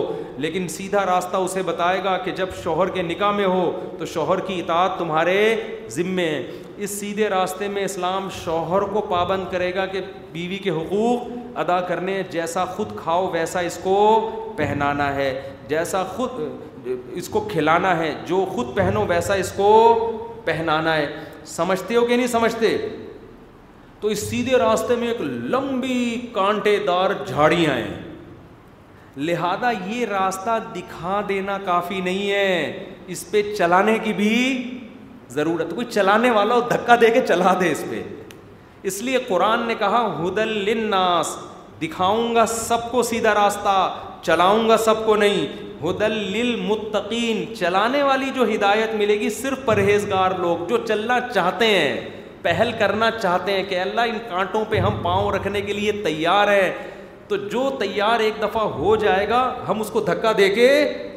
لیکن 0.45 0.67
سیدھا 0.75 1.05
راستہ 1.05 1.37
اسے 1.47 1.61
بتائے 1.65 2.03
گا 2.03 2.17
کہ 2.25 2.31
جب 2.35 2.49
شوہر 2.63 2.89
کے 2.93 3.01
نکاح 3.01 3.31
میں 3.37 3.45
ہو 3.45 3.63
تو 3.99 4.05
شوہر 4.13 4.39
کی 4.47 4.59
اطاعت 4.59 4.97
تمہارے 4.99 5.37
ذمے 5.95 6.25
ہے 6.29 6.41
اس 6.85 6.89
سیدھے 6.99 7.29
راستے 7.29 7.67
میں 7.67 7.83
اسلام 7.85 8.27
شوہر 8.43 8.81
کو 8.93 9.01
پابند 9.09 9.51
کرے 9.51 9.73
گا 9.75 9.85
کہ 9.95 10.01
بیوی 10.31 10.57
کے 10.63 10.69
حقوق 10.79 11.29
ادا 11.59 11.79
کرنے 11.87 12.21
جیسا 12.31 12.63
خود 12.75 12.95
کھاؤ 13.03 13.27
ویسا 13.31 13.59
اس 13.69 13.77
کو 13.83 13.93
پہنانا 14.55 15.13
ہے 15.15 15.31
جیسا 15.67 16.03
خود 16.15 16.87
اس 17.13 17.27
کو 17.29 17.39
کھلانا 17.51 17.97
ہے 17.97 18.13
جو 18.27 18.45
خود 18.53 18.75
پہنو 18.75 19.05
ویسا 19.09 19.33
اس 19.41 19.51
کو 19.55 19.67
پہنانا 20.45 20.95
ہے 20.95 21.05
سمجھتے 21.45 21.95
ہو 21.95 22.05
کہ 22.05 22.15
نہیں 22.15 22.27
سمجھتے 22.27 22.75
تو 23.99 24.07
اس 24.07 24.29
سیدھے 24.29 24.57
راستے 24.57 24.95
میں 24.99 25.07
ایک 25.07 25.21
لمبی 25.21 26.29
کانٹے 26.33 26.77
دار 26.87 27.11
جھاڑیاں 27.27 27.75
ہیں 27.75 27.99
لہذا 29.17 29.71
یہ 29.85 30.05
راستہ 30.05 30.57
دکھا 30.75 31.21
دینا 31.29 31.57
کافی 31.65 31.99
نہیں 32.01 32.31
ہے 32.31 32.85
اس 33.15 33.29
پہ 33.31 33.41
چلانے 33.57 33.97
کی 34.03 34.13
بھی 34.13 34.33
ضرورت 35.31 35.75
کوئی 35.75 35.85
چلانے 35.91 36.29
والا 36.31 36.55
ہو 36.55 36.61
دھکا 36.69 36.95
دے 37.01 37.09
کے 37.11 37.21
چلا 37.27 37.53
دے 37.59 37.71
اس 37.71 37.83
پہ 37.89 38.01
اس 38.89 39.01
لیے 39.03 39.17
قرآن 39.27 39.65
نے 39.67 39.73
کہا 39.79 40.05
ہدل 40.21 40.51
للناس 40.69 41.35
دکھاؤں 41.81 42.33
گا 42.35 42.45
سب 42.53 42.89
کو 42.91 43.03
سیدھا 43.03 43.33
راستہ 43.35 43.73
چلاؤں 44.23 44.67
گا 44.69 44.77
سب 44.77 45.05
کو 45.05 45.15
نہیں 45.15 45.45
ہدل 45.83 46.17
للمتقین 46.37 47.43
چلانے 47.59 48.01
والی 48.03 48.29
جو 48.35 48.43
ہدایت 48.53 48.93
ملے 48.95 49.19
گی 49.19 49.29
صرف 49.41 49.65
پرہیزگار 49.65 50.31
لوگ 50.39 50.65
جو 50.69 50.77
چلنا 50.87 51.19
چاہتے 51.33 51.65
ہیں 51.67 52.09
پہل 52.41 52.71
کرنا 52.79 53.09
چاہتے 53.21 53.53
ہیں 53.53 53.63
کہ 53.69 53.79
اللہ 53.79 54.01
ان 54.13 54.17
کانٹوں 54.29 54.63
پہ 54.69 54.77
ہم 54.85 54.99
پاؤں 55.03 55.31
رکھنے 55.31 55.61
کے 55.61 55.73
لیے 55.73 55.91
تیار 56.05 56.47
ہیں 56.53 56.71
تو 57.27 57.35
جو 57.51 57.69
تیار 57.79 58.19
ایک 58.19 58.41
دفعہ 58.41 58.63
ہو 58.77 58.95
جائے 59.03 59.27
گا 59.29 59.41
ہم 59.67 59.81
اس 59.81 59.89
کو 59.93 59.99
دھکا 60.07 60.31
دے 60.37 60.49
کے 60.55 60.69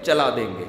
چلا 0.07 0.29
دیں 0.37 0.47
گے 0.59 0.65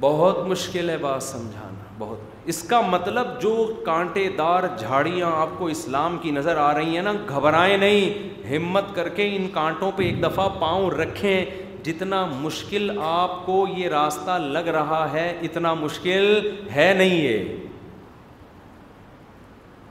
بہت 0.00 0.46
مشکل 0.48 0.90
ہے 0.90 0.96
بات 1.02 1.22
سمجھانا 1.22 1.84
بہت 1.98 2.27
اس 2.52 2.62
کا 2.68 2.80
مطلب 2.80 3.28
جو 3.40 3.50
کانٹے 3.84 4.22
دار 4.36 4.64
جھاڑیاں 4.78 5.30
آپ 5.40 5.48
کو 5.56 5.66
اسلام 5.68 6.16
کی 6.18 6.30
نظر 6.36 6.56
آ 6.58 6.72
رہی 6.74 6.94
ہیں 6.96 7.02
نا 7.02 7.12
گھبرائیں 7.30 7.76
نہیں 7.78 8.46
ہمت 8.50 8.94
کر 8.94 9.08
کے 9.18 9.26
ان 9.36 9.46
کانٹوں 9.54 9.90
پہ 9.96 10.02
ایک 10.04 10.22
دفعہ 10.22 10.48
پاؤں 10.60 10.88
رکھیں 11.00 11.44
جتنا 11.86 12.24
مشکل 12.42 12.90
آپ 13.06 13.34
کو 13.46 13.56
یہ 13.76 13.88
راستہ 13.96 14.36
لگ 14.54 14.68
رہا 14.76 15.04
ہے 15.12 15.26
اتنا 15.48 15.74
مشکل 15.82 16.48
ہے 16.74 16.92
نہیں 16.98 17.14
یہ 17.16 17.52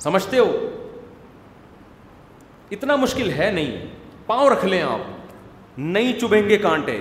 سمجھتے 0.04 0.40
ہو 0.40 0.50
اتنا 2.78 2.96
مشکل 3.06 3.32
ہے 3.38 3.52
نہیں 3.60 3.86
پاؤں 4.28 4.50
رکھ 4.50 4.66
لیں 4.74 4.82
آپ 4.88 5.78
نہیں 5.94 6.20
چبھیں 6.22 6.50
گے 6.50 6.58
کانٹے 6.68 6.98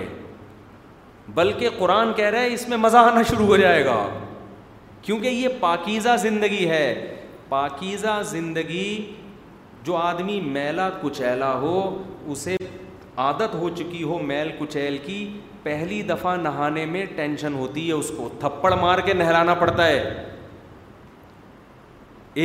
بلکہ 1.41 1.69
قرآن 1.79 2.13
کہہ 2.21 2.29
رہے 2.37 2.53
اس 2.53 2.67
میں 2.69 2.77
مزہ 2.87 2.97
آنا 3.11 3.21
شروع 3.29 3.45
ہو 3.45 3.57
جائے 3.65 3.83
گا 3.85 3.93
آپ 4.03 4.25
کیونکہ 5.07 5.27
یہ 5.27 5.47
پاکیزہ 5.59 6.15
زندگی 6.21 6.65
ہے 6.69 6.87
پاکیزہ 7.49 8.19
زندگی 8.29 8.87
جو 9.83 9.95
آدمی 9.95 10.39
میلا 10.45 10.89
کچیلا 11.01 11.53
ہو 11.59 11.75
اسے 12.31 12.55
عادت 13.25 13.53
ہو 13.59 13.69
چکی 13.75 14.01
ہو 14.03 14.17
میل 14.31 14.49
کچیل 14.57 14.97
کی 15.05 15.19
پہلی 15.63 16.01
دفعہ 16.09 16.35
نہانے 16.41 16.83
میں 16.95 17.03
ٹینشن 17.15 17.53
ہوتی 17.57 17.87
ہے 17.87 17.93
اس 17.93 18.11
کو 18.17 18.27
تھپڑ 18.39 18.73
مار 18.81 18.97
کے 19.05 19.13
نہلانا 19.13 19.53
پڑتا 19.61 19.87
ہے 19.87 20.03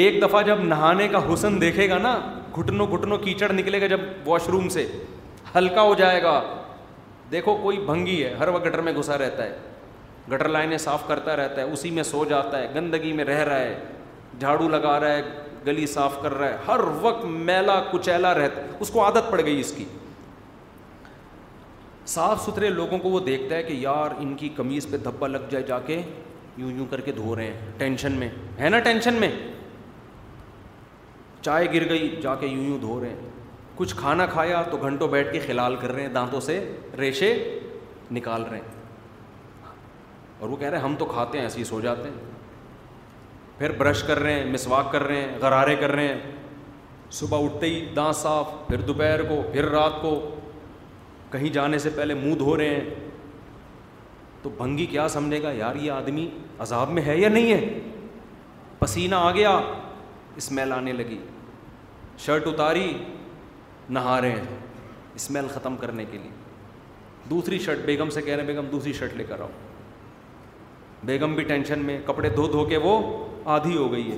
ایک 0.00 0.22
دفعہ 0.22 0.42
جب 0.46 0.62
نہانے 0.64 1.08
کا 1.12 1.20
حسن 1.32 1.60
دیکھے 1.60 1.88
گا 1.90 1.98
نا 2.02 2.16
گھٹنوں 2.58 2.86
گھٹنوں 2.96 3.18
کیچڑ 3.24 3.52
نکلے 3.52 3.80
گا 3.80 3.86
جب 3.96 4.00
واش 4.28 4.48
روم 4.52 4.68
سے 4.78 4.86
ہلکا 5.56 5.82
ہو 5.90 5.94
جائے 5.98 6.22
گا 6.22 6.40
دیکھو 7.32 7.56
کوئی 7.62 7.78
بھنگی 7.86 8.22
ہے 8.24 8.32
ہر 8.38 8.48
وقت 8.54 8.66
گٹر 8.66 8.80
میں 8.86 8.92
گھسا 8.98 9.18
رہتا 9.18 9.44
ہے 9.44 9.58
گٹر 10.30 10.48
لائنیں 10.48 10.76
صاف 10.78 11.06
کرتا 11.06 11.36
رہتا 11.36 11.60
ہے 11.60 11.66
اسی 11.72 11.90
میں 11.90 12.02
سو 12.02 12.24
جاتا 12.28 12.58
ہے 12.58 12.66
گندگی 12.74 13.12
میں 13.20 13.24
رہ 13.24 13.42
رہا 13.44 13.58
ہے 13.60 13.78
جھاڑو 14.38 14.68
لگا 14.68 14.98
رہا 15.00 15.12
ہے 15.14 15.22
گلی 15.66 15.86
صاف 15.86 16.16
کر 16.22 16.34
رہا 16.34 16.48
ہے 16.48 16.56
ہر 16.66 16.80
وقت 17.00 17.24
میلا 17.48 17.80
کچیلا 17.90 18.32
رہتا 18.34 18.62
ہے 18.62 18.68
اس 18.80 18.90
کو 18.90 19.04
عادت 19.04 19.30
پڑ 19.30 19.40
گئی 19.44 19.58
اس 19.60 19.72
کی 19.76 19.84
صاف 22.14 22.40
ستھرے 22.44 22.68
لوگوں 22.68 22.98
کو 22.98 23.08
وہ 23.08 23.20
دیکھتا 23.26 23.54
ہے 23.56 23.62
کہ 23.62 23.72
یار 23.80 24.10
ان 24.20 24.34
کی 24.36 24.48
کمیز 24.56 24.86
پہ 24.90 24.96
دھبا 25.04 25.26
لگ 25.26 25.48
جائے 25.50 25.64
جا 25.66 25.78
کے 25.86 26.00
یوں 26.56 26.70
یوں 26.76 26.86
کر 26.90 27.00
کے 27.00 27.12
دھو 27.16 27.34
رہے 27.36 27.46
ہیں 27.46 27.70
ٹینشن 27.78 28.12
میں 28.18 28.28
ہے 28.60 28.68
نا 28.68 28.78
ٹینشن 28.88 29.14
میں 29.20 29.30
چائے 31.42 31.66
گر 31.74 31.88
گئی 31.88 32.14
جا 32.22 32.34
کے 32.40 32.46
یوں 32.46 32.64
یوں 32.64 32.78
دھو 32.80 33.00
رہے 33.00 33.08
ہیں 33.08 33.30
کچھ 33.76 33.94
کھانا 33.98 34.26
کھایا 34.32 34.62
تو 34.70 34.76
گھنٹوں 34.82 35.08
بیٹھ 35.08 35.32
کے 35.32 35.38
کھلال 35.46 35.76
کر 35.80 35.92
رہے 35.92 36.02
ہیں 36.06 36.12
دانتوں 36.14 36.40
سے 36.48 36.58
ریشے 36.98 37.32
نکال 38.14 38.42
رہے 38.50 38.58
ہیں 38.58 38.80
اور 40.42 40.50
وہ 40.50 40.56
کہہ 40.60 40.68
رہے 40.68 40.78
ہیں 40.78 40.84
ہم 40.84 40.94
تو 40.98 41.04
کھاتے 41.06 41.38
ہیں 41.38 41.44
ایسے 41.44 41.58
ہی 41.58 41.64
سو 41.64 41.80
جاتے 41.80 42.08
ہیں 42.10 42.30
پھر 43.58 43.72
برش 43.78 44.02
کر 44.04 44.18
رہے 44.18 44.32
ہیں 44.40 44.50
مسواک 44.52 44.90
کر 44.92 45.02
رہے 45.06 45.20
ہیں 45.20 45.36
غرارے 45.42 45.74
کر 45.80 45.92
رہے 45.92 46.06
ہیں 46.08 46.30
صبح 47.18 47.44
اٹھتے 47.44 47.66
ہی 47.74 47.84
دانت 47.96 48.16
صاف 48.16 48.46
پھر 48.68 48.80
دوپہر 48.88 49.22
کو 49.28 49.40
پھر 49.52 49.68
رات 49.74 50.00
کو 50.02 50.10
کہیں 51.32 51.48
جانے 51.58 51.78
سے 51.86 51.90
پہلے 51.96 52.14
منہ 52.24 52.34
دھو 52.42 52.56
رہے 52.56 52.74
ہیں 52.74 53.08
تو 54.42 54.50
بھنگی 54.58 54.86
کیا 54.96 55.06
سمجھے 55.16 55.42
گا 55.42 55.52
یار 55.58 55.74
یہ 55.84 55.92
آدمی 55.92 56.28
عذاب 56.66 56.90
میں 56.96 57.02
ہے 57.06 57.16
یا 57.18 57.28
نہیں 57.38 57.52
ہے 57.54 57.78
پسینہ 58.78 59.14
آ 59.14 59.30
گیا 59.40 59.58
اسمیل 60.42 60.72
آنے 60.72 60.92
لگی 60.92 61.18
شرٹ 62.26 62.46
اتاری 62.46 62.92
نہا 63.98 64.20
رہے 64.20 64.30
ہیں 64.42 64.58
اسمیل 65.22 65.46
ختم 65.54 65.76
کرنے 65.84 66.04
کے 66.10 66.18
لیے 66.18 66.30
دوسری 67.30 67.58
شرٹ 67.66 67.84
بیگم 67.86 68.10
سے 68.18 68.22
کہہ 68.22 68.34
رہے 68.34 68.42
ہیں 68.44 68.48
بیگم 68.54 68.66
دوسری 68.72 68.92
شرٹ 69.00 69.12
لے 69.16 69.24
کر 69.28 69.40
آؤ 69.40 69.50
بیگم 71.06 71.34
بھی 71.34 71.44
ٹینشن 71.44 71.78
میں 71.86 71.98
کپڑے 72.06 72.28
دھو 72.34 72.46
دھو 72.52 72.64
کے 72.68 72.76
وہ 72.82 73.00
آدھی 73.52 73.76
ہو 73.76 73.90
گئی 73.92 74.10
ہے 74.10 74.16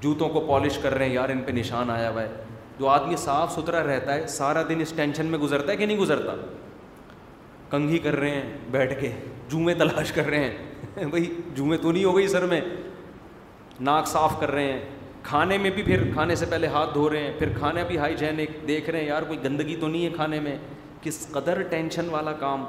جوتوں 0.00 0.28
کو 0.36 0.40
پالش 0.48 0.78
کر 0.82 0.94
رہے 0.94 1.06
ہیں 1.06 1.14
یار 1.14 1.28
ان 1.28 1.42
پہ 1.46 1.52
نشان 1.52 1.90
آیا 1.90 2.10
ہوا 2.10 2.22
ہے 2.22 2.28
جو 2.78 2.88
آدمی 2.88 3.16
صاف 3.24 3.52
ستھرا 3.54 3.82
رہتا 3.86 4.14
ہے 4.14 4.26
سارا 4.36 4.62
دن 4.68 4.80
اس 4.80 4.92
ٹینشن 4.96 5.26
میں 5.30 5.38
گزرتا 5.38 5.72
ہے 5.72 5.76
کہ 5.76 5.86
نہیں 5.86 5.98
گزرتا 5.98 6.34
کنگھی 7.70 7.98
کر 8.04 8.16
رہے 8.16 8.30
ہیں 8.30 8.56
بیٹھ 8.70 9.00
کے 9.00 9.10
جوئیں 9.50 9.78
تلاش 9.78 10.12
کر 10.12 10.26
رہے 10.26 10.48
ہیں 10.96 11.04
بھائی 11.10 11.24
جوئیں 11.54 11.76
تو 11.82 11.92
نہیں 11.92 12.04
ہو 12.04 12.16
گئی 12.16 12.26
سر 12.28 12.46
میں 12.52 12.60
ناک 13.88 14.06
صاف 14.06 14.38
کر 14.40 14.50
رہے 14.50 14.72
ہیں 14.72 14.80
کھانے 15.22 15.58
میں 15.58 15.70
بھی 15.74 15.82
پھر 15.82 16.02
کھانے 16.12 16.34
سے 16.36 16.46
پہلے 16.50 16.66
ہاتھ 16.74 16.94
دھو 16.94 17.08
رہے 17.10 17.22
ہیں 17.22 17.32
پھر 17.38 17.48
کھانا 17.58 17.82
بھی 17.88 17.98
ہائی 17.98 18.14
جینک 18.18 18.66
دیکھ 18.68 18.90
رہے 18.90 19.00
ہیں 19.00 19.06
یار 19.08 19.22
کوئی 19.28 19.42
گندگی 19.44 19.76
تو 19.80 19.88
نہیں 19.88 20.04
ہے 20.04 20.10
کھانے 20.14 20.40
میں 20.40 20.56
کس 21.02 21.26
قدر 21.32 21.62
ٹینشن 21.70 22.08
والا 22.10 22.32
کام 22.40 22.64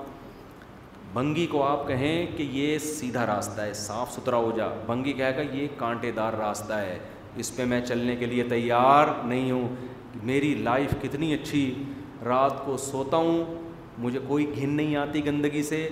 بھنگی 1.14 1.45
کو 1.51 1.64
آپ 1.68 1.88
کہیں 1.88 2.26
کہ 2.36 2.43
یہ 2.51 2.78
سیدھا 2.80 3.26
راستہ 3.26 3.62
ہے 3.62 3.74
صاف 3.76 4.12
ستھرا 4.14 4.38
ہو 4.43 4.51
جا 4.57 4.68
بنگی 4.88 5.14
کہے 5.14 5.36
گا 5.38 5.41
یہ 5.55 5.68
کانٹے 5.78 6.12
دار 6.20 6.34
راستہ 6.39 6.74
ہے 6.74 6.97
اس 7.41 7.55
پہ 7.55 7.66
میں 7.72 7.80
چلنے 7.88 8.16
کے 8.20 8.26
لیے 8.26 8.43
تیار 8.49 9.07
نہیں 9.28 9.49
ہوں 9.51 9.68
میری 10.30 10.53
لائف 10.68 10.93
کتنی 11.01 11.34
اچھی 11.34 11.64
رات 12.26 12.64
کو 12.66 12.76
سوتا 12.91 13.18
ہوں 13.18 13.43
مجھے 14.03 14.20
کوئی 14.28 14.45
گھن 14.55 14.74
نہیں 14.76 14.95
آتی 14.95 15.26
گندگی 15.26 15.64
سے 15.64 15.88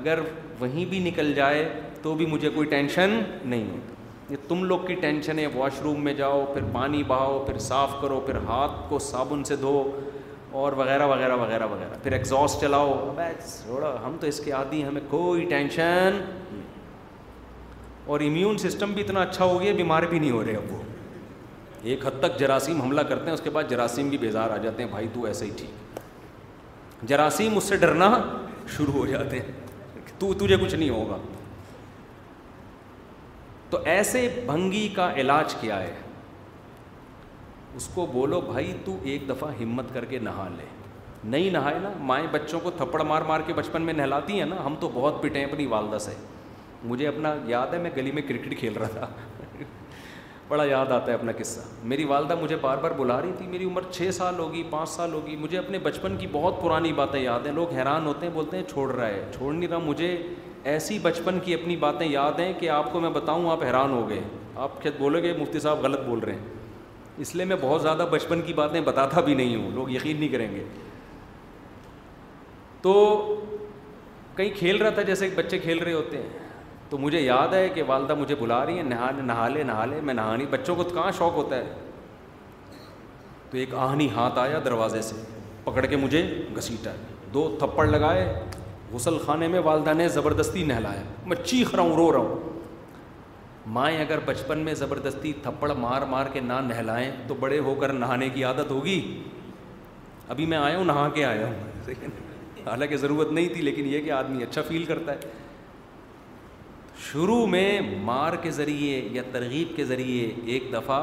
اگر 0.00 0.18
وہیں 0.60 0.84
بھی 0.90 0.98
نکل 1.08 1.32
جائے 1.34 1.68
تو 2.02 2.14
بھی 2.20 2.26
مجھے 2.26 2.48
کوئی 2.54 2.68
ٹینشن 2.68 3.20
نہیں 3.44 3.66
ہوتی 3.70 4.36
تم 4.48 4.64
لوگ 4.64 4.86
کی 4.86 4.94
ٹینشن 5.00 5.38
ہے 5.38 5.46
واش 5.54 5.80
روم 5.84 6.04
میں 6.04 6.12
جاؤ 6.22 6.44
پھر 6.52 6.62
پانی 6.72 7.02
بہاؤ 7.06 7.38
پھر 7.46 7.58
صاف 7.68 8.00
کرو 8.02 8.20
پھر 8.26 8.36
ہاتھ 8.46 8.82
کو 8.88 8.98
صابن 9.10 9.44
سے 9.44 9.56
دھو 9.60 9.82
اور 10.60 10.72
وغیرہ 10.76 11.06
وغیرہ 11.08 11.36
وغیرہ 11.36 11.66
وغیرہ 11.66 11.94
پھر 12.02 12.12
ایگزاسٹ 12.12 12.60
چلاؤ 12.60 12.92
اب 13.08 13.20
تھوڑا 13.64 13.92
ہم 14.04 14.16
تو 14.20 14.26
اس 14.26 14.40
کے 14.44 14.52
ہیں 14.72 14.82
ہمیں 14.84 15.00
کوئی 15.10 15.44
ٹینشن 15.52 16.20
اور 18.12 18.20
امیون 18.20 18.58
سسٹم 18.58 18.92
بھی 18.92 19.02
اتنا 19.02 19.20
اچھا 19.22 19.44
ہو 19.44 19.60
گیا 19.60 19.72
بیمار 19.76 20.02
بھی 20.10 20.18
نہیں 20.18 20.30
ہو 20.30 20.42
رہے 20.44 20.56
اب 20.56 20.72
وہ 20.72 20.82
ایک 21.92 22.06
حد 22.06 22.20
تک 22.22 22.38
جراثیم 22.38 22.80
حملہ 22.80 23.00
کرتے 23.10 23.24
ہیں 23.26 23.32
اس 23.32 23.40
کے 23.44 23.50
بعد 23.50 23.70
جراثیم 23.70 24.08
بھی 24.08 24.18
بیزار 24.24 24.50
آ 24.50 24.56
جاتے 24.64 24.82
ہیں 24.82 24.90
بھائی 24.90 25.08
تو 25.12 25.24
ایسے 25.26 25.44
ہی 25.46 25.50
ٹھیک 25.58 25.98
جراثیم 27.08 27.56
اس 27.56 27.64
سے 27.68 27.76
ڈرنا 27.84 28.10
شروع 28.76 28.92
ہو 28.94 29.06
جاتے 29.06 29.40
ہیں 29.40 29.52
تو 30.18 30.32
تجھے 30.44 30.56
کچھ 30.62 30.74
نہیں 30.74 30.90
ہوگا 30.90 31.18
تو 33.70 33.78
ایسے 33.96 34.28
بھنگی 34.46 34.86
کا 34.96 35.12
علاج 35.20 35.54
کیا 35.60 35.80
ہے 35.82 35.92
اس 37.76 37.86
کو 37.94 38.06
بولو 38.12 38.40
بھائی 38.46 38.72
تو 38.84 38.96
ایک 39.10 39.28
دفعہ 39.28 39.50
ہمت 39.60 39.92
کر 39.92 40.04
کے 40.04 40.18
نہا 40.22 40.48
لے 40.56 40.64
نہیں 41.24 41.50
نہائے 41.52 41.78
نا 41.82 41.90
مائیں 42.06 42.26
بچوں 42.30 42.60
کو 42.62 42.70
تھپڑ 42.76 43.02
مار 43.06 43.22
مار 43.26 43.40
کے 43.46 43.52
بچپن 43.54 43.82
میں 43.82 43.92
نہلاتی 43.94 44.38
ہیں 44.38 44.46
نا 44.46 44.56
ہم 44.64 44.74
تو 44.80 44.88
بہت 44.94 45.22
پٹے 45.22 45.38
ہیں 45.38 45.46
اپنی 45.46 45.66
والدہ 45.66 45.98
سے 46.00 46.14
مجھے 46.84 47.06
اپنا 47.08 47.34
یاد 47.46 47.74
ہے 47.74 47.78
میں 47.82 47.90
گلی 47.96 48.12
میں 48.12 48.22
کرکٹ 48.28 48.58
کھیل 48.60 48.76
رہا 48.80 48.86
تھا 49.06 49.64
بڑا 50.48 50.64
یاد 50.64 50.92
آتا 50.92 51.10
ہے 51.10 51.16
اپنا 51.16 51.32
قصہ 51.38 51.60
میری 51.92 52.04
والدہ 52.04 52.34
مجھے 52.42 52.56
بار 52.60 52.78
بار 52.82 52.90
بلا 52.96 53.20
رہی 53.22 53.32
تھی 53.38 53.46
میری 53.46 53.64
عمر 53.64 53.82
چھ 53.90 54.10
سال 54.14 54.38
ہوگی 54.38 54.62
پانچ 54.70 54.88
سال 54.90 55.12
ہوگی 55.12 55.36
مجھے 55.40 55.58
اپنے 55.58 55.78
بچپن 55.82 56.16
کی 56.20 56.26
بہت 56.32 56.60
پرانی 56.62 56.92
باتیں 57.02 57.20
یاد 57.20 57.46
ہیں 57.46 57.52
لوگ 57.54 57.72
حیران 57.76 58.06
ہوتے 58.06 58.26
ہیں 58.26 58.32
بولتے 58.34 58.56
ہیں 58.56 58.64
چھوڑ 58.72 58.90
رہا 58.92 59.06
ہے 59.08 59.24
چھوڑ 59.36 59.52
نہیں 59.52 59.70
رہا 59.70 59.78
مجھے 59.86 60.16
ایسی 60.74 60.98
بچپن 61.02 61.38
کی 61.44 61.54
اپنی 61.54 61.76
باتیں 61.76 62.06
یاد 62.06 62.40
ہیں 62.40 62.52
کہ 62.58 62.68
آپ 62.70 62.92
کو 62.92 63.00
میں 63.00 63.10
بتاؤں 63.10 63.50
آپ 63.50 63.62
حیران 63.64 63.92
ہو 63.92 64.08
گئے 64.08 64.20
آپ 64.66 64.80
کیا 64.82 64.90
بولو 64.98 65.20
گے 65.22 65.32
مفتی 65.38 65.60
صاحب 65.60 65.82
غلط 65.84 66.00
بول 66.08 66.18
رہے 66.18 66.32
ہیں 66.32 66.60
اس 67.22 67.34
لیے 67.34 67.44
میں 67.46 67.56
بہت 67.60 67.82
زیادہ 67.82 68.04
بچپن 68.10 68.40
کی 68.46 68.52
باتیں 68.60 68.80
بتاتا 68.86 69.20
بھی 69.26 69.34
نہیں 69.40 69.54
ہوں 69.56 69.70
لوگ 69.74 69.90
یقین 69.90 70.16
نہیں 70.20 70.28
کریں 70.28 70.50
گے 70.54 70.62
تو 72.82 72.94
کہیں 74.36 74.50
کھیل 74.58 74.76
رہا 74.82 74.90
تھا 74.98 75.02
جیسے 75.10 75.24
ایک 75.24 75.38
بچے 75.38 75.58
کھیل 75.66 75.78
رہے 75.82 75.92
ہوتے 75.92 76.22
ہیں 76.22 76.48
تو 76.90 76.98
مجھے 76.98 77.20
یاد 77.20 77.52
ہے 77.54 77.68
کہ 77.74 77.82
والدہ 77.86 78.14
مجھے 78.22 78.34
بلا 78.40 78.64
رہی 78.66 78.76
ہیں 78.76 78.88
نہا 78.88 79.10
نہا 79.20 79.46
لے 79.54 79.62
نہا 79.72 79.84
لے 79.90 80.00
میں 80.08 80.14
نہانی 80.14 80.46
بچوں 80.50 80.74
کو 80.76 80.84
کہاں 80.94 81.10
شوق 81.18 81.34
ہوتا 81.36 81.56
ہے 81.56 81.72
تو 83.50 83.56
ایک 83.58 83.74
آہنی 83.86 84.08
ہاتھ 84.16 84.38
آیا 84.38 84.58
دروازے 84.64 85.02
سے 85.08 85.22
پکڑ 85.64 85.86
کے 85.86 85.96
مجھے 86.06 86.24
گھسیٹا 86.58 86.90
دو 87.34 87.48
تھپڑ 87.58 87.86
لگائے 87.86 88.26
غسل 88.92 89.18
خانے 89.26 89.48
میں 89.48 89.60
والدہ 89.64 89.92
نے 89.96 90.08
زبردستی 90.18 90.64
نہلایا 90.72 91.02
میں 91.26 91.36
چیخ 91.44 91.74
رہا 91.74 91.82
ہوں 91.82 91.96
رو 91.96 92.12
رہا 92.12 92.18
ہوں 92.20 92.51
مائیں 93.74 93.98
اگر 94.00 94.18
بچپن 94.24 94.58
میں 94.64 94.74
زبردستی 94.74 95.32
تھپڑ 95.42 95.70
مار 95.78 96.02
مار 96.10 96.26
کے 96.32 96.40
نہ 96.40 96.52
نہلائیں 96.66 97.10
تو 97.26 97.34
بڑے 97.40 97.58
ہو 97.64 97.74
کر 97.80 97.92
نہانے 97.92 98.28
کی 98.34 98.44
عادت 98.44 98.70
ہوگی 98.70 99.00
ابھی 100.28 100.46
میں 100.46 100.58
آیا 100.58 100.76
ہوں 100.76 100.84
نہا 100.84 101.08
کے 101.14 101.24
آیا 101.24 101.46
ہوں 101.46 101.90
حالانکہ 102.66 102.96
ضرورت 102.96 103.32
نہیں 103.32 103.48
تھی 103.54 103.60
لیکن 103.62 103.86
یہ 103.88 104.00
کہ 104.02 104.10
آدمی 104.12 104.42
اچھا 104.42 104.62
فیل 104.68 104.84
کرتا 104.84 105.12
ہے 105.12 105.18
شروع 107.10 107.44
میں 107.50 107.80
مار 108.04 108.32
کے 108.42 108.50
ذریعے 108.58 109.00
یا 109.12 109.22
ترغیب 109.32 109.74
کے 109.76 109.84
ذریعے 109.84 110.30
ایک 110.52 110.72
دفعہ 110.72 111.00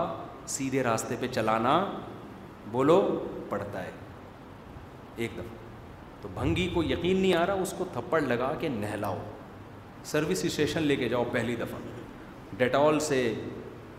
سیدھے 0.55 0.83
راستے 0.83 1.15
پہ 1.19 1.27
چلانا 1.31 1.73
بولو 2.71 2.99
پڑتا 3.49 3.83
ہے 3.85 3.91
ایک 5.15 5.31
دفعہ 5.37 5.57
تو 6.21 6.27
بھنگی 6.33 6.67
کو 6.73 6.83
یقین 6.83 7.17
نہیں 7.17 7.33
آ 7.33 7.45
رہا 7.47 7.61
اس 7.61 7.73
کو 7.77 7.85
تھپڑ 7.93 8.21
لگا 8.21 8.53
کے 8.59 8.69
نہلاؤ 8.69 9.17
سروس 10.11 10.43
اسٹیشن 10.45 10.83
لے 10.83 10.95
کے 10.95 11.09
جاؤ 11.09 11.23
پہلی 11.31 11.55
دفعہ 11.55 11.77
ڈیٹول 12.57 12.99
سے 12.99 13.33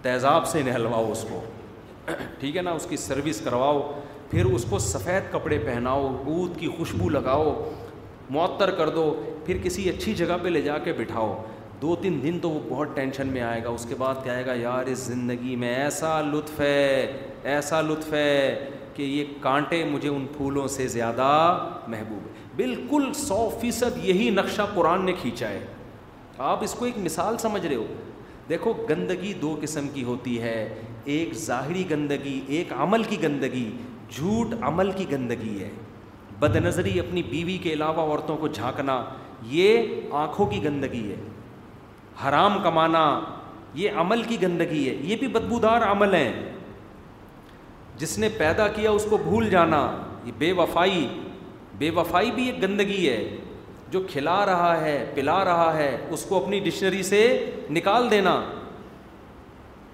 تیزاب 0.03 0.47
سے 0.49 0.63
نہلواؤ 0.65 1.11
اس 1.13 1.25
کو 1.29 1.41
ٹھیک 2.41 2.57
ہے 2.57 2.63
نا 2.63 2.71
اس 2.73 2.87
کی 2.91 2.97
سروس 2.97 3.41
کرواؤ 3.45 3.81
پھر 4.31 4.45
اس 4.55 4.65
کو 4.71 4.79
سفید 4.79 5.33
کپڑے 5.33 5.59
پہناؤ 5.65 6.09
دودھ 6.27 6.59
کی 6.59 6.69
خوشبو 6.77 7.09
لگاؤ 7.09 7.53
معطر 8.33 8.71
کر 8.79 8.89
دو 8.95 9.13
پھر 9.47 9.57
کسی 9.63 9.89
اچھی 9.89 10.15
جگہ 10.15 10.37
پہ 10.43 10.49
لے 10.49 10.61
جا 10.63 10.79
کے 10.85 10.93
بٹھاؤ 10.99 11.35
دو 11.83 11.95
تین 12.03 12.21
دن 12.23 12.39
تو 12.43 12.51
وہ 12.51 12.61
بہت 12.69 12.89
ٹینشن 12.97 13.29
میں 13.33 13.41
آئے 13.43 13.63
گا 13.65 13.69
اس 13.69 13.87
کے 13.89 13.95
بعد 13.99 14.15
کیا 14.25 14.33
آئے 14.33 14.45
گا 14.47 14.55
یار 14.57 14.87
اس 14.93 14.99
زندگی 15.05 15.55
میں 15.59 15.75
ایسا 15.75 16.21
لطف 16.33 16.61
ہے 16.61 17.07
ایسا 17.53 17.81
لطف 17.81 18.13
ہے 18.13 18.67
کہ 18.95 19.03
یہ 19.03 19.25
کانٹے 19.41 19.83
مجھے 19.91 20.09
ان 20.09 20.27
پھولوں 20.37 20.67
سے 20.69 20.87
زیادہ 20.89 21.25
محبوب 21.89 22.27
ہے 22.27 22.47
بالکل 22.57 23.11
سو 23.17 23.49
فیصد 23.61 24.05
یہی 24.05 24.31
نقشہ 24.35 24.63
قرآن 24.75 25.05
نے 25.07 25.13
کھینچا 25.21 25.49
ہے 25.49 25.65
آپ 26.53 26.65
اس 26.65 26.75
کو 26.79 26.85
ایک 26.85 26.99
مثال 26.99 27.39
سمجھ 27.39 27.67
رہے 27.67 27.75
ہو 27.77 27.87
دیکھو 28.51 28.73
گندگی 28.89 29.33
دو 29.41 29.55
قسم 29.63 29.89
کی 29.95 30.03
ہوتی 30.05 30.41
ہے 30.43 30.55
ایک 31.17 31.35
ظاہری 31.47 31.85
گندگی 31.91 32.41
ایک 32.57 32.73
عمل 32.85 33.03
کی 33.09 33.23
گندگی 33.23 33.71
جھوٹ 34.15 34.55
عمل 34.69 34.91
کی 34.93 35.05
گندگی 35.11 35.59
ہے 35.59 35.71
بد 36.41 36.57
نظری 36.65 36.99
اپنی 37.01 37.23
بیوی 37.31 37.57
کے 37.63 37.73
علاوہ 37.73 38.01
عورتوں 38.11 38.37
کو 38.37 38.49
جھانکنا 38.59 39.03
یہ 39.57 40.13
آنکھوں 40.23 40.47
کی 40.53 40.63
گندگی 40.65 41.03
ہے 41.11 41.17
حرام 42.25 42.59
کمانا 42.63 43.03
یہ 43.81 43.99
عمل 44.01 44.23
کی 44.29 44.41
گندگی 44.43 44.89
ہے 44.89 44.95
یہ 45.11 45.17
بھی 45.17 45.27
بدبودار 45.37 45.83
عمل 45.91 46.15
ہیں 46.15 46.33
جس 47.99 48.19
نے 48.19 48.29
پیدا 48.39 48.67
کیا 48.77 48.91
اس 48.91 49.07
کو 49.11 49.17
بھول 49.29 49.49
جانا 49.51 49.81
یہ 50.25 50.33
بے 50.39 50.51
وفائی 50.63 51.07
بے 51.79 51.91
وفائی 51.99 52.31
بھی 52.39 52.51
ایک 52.51 52.63
گندگی 52.63 53.09
ہے 53.09 53.21
جو 53.91 54.01
کھلا 54.11 54.45
رہا 54.47 54.81
ہے 54.81 54.93
پلا 55.15 55.45
رہا 55.45 55.73
ہے 55.77 55.97
اس 56.15 56.25
کو 56.29 56.37
اپنی 56.43 56.59
ڈکشنری 56.65 57.03
سے 57.03 57.21
نکال 57.77 58.11
دینا 58.11 58.41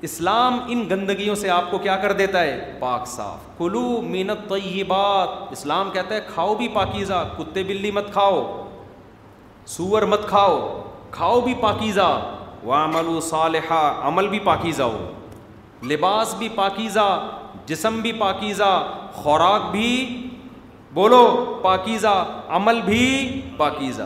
اسلام 0.09 0.59
ان 0.73 0.85
گندگیوں 0.91 1.35
سے 1.43 1.49
آپ 1.51 1.71
کو 1.71 1.79
کیا 1.85 1.97
کر 2.03 2.13
دیتا 2.17 2.41
ہے 2.43 2.75
پاک 2.81 3.07
صاف 3.09 3.47
کلو 3.59 3.83
مینت 4.09 4.49
تو 4.49 4.57
یہ 4.57 4.83
بات 4.89 5.53
اسلام 5.53 5.91
کہتا 5.93 6.15
ہے 6.15 6.21
کھاؤ 6.35 6.55
بھی 6.55 6.69
پاکیزہ 6.75 7.23
کتے 7.39 7.63
بلی 7.71 7.91
مت 7.99 8.13
کھاؤ 8.13 8.43
سور 9.77 10.03
مت 10.13 10.29
کھاؤ 10.29 10.59
کھاؤ 11.11 11.41
بھی 11.45 11.55
پاکیزہ 11.61 12.11
ومل 12.67 13.09
و 13.17 13.19
عمل 13.73 14.29
بھی 14.29 14.39
پاکیزہ 14.45 14.83
ہو 14.83 15.89
لباس 15.89 16.35
بھی 16.39 16.49
پاکیزہ 16.55 17.09
جسم 17.67 18.01
بھی 18.03 18.13
پاکیزہ 18.19 18.71
خوراک 19.23 19.71
بھی 19.71 19.89
بولو 20.97 21.25
پاکیزہ 21.63 22.13
عمل 22.57 22.81
بھی 22.85 23.01
پاکیزہ 23.57 24.03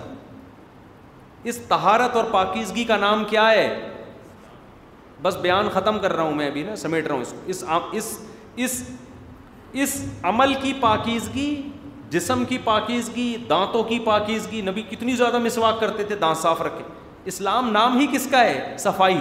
اس 1.50 1.58
تہارت 1.68 2.16
اور 2.16 2.24
پاکیزگی 2.30 2.84
کا 2.84 2.96
نام 3.04 3.22
کیا 3.30 3.50
ہے 3.50 3.66
بس 5.22 5.36
بیان 5.42 5.68
ختم 5.72 5.98
کر 6.02 6.12
رہا 6.16 6.22
ہوں 6.24 6.34
میں 6.34 6.46
ابھی 6.46 6.62
نا 6.68 6.74
سمیٹ 6.82 7.06
رہا 7.06 7.14
ہوں 7.14 7.22
اس 7.52 7.62
کو 7.68 7.76
اس 7.98 8.10
اس 8.64 8.82
اس 9.84 9.96
عمل 10.30 10.54
کی 10.62 10.72
پاکیزگی 10.80 11.48
جسم 12.14 12.44
کی 12.48 12.58
پاکیزگی 12.64 13.28
دانتوں 13.48 13.82
کی 13.90 13.98
پاکیزگی 14.04 14.60
نبی 14.70 14.82
کتنی 14.90 15.14
زیادہ 15.16 15.38
مسواک 15.46 15.80
کرتے 15.80 16.04
تھے 16.08 16.14
دانت 16.26 16.38
صاف 16.42 16.60
رکھے 16.70 16.84
اسلام 17.32 17.70
نام 17.76 17.98
ہی 17.98 18.06
کس 18.12 18.26
کا 18.30 18.40
ہے 18.44 18.76
صفائی 18.90 19.20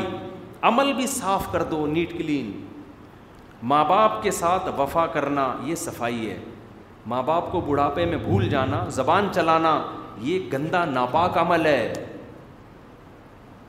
عمل 0.72 0.92
بھی 1.02 1.08
صاف 1.22 1.52
کر 1.52 1.64
دو 1.74 1.86
نیٹ 1.98 2.18
کلین 2.18 2.52
ماں 3.74 3.84
باپ 3.94 4.22
کے 4.24 4.32
ساتھ 4.44 4.70
وفا 4.80 5.06
کرنا 5.18 5.48
یہ 5.66 5.76
صفائی 5.90 6.30
ہے 6.30 6.38
ماں 7.08 7.22
باپ 7.26 7.52
کو 7.52 7.60
بڑھاپے 7.68 8.06
میں 8.06 8.18
بھول 8.24 8.48
جانا 8.50 8.84
زبان 8.94 9.28
چلانا 9.36 9.80
یہ 10.22 10.50
گندا 10.54 10.84
ناپاک 10.86 11.38
عمل 11.38 11.66
ہے 11.66 11.94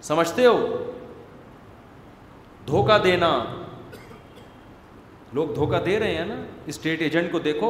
سمجھتے 0.03 0.47
ہو 0.47 0.57
دھوکہ 2.67 2.99
دینا 3.05 3.29
لوگ 5.35 5.49
دھوکہ 5.55 5.79
دے 5.87 5.99
رہے 6.01 6.15
ہیں 6.15 6.25
نا 6.27 6.35
اسٹیٹ 6.67 7.03
ایجنٹ 7.03 7.33
کو 7.33 7.39
دیکھو 7.39 7.69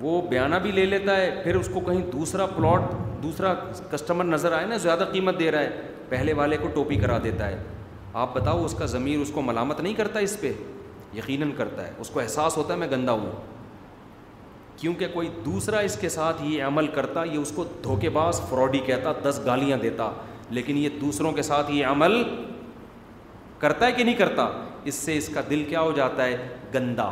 وہ 0.00 0.20
بیانہ 0.30 0.54
بھی 0.62 0.70
لے 0.72 0.84
لیتا 0.86 1.16
ہے 1.16 1.30
پھر 1.42 1.56
اس 1.56 1.68
کو 1.74 1.80
کہیں 1.86 2.02
دوسرا 2.12 2.46
پلاٹ 2.56 2.82
دوسرا 3.22 3.52
کسٹمر 3.90 4.24
نظر 4.24 4.52
آئے 4.52 4.66
نا 4.66 4.76
زیادہ 4.76 5.04
قیمت 5.12 5.38
دے 5.40 5.50
رہا 5.50 5.60
ہے 5.60 5.90
پہلے 6.08 6.32
والے 6.40 6.56
کو 6.62 6.68
ٹوپی 6.74 6.96
کرا 6.96 7.18
دیتا 7.24 7.48
ہے 7.48 7.62
آپ 8.24 8.34
بتاؤ 8.34 8.64
اس 8.64 8.74
کا 8.78 8.86
ضمیر 8.86 9.18
اس 9.20 9.30
کو 9.34 9.42
ملامت 9.42 9.80
نہیں 9.80 9.94
کرتا 9.94 10.18
اس 10.18 10.40
پہ 10.40 10.52
یقیناً 11.14 11.50
کرتا 11.56 11.86
ہے 11.86 11.92
اس 12.00 12.10
کو 12.10 12.20
احساس 12.20 12.56
ہوتا 12.56 12.72
ہے 12.74 12.78
میں 12.78 12.88
گندا 12.90 13.12
ہوں 13.12 13.30
کیونکہ 14.80 15.06
کوئی 15.12 15.28
دوسرا 15.44 15.78
اس 15.88 15.96
کے 16.00 16.08
ساتھ 16.08 16.42
یہ 16.44 16.62
عمل 16.64 16.86
کرتا 16.94 17.24
یہ 17.24 17.36
اس 17.38 17.52
کو 17.56 17.64
دھوکے 17.84 18.08
باز 18.16 18.40
فراڈی 18.48 18.78
کہتا 18.86 19.12
دس 19.28 19.40
گالیاں 19.46 19.76
دیتا 19.82 20.10
لیکن 20.56 20.76
یہ 20.78 20.88
دوسروں 21.00 21.32
کے 21.32 21.42
ساتھ 21.42 21.70
یہ 21.72 21.86
عمل 21.86 22.22
کرتا 23.58 23.86
ہے 23.86 23.92
کہ 23.92 24.04
نہیں 24.04 24.14
کرتا 24.16 24.48
اس 24.90 24.94
سے 24.94 25.16
اس 25.18 25.28
کا 25.34 25.40
دل 25.50 25.64
کیا 25.68 25.80
ہو 25.80 25.92
جاتا 25.96 26.24
ہے 26.24 26.48
گندا 26.74 27.10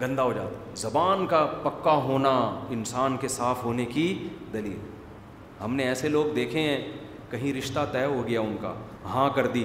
گندا 0.00 0.22
ہو 0.22 0.32
جاتا 0.32 0.58
زبان 0.80 1.26
کا 1.30 1.44
پکا 1.62 1.92
ہونا 2.04 2.30
انسان 2.76 3.16
کے 3.20 3.28
صاف 3.36 3.64
ہونے 3.64 3.84
کی 3.94 4.06
دلیل 4.52 4.78
ہم 5.62 5.74
نے 5.76 5.84
ایسے 5.88 6.08
لوگ 6.08 6.32
دیکھے 6.34 6.60
ہیں 6.60 6.76
کہیں 7.30 7.52
رشتہ 7.58 7.80
طے 7.92 8.04
ہو 8.04 8.26
گیا 8.26 8.40
ان 8.40 8.56
کا 8.60 8.72
ہاں 9.14 9.28
کر 9.34 9.46
دی 9.56 9.64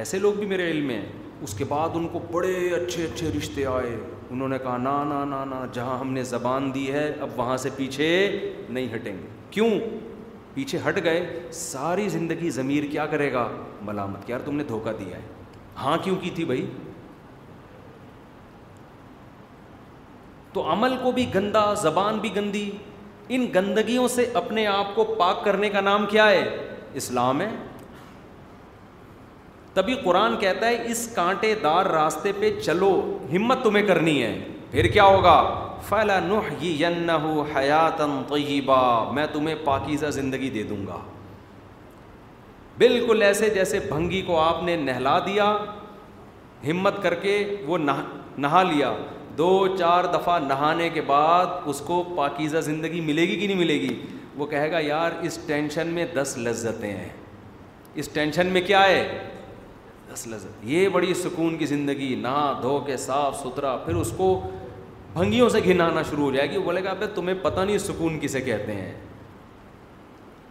ایسے 0.00 0.18
لوگ 0.18 0.32
بھی 0.38 0.46
میرے 0.46 0.70
علم 0.70 0.86
میں 0.86 1.00
ہیں 1.00 1.19
اس 1.44 1.54
کے 1.58 1.64
بعد 1.68 1.90
ان 1.96 2.06
کو 2.12 2.18
بڑے 2.30 2.54
اچھے 2.74 3.04
اچھے 3.04 3.30
رشتے 3.36 3.64
آئے 3.66 3.94
انہوں 4.30 4.48
نے 4.48 4.58
کہا 4.62 4.76
نا 4.76 5.02
نا 5.08 5.24
نا 5.24 5.44
نا 5.50 5.64
جہاں 5.72 5.96
ہم 5.98 6.12
نے 6.12 6.22
زبان 6.30 6.70
دی 6.74 6.90
ہے 6.92 7.04
اب 7.22 7.38
وہاں 7.38 7.56
سے 7.62 7.70
پیچھے 7.76 8.08
نہیں 8.68 8.88
ہٹیں 8.94 9.12
گے 9.12 9.26
کیوں 9.50 9.68
پیچھے 10.54 10.78
ہٹ 10.88 10.98
گئے 11.04 11.42
ساری 11.60 12.08
زندگی 12.08 12.50
ضمیر 12.58 12.84
کیا 12.92 13.06
کرے 13.14 13.32
گا 13.32 13.46
ملامت 13.86 14.26
کیا 14.26 14.36
یار 14.36 14.44
تم 14.46 14.56
نے 14.56 14.64
دھوکہ 14.68 14.92
دیا 14.98 15.16
ہے 15.16 15.22
ہاں 15.82 15.96
کیوں 16.04 16.16
کی 16.22 16.30
تھی 16.34 16.44
بھائی 16.44 16.66
تو 20.52 20.70
عمل 20.72 20.96
کو 21.02 21.12
بھی 21.18 21.26
گندا 21.34 21.72
زبان 21.82 22.18
بھی 22.20 22.34
گندی 22.36 22.70
ان 23.34 23.46
گندگیوں 23.54 24.06
سے 24.14 24.30
اپنے 24.42 24.66
آپ 24.66 24.94
کو 24.94 25.04
پاک 25.18 25.44
کرنے 25.44 25.68
کا 25.70 25.80
نام 25.80 26.06
کیا 26.10 26.30
ہے 26.30 26.44
اسلام 27.02 27.40
ہے 27.40 27.48
تبھی 29.80 29.94
قرآن 30.02 30.34
کہتا 30.40 30.68
ہے 30.68 30.76
اس 30.92 31.06
کانٹے 31.14 31.54
دار 31.62 31.86
راستے 31.92 32.30
پہ 32.40 32.48
چلو 32.60 32.88
ہمت 33.32 33.62
تمہیں 33.64 33.86
کرنی 33.86 34.22
ہے 34.22 34.32
پھر 34.70 34.86
کیا 34.96 35.04
ہوگا 35.04 35.38
فلا 35.88 36.18
میں 39.14 39.26
تمہیں 39.32 39.54
پاکیزہ 39.64 40.06
زندگی 40.16 40.50
دے 40.56 40.62
دوں 40.70 40.76
گا 40.86 40.98
بالکل 42.78 43.22
ایسے 43.26 43.48
جیسے 43.54 43.78
بھنگی 43.88 44.20
کو 44.26 44.38
آپ 44.40 44.62
نے 44.64 44.76
نہلا 44.84 45.18
دیا 45.26 45.44
ہمت 46.68 47.02
کر 47.02 47.14
کے 47.24 47.32
وہ 47.66 47.78
نہا 47.78 48.62
لیا 48.72 48.92
دو 49.38 49.50
چار 49.78 50.04
دفعہ 50.14 50.38
نہانے 50.46 50.88
کے 50.94 51.00
بعد 51.06 51.68
اس 51.72 51.80
کو 51.86 52.02
پاکیزہ 52.16 52.58
زندگی 52.70 53.00
ملے 53.10 53.22
گی 53.28 53.40
کہ 53.40 53.46
نہیں 53.46 53.58
ملے 53.64 53.80
گی 53.80 53.94
وہ 54.36 54.46
کہے 54.54 54.70
گا 54.72 54.78
یار 54.92 55.20
اس 55.26 55.38
ٹینشن 55.46 55.86
میں 55.98 56.06
دس 56.16 56.34
لذتیں 56.46 56.90
ہیں 56.90 57.08
اس 58.00 58.08
ٹینشن 58.12 58.46
میں 58.52 58.60
کیا 58.66 58.84
ہے 58.88 59.02
لذت 60.26 60.64
یہ 60.68 60.88
بڑی 60.92 61.12
سکون 61.14 61.56
کی 61.58 61.66
زندگی 61.66 62.14
نہا 62.20 62.52
دھو 62.62 62.78
کے 62.86 62.96
صاف 63.02 63.36
ستھرا 63.40 63.76
پھر 63.84 63.94
اس 63.96 64.12
کو 64.16 64.26
بھنگیوں 65.14 65.48
سے 65.48 65.58
گھنانا 65.64 66.02
شروع 66.10 66.24
ہو 66.24 66.30
جائے 66.34 66.50
گی 66.50 66.58
بولے 66.64 66.82
گا 66.84 66.92
تمہیں 67.14 67.36
پتہ 67.42 67.60
نہیں 67.60 67.78
سکون 67.78 68.18
کسے 68.22 68.40
کہتے 68.40 68.74
ہیں 68.74 68.92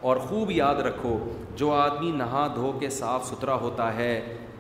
اور 0.10 0.18
خوب 0.28 0.52
یاد 0.52 0.76
رکھو 0.86 1.18
جو 1.58 1.72
آدمی 1.74 2.12
نہا 2.18 2.48
دھو 2.56 2.72
کے 2.80 2.90
صاف 2.98 3.26
ستھرا 3.28 3.56
ہوتا 3.62 3.94
ہے 3.96 4.10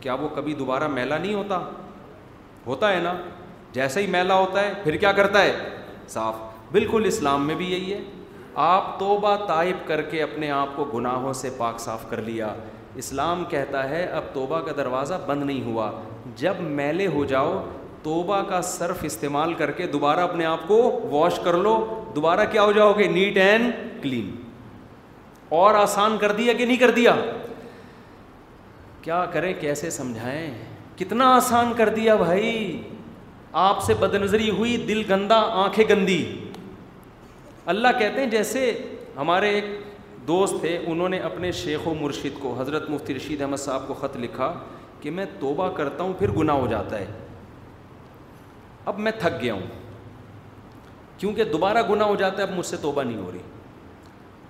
کیا 0.01 0.13
وہ 0.21 0.27
کبھی 0.35 0.53
دوبارہ 0.59 0.87
میلا 0.87 1.17
نہیں 1.17 1.33
ہوتا 1.33 1.59
ہوتا 2.65 2.93
ہے 2.93 2.99
نا 3.03 3.13
جیسے 3.73 4.01
ہی 4.01 4.07
میلا 4.11 4.35
ہوتا 4.39 4.61
ہے 4.63 4.73
پھر 4.83 4.95
کیا 5.05 5.11
کرتا 5.21 5.43
ہے 5.43 5.53
صاف 6.09 6.35
بالکل 6.71 7.05
اسلام 7.07 7.45
میں 7.47 7.55
بھی 7.55 7.71
یہی 7.71 7.93
ہے 7.93 7.99
آپ 8.69 8.97
توبہ 8.99 9.35
طائب 9.47 9.87
کر 9.87 10.01
کے 10.11 10.21
اپنے 10.23 10.51
آپ 10.51 10.75
کو 10.75 10.83
گناہوں 10.93 11.33
سے 11.41 11.49
پاک 11.57 11.79
صاف 11.79 12.09
کر 12.09 12.21
لیا 12.21 12.53
اسلام 12.99 13.43
کہتا 13.49 13.81
ہے 13.89 14.03
اب 14.19 14.23
توبہ 14.33 14.59
کا 14.65 14.71
دروازہ 14.77 15.13
بند 15.25 15.43
نہیں 15.43 15.61
ہوا 15.65 15.91
جب 16.43 16.59
میلے 16.79 17.05
ہو 17.15 17.23
جاؤ 17.31 17.51
توبہ 18.03 18.41
کا 18.49 18.61
صرف 18.71 18.97
استعمال 19.09 19.53
کر 19.61 19.71
کے 19.79 19.87
دوبارہ 19.93 20.19
اپنے 20.31 20.45
آپ 20.45 20.67
کو 20.67 20.77
واش 21.11 21.39
کر 21.45 21.57
لو 21.67 21.73
دوبارہ 22.15 22.45
کیا 22.51 22.63
ہو 22.63 22.71
جاؤ 22.77 22.91
گے 22.97 23.07
نیٹ 23.15 23.37
اینڈ 23.45 23.71
کلین 24.03 24.29
اور 25.61 25.75
آسان 25.83 26.17
کر 26.21 26.31
دیا 26.39 26.53
کہ 26.57 26.65
نہیں 26.65 26.77
کر 26.85 26.91
دیا 26.99 27.15
کیا 29.01 29.25
کریں 29.33 29.53
کیسے 29.59 29.89
سمجھائیں 29.99 30.43
کتنا 30.99 31.27
آسان 31.35 31.73
کر 31.77 31.89
دیا 31.99 32.15
بھائی 32.25 32.53
آپ 33.67 33.83
سے 33.83 33.93
بد 33.99 34.15
نظری 34.23 34.49
ہوئی 34.57 34.75
دل 34.87 35.01
گندا 35.09 35.37
آنکھیں 35.65 35.83
گندی 35.89 36.23
اللہ 37.75 37.97
کہتے 37.99 38.19
ہیں 38.21 38.29
جیسے 38.37 38.63
ہمارے 39.17 39.49
ایک 39.59 39.65
دوست 40.29 40.59
تھے 40.61 40.77
انہوں 40.87 41.09
نے 41.09 41.17
اپنے 41.27 41.51
شیخ 41.59 41.87
و 41.87 41.93
مرشد 42.01 42.39
کو 42.41 42.53
حضرت 42.59 42.89
مفتی 42.89 43.13
رشید 43.15 43.39
احمد 43.41 43.57
صاحب 43.57 43.87
کو 43.87 43.93
خط 44.01 44.17
لکھا 44.25 44.53
کہ 45.01 45.11
میں 45.19 45.25
توبہ 45.39 45.69
کرتا 45.77 46.03
ہوں 46.03 46.13
پھر 46.19 46.31
گناہ 46.37 46.55
ہو 46.63 46.67
جاتا 46.69 46.99
ہے 46.99 47.05
اب 48.91 48.99
میں 49.05 49.11
تھک 49.19 49.41
گیا 49.41 49.53
ہوں 49.53 49.65
کیونکہ 51.17 51.43
دوبارہ 51.57 51.81
گناہ 51.89 52.07
ہو 52.07 52.15
جاتا 52.23 52.41
ہے 52.43 52.47
اب 52.47 52.53
مجھ 52.57 52.65
سے 52.65 52.77
توبہ 52.85 53.03
نہیں 53.03 53.17
ہو 53.23 53.31
رہی 53.31 53.41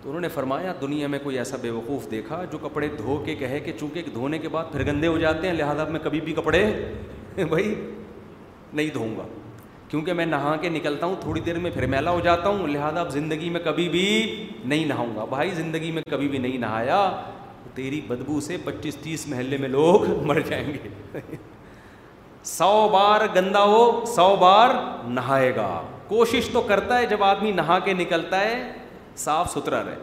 تو 0.02 0.10
انہوں 0.10 0.22
نے 0.22 0.28
فرمایا 0.34 0.74
دنیا 0.82 1.08
میں 1.16 1.20
کوئی 1.24 1.38
ایسا 1.38 1.58
بے 1.62 1.70
وقوف 1.80 2.10
دیکھا 2.12 2.44
جو 2.52 2.58
کپڑے 2.68 2.88
دھو 2.98 3.18
کے 3.26 3.36
کہے 3.46 3.60
کہ 3.66 3.72
چونکہ 3.80 4.12
دھونے 4.14 4.40
کے 4.44 4.50
بعد 4.58 4.72
پھر 4.72 4.86
گندے 4.92 5.08
ہو 5.08 5.18
جاتے 5.26 5.48
ہیں 5.48 5.54
لہذا 5.56 5.86
میں 5.96 6.00
کبھی 6.04 6.22
بھی 6.28 6.34
کپڑے 6.42 6.66
بھائی 7.38 7.74
نہیں 7.76 8.88
دھوؤں 8.94 9.18
گا 9.18 9.24
کیونکہ 9.90 10.14
میں 10.14 10.26
نہا 10.26 10.56
کے 10.62 10.70
نکلتا 10.70 11.06
ہوں 11.06 11.16
تھوڑی 11.22 11.42
دیر 11.46 11.58
میں 11.60 11.70
پھر 11.74 11.86
میلا 11.92 12.12
ہو 12.12 12.20
جاتا 12.24 12.50
ہوں 12.50 12.68
لہٰذا 12.68 13.00
اب 13.00 13.10
زندگی 13.12 13.50
میں 13.50 13.60
کبھی 13.66 13.88
بھی 13.90 14.04
نہیں 14.66 14.86
نہاؤں 14.86 15.16
گا 15.16 15.24
بھائی 15.30 15.52
زندگی 15.56 15.92
میں 15.92 16.02
کبھی 16.10 16.28
بھی 16.28 16.38
نہیں 16.40 16.58
نہایا 16.66 17.00
تیری 17.76 18.02
بدبو 18.08 18.40
سے 18.48 18.58
پچیس 18.66 18.96
تیس 19.04 19.28
محلے 19.28 19.58
میں 19.58 19.70
لوگ 19.70 20.06
مر 20.28 20.40
جائیں 20.50 20.66
گے 20.74 21.22
سو 22.52 22.88
بار 22.92 23.26
گندا 23.36 23.64
ہو 23.64 23.84
سو 24.16 24.36
بار 24.42 24.74
نہائے 25.14 25.56
گا 25.56 25.72
کوشش 26.08 26.50
تو 26.54 26.62
کرتا 26.68 26.98
ہے 27.00 27.06
جب 27.08 27.24
آدمی 27.24 27.52
نہا 27.52 27.80
کے 27.86 27.94
نکلتا 27.94 28.40
ہے 28.42 28.62
صاف 29.24 29.52
ستھرا 29.54 29.84
رہے 29.86 30.00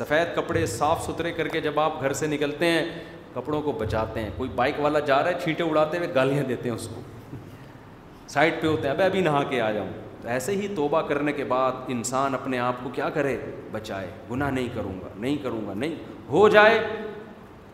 سفید 0.00 0.34
کپڑے 0.36 0.64
صاف 0.74 1.02
ستھرے 1.06 1.32
کر 1.32 1.48
کے 1.54 1.60
جب 1.60 1.80
آپ 1.80 2.00
گھر 2.02 2.12
سے 2.22 2.26
نکلتے 2.26 2.66
ہیں 2.70 2.84
کپڑوں 3.34 3.60
کو 3.62 3.72
بچاتے 3.78 4.22
ہیں 4.22 4.30
کوئی 4.36 4.50
بائک 4.54 4.80
والا 4.80 4.98
جا 5.10 5.22
رہا 5.22 5.28
ہے 5.30 5.40
چھیٹے 5.44 5.62
اڑاتے 5.62 5.98
ہوئے 5.98 6.14
گالیاں 6.14 6.42
دیتے 6.48 6.68
ہیں 6.68 6.76
اس 6.76 6.88
کو 6.94 7.00
سائڈ 8.32 8.54
پہ 8.60 8.66
ہوتے 8.66 8.88
ہیں 8.88 8.94
اب 8.94 9.00
ابھی 9.04 9.20
نہا 9.20 9.42
کے 9.48 9.60
آ 9.60 9.70
جاؤں 9.72 9.88
تو 10.20 10.28
ایسے 10.34 10.52
ہی 10.56 10.68
توبہ 10.76 11.00
کرنے 11.08 11.32
کے 11.38 11.44
بعد 11.48 11.90
انسان 11.94 12.34
اپنے 12.34 12.58
آپ 12.66 12.74
کو 12.82 12.90
کیا 12.94 13.08
کرے 13.16 13.36
بچائے 13.72 14.06
گناہ 14.30 14.50
نہیں 14.50 14.68
کروں 14.74 14.92
گا 15.00 15.08
نہیں 15.16 15.36
کروں 15.42 15.60
گا 15.66 15.74
نہیں 15.82 15.94
ہو 16.28 16.48
جائے 16.54 16.78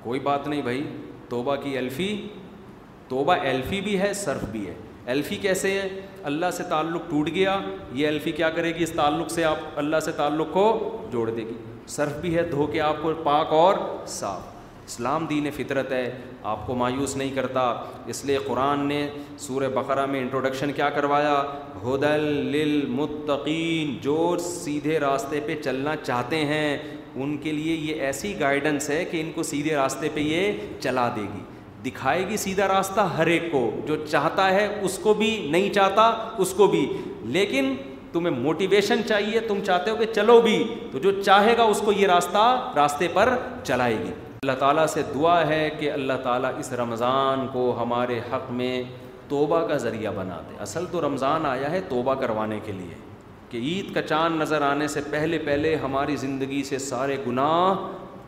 کوئی 0.02 0.20
بات 0.30 0.48
نہیں 0.48 0.62
بھائی 0.62 0.82
توبہ 1.28 1.56
کی 1.62 1.76
ایلفی 1.76 2.08
توبہ 3.08 3.34
ایلفی 3.50 3.80
بھی 3.80 3.98
ہے 4.00 4.12
صرف 4.24 4.44
بھی 4.52 4.66
ہے 4.66 4.74
ایلفی 5.12 5.36
کیسے 5.46 5.70
ہے 5.80 5.88
اللہ 6.30 6.50
سے 6.56 6.62
تعلق 6.70 7.08
ٹوٹ 7.10 7.28
گیا 7.34 7.58
یہ 8.00 8.06
ایلفی 8.06 8.32
کیا 8.42 8.50
کرے 8.58 8.74
گی 8.78 8.82
اس 8.88 8.92
تعلق 8.96 9.30
سے 9.38 9.44
آپ 9.52 9.78
اللہ 9.84 10.00
سے 10.08 10.12
تعلق 10.16 10.52
کو 10.52 10.66
جوڑ 11.12 11.28
دے 11.30 11.42
گی 11.52 11.58
صرف 11.96 12.16
بھی 12.20 12.36
ہے 12.36 12.42
دھو 12.50 12.66
کے 12.72 12.80
آپ 12.90 13.02
کو 13.02 13.12
پاک 13.24 13.52
اور 13.62 13.74
صاف 14.18 14.56
اسلام 14.88 15.24
دین 15.28 15.48
فطرت 15.54 15.90
ہے 15.92 16.04
آپ 16.50 16.66
کو 16.66 16.74
مایوس 16.82 17.16
نہیں 17.16 17.30
کرتا 17.34 17.62
اس 18.12 18.24
لیے 18.24 18.36
قرآن 18.46 18.86
نے 18.88 18.98
سورہ 19.38 19.68
بقرہ 19.74 20.04
میں 20.10 20.20
انٹروڈکشن 20.20 20.70
کیا 20.76 20.88
کروایا 20.90 21.34
ہدل 21.82 22.22
للمتقین 22.52 23.96
جو 24.02 24.16
سیدھے 24.40 24.98
راستے 25.00 25.40
پہ 25.46 25.56
چلنا 25.64 25.96
چاہتے 26.02 26.36
ہیں 26.52 26.76
ان 27.22 27.36
کے 27.42 27.52
لیے 27.52 27.74
یہ 27.74 28.00
ایسی 28.06 28.32
گائیڈنس 28.40 28.88
ہے 28.90 29.04
کہ 29.10 29.20
ان 29.20 29.32
کو 29.34 29.42
سیدھے 29.50 29.74
راستے 29.76 30.08
پہ 30.14 30.20
یہ 30.20 30.60
چلا 30.80 31.08
دے 31.16 31.22
گی 31.34 31.40
دکھائے 31.90 32.26
گی 32.28 32.36
سیدھا 32.44 32.68
راستہ 32.68 33.00
ہر 33.18 33.26
ایک 33.34 33.50
کو 33.52 33.60
جو 33.86 33.96
چاہتا 34.08 34.48
ہے 34.54 34.66
اس 34.88 34.98
کو 35.02 35.14
بھی 35.20 35.28
نہیں 35.50 35.72
چاہتا 35.74 36.06
اس 36.44 36.54
کو 36.60 36.66
بھی 36.76 36.80
لیکن 37.36 37.74
تمہیں 38.12 38.36
موٹیویشن 38.42 39.04
چاہیے 39.08 39.40
تم 39.48 39.60
چاہتے 39.66 39.90
ہو 39.90 39.96
کہ 39.96 40.12
چلو 40.14 40.40
بھی 40.48 40.56
تو 40.92 40.98
جو 41.04 41.10
چاہے 41.20 41.56
گا 41.56 41.62
اس 41.74 41.80
کو 41.84 41.92
یہ 42.00 42.06
راستہ 42.14 42.38
راستے 42.76 43.08
پر 43.14 43.34
چلائے 43.64 43.98
گی 44.04 44.10
اللہ 44.42 44.56
تعالیٰ 44.58 44.84
سے 44.88 45.02
دعا 45.14 45.38
ہے 45.46 45.62
کہ 45.78 45.90
اللہ 45.92 46.18
تعالیٰ 46.22 46.50
اس 46.58 46.72
رمضان 46.80 47.46
کو 47.52 47.62
ہمارے 47.80 48.18
حق 48.32 48.50
میں 48.58 48.82
توبہ 49.28 49.60
کا 49.68 49.76
ذریعہ 49.84 50.12
بنا 50.16 50.36
دے 50.48 50.54
اصل 50.62 50.84
تو 50.90 51.00
رمضان 51.06 51.46
آیا 51.46 51.70
ہے 51.70 51.80
توبہ 51.88 52.14
کروانے 52.20 52.58
کے 52.64 52.72
لیے 52.72 52.94
کہ 53.50 53.58
عید 53.70 53.92
کا 53.94 54.02
چاند 54.02 54.40
نظر 54.40 54.62
آنے 54.68 54.88
سے 54.94 55.00
پہلے 55.10 55.38
پہلے 55.46 55.74
ہماری 55.84 56.16
زندگی 56.26 56.62
سے 56.70 56.78
سارے 56.86 57.16
گناہ 57.26 57.86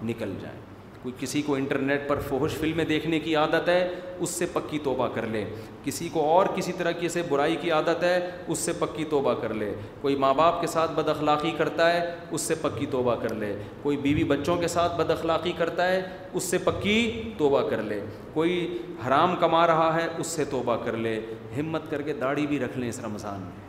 نکل 0.09 0.35
جائیں 0.41 0.59
کوئی 1.03 1.15
کسی 1.21 1.41
کو 1.43 1.55
انٹرنیٹ 1.55 2.01
پر 2.09 2.19
فوہش 2.29 2.53
فلمیں 2.61 2.85
دیکھنے 2.85 3.19
کی 3.21 3.35
عادت 3.37 3.69
ہے 3.69 3.77
اس 4.25 4.31
سے 4.31 4.47
پکی 4.53 4.79
توبہ 4.85 5.07
کر 5.15 5.27
لے 5.27 5.45
کسی 5.85 6.09
کو 6.13 6.25
اور 6.31 6.47
کسی 6.57 6.73
طرح 6.79 6.91
کی 7.01 7.09
سے 7.09 7.23
برائی 7.29 7.55
کی 7.61 7.71
عادت 7.73 8.03
ہے 8.05 8.19
اس 8.47 8.59
سے 8.59 8.73
پکی 8.79 9.05
توبہ 9.11 9.33
کر 9.43 9.55
لے 9.55 9.73
کوئی 10.01 10.17
ماں 10.25 10.33
باپ 10.37 10.61
کے 10.61 10.67
ساتھ 10.67 10.91
بد 10.97 11.09
اخلاقی 11.09 11.51
کرتا 11.59 11.93
ہے 11.93 12.01
اس 12.31 12.41
سے 12.43 12.55
پکی 12.63 12.87
توبہ 12.91 13.15
کر 13.23 13.35
لے 13.35 13.53
کوئی 13.83 13.97
بیوی 14.03 14.25
بچوں 14.35 14.57
کے 14.57 14.69
ساتھ 14.75 14.97
بد 14.99 15.11
اخلاقی 15.11 15.53
کرتا 15.59 15.89
ہے 15.89 16.03
اس 16.33 16.43
سے 16.51 16.59
پکی 16.65 16.99
توبہ 17.39 17.63
کر 17.69 17.83
لے 17.83 18.01
کوئی 18.35 18.59
حرام 19.07 19.35
کما 19.41 19.67
رہا 19.67 19.95
ہے 19.97 20.07
اس 20.19 20.27
سے 20.27 20.45
توبہ 20.51 20.77
کر 20.85 20.97
لے 21.07 21.19
ہمت 21.59 21.91
کر 21.91 22.03
کے 22.03 22.13
داڑھی 22.21 22.47
بھی 22.47 22.59
رکھ 22.61 22.79
لیں 22.79 22.89
اس 22.89 23.01
رمضان 23.05 23.41
میں 23.43 23.69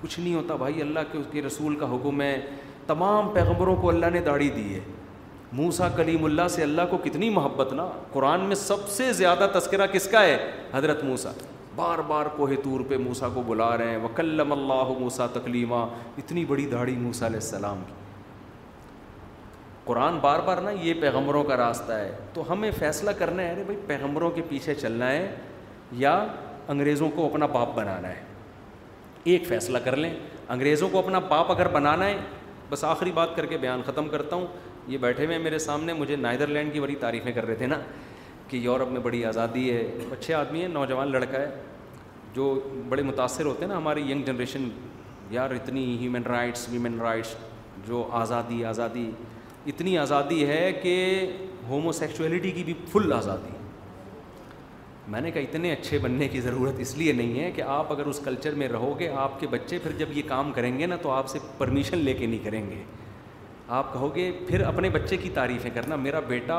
کچھ 0.00 0.18
نہیں 0.20 0.34
ہوتا 0.34 0.56
بھائی 0.56 0.80
اللہ 0.82 1.10
کے 1.12 1.18
اس 1.18 1.26
کے 1.32 1.42
رسول 1.42 1.76
کا 1.76 1.90
حکم 1.94 2.20
ہے 2.22 2.36
تمام 2.86 3.30
پیغمبروں 3.34 3.76
کو 3.76 3.88
اللہ 3.88 4.10
نے 4.12 4.20
داڑھی 4.26 4.48
دی 4.50 4.72
ہے 4.74 4.80
موسا 5.56 5.88
کلیم 5.96 6.24
اللہ 6.24 6.48
سے 6.50 6.62
اللہ 6.62 6.82
کو 6.90 6.96
کتنی 7.04 7.28
محبت 7.30 7.72
نا 7.72 7.86
قرآن 8.12 8.40
میں 8.46 8.56
سب 8.56 8.88
سے 8.90 9.12
زیادہ 9.12 9.46
تذکرہ 9.54 9.86
کس 9.92 10.08
کا 10.12 10.22
ہے 10.22 10.38
حضرت 10.72 11.04
موسا 11.04 11.30
بار 11.76 11.98
بار 12.06 12.26
کوہ 12.36 12.48
طور 12.64 12.80
پہ 12.88 12.96
موسا 12.98 13.28
کو 13.34 13.42
بلا 13.46 13.76
رہے 13.78 13.90
ہیں 13.90 13.98
وکلم 14.04 14.52
اللہ 14.52 14.92
موسا 14.98 15.26
تکلیمہ 15.32 15.84
اتنی 16.18 16.44
بڑی 16.44 16.66
دھاڑی 16.70 16.96
موسا 16.98 17.26
علیہ 17.26 17.36
السلام 17.42 17.82
کی 17.86 17.92
قرآن 19.84 20.18
بار 20.22 20.40
بار 20.46 20.56
نا 20.62 20.70
یہ 20.80 20.94
پیغمبروں 21.00 21.42
کا 21.44 21.56
راستہ 21.56 21.92
ہے 21.92 22.10
تو 22.34 22.50
ہمیں 22.52 22.70
فیصلہ 22.78 23.10
کرنا 23.18 23.42
ہے 23.42 23.50
ارے 23.52 23.62
بھائی 23.66 23.78
پیغمبروں 23.86 24.30
کے 24.30 24.42
پیچھے 24.48 24.74
چلنا 24.74 25.10
ہے 25.10 25.30
یا 25.98 26.16
انگریزوں 26.72 27.08
کو 27.14 27.26
اپنا 27.26 27.46
باپ 27.52 27.74
بنانا 27.74 28.08
ہے 28.08 28.22
ایک 29.32 29.46
فیصلہ 29.46 29.78
کر 29.84 29.96
لیں 29.96 30.12
انگریزوں 30.48 30.88
کو 30.92 30.98
اپنا 30.98 31.18
باپ 31.28 31.50
اگر 31.52 31.68
بنانا 31.72 32.06
ہے 32.06 32.16
بس 32.70 32.82
آخری 32.84 33.12
بات 33.14 33.34
کر 33.36 33.46
کے 33.46 33.56
بیان 33.58 33.82
ختم 33.86 34.08
کرتا 34.08 34.36
ہوں 34.36 34.46
یہ 34.88 34.98
بیٹھے 34.98 35.24
ہوئے 35.26 35.38
میرے 35.38 35.58
سامنے 35.58 35.92
مجھے 35.92 36.16
نیدر 36.16 36.46
لینڈ 36.56 36.72
کی 36.72 36.80
بڑی 36.80 36.94
تعریفیں 37.00 37.32
کر 37.34 37.46
رہے 37.46 37.54
تھے 37.54 37.66
نا 37.66 37.78
کہ 38.48 38.56
یورپ 38.56 38.88
میں 38.90 39.00
بڑی 39.00 39.24
آزادی 39.24 39.70
ہے 39.70 39.80
اچھے 40.12 40.34
آدمی 40.34 40.60
ہیں 40.60 40.68
نوجوان 40.68 41.10
لڑکا 41.12 41.38
ہے 41.40 41.48
جو 42.34 42.44
بڑے 42.88 43.02
متاثر 43.02 43.44
ہوتے 43.46 43.60
ہیں 43.64 43.68
نا 43.72 43.76
ہماری 43.78 44.10
ینگ 44.10 44.24
جنریشن 44.26 44.68
یار 45.30 45.50
اتنی 45.54 45.84
ہیومن 46.00 46.22
رائٹس 46.28 46.66
ویمن 46.70 47.00
رائٹس 47.00 47.34
جو 47.86 48.06
آزادی 48.20 48.64
آزادی 48.64 49.10
اتنی 49.72 49.96
آزادی 49.98 50.46
ہے 50.48 50.72
کہ 50.82 50.94
ہومو 51.68 51.92
سیکچولیٹی 51.92 52.50
کی 52.50 52.62
بھی 52.64 52.74
فل 52.92 53.12
آزادی 53.16 53.56
میں 55.12 55.20
نے 55.20 55.30
کہا 55.30 55.40
اتنے 55.40 55.72
اچھے 55.72 55.98
بننے 55.98 56.28
کی 56.28 56.40
ضرورت 56.40 56.80
اس 56.80 56.96
لیے 56.98 57.12
نہیں 57.20 57.40
ہے 57.40 57.50
کہ 57.56 57.62
آپ 57.74 57.92
اگر 57.92 58.06
اس 58.06 58.20
کلچر 58.24 58.54
میں 58.62 58.68
رہو 58.68 58.98
گے 58.98 59.08
آپ 59.26 59.38
کے 59.40 59.46
بچے 59.50 59.78
پھر 59.82 59.92
جب 59.98 60.16
یہ 60.16 60.22
کام 60.28 60.52
کریں 60.54 60.78
گے 60.78 60.86
نا 60.86 60.96
تو 61.02 61.10
آپ 61.10 61.28
سے 61.28 61.38
پرمیشن 61.58 61.98
لے 62.08 62.12
کے 62.14 62.26
نہیں 62.26 62.44
کریں 62.44 62.70
گے 62.70 62.82
آپ 63.76 63.92
کہو 63.92 64.14
گے 64.14 64.30
پھر 64.48 64.60
اپنے 64.64 64.88
بچے 64.90 65.16
کی 65.22 65.30
تعریفیں 65.34 65.70
کرنا 65.74 65.96
میرا 65.96 66.20
بیٹا 66.26 66.58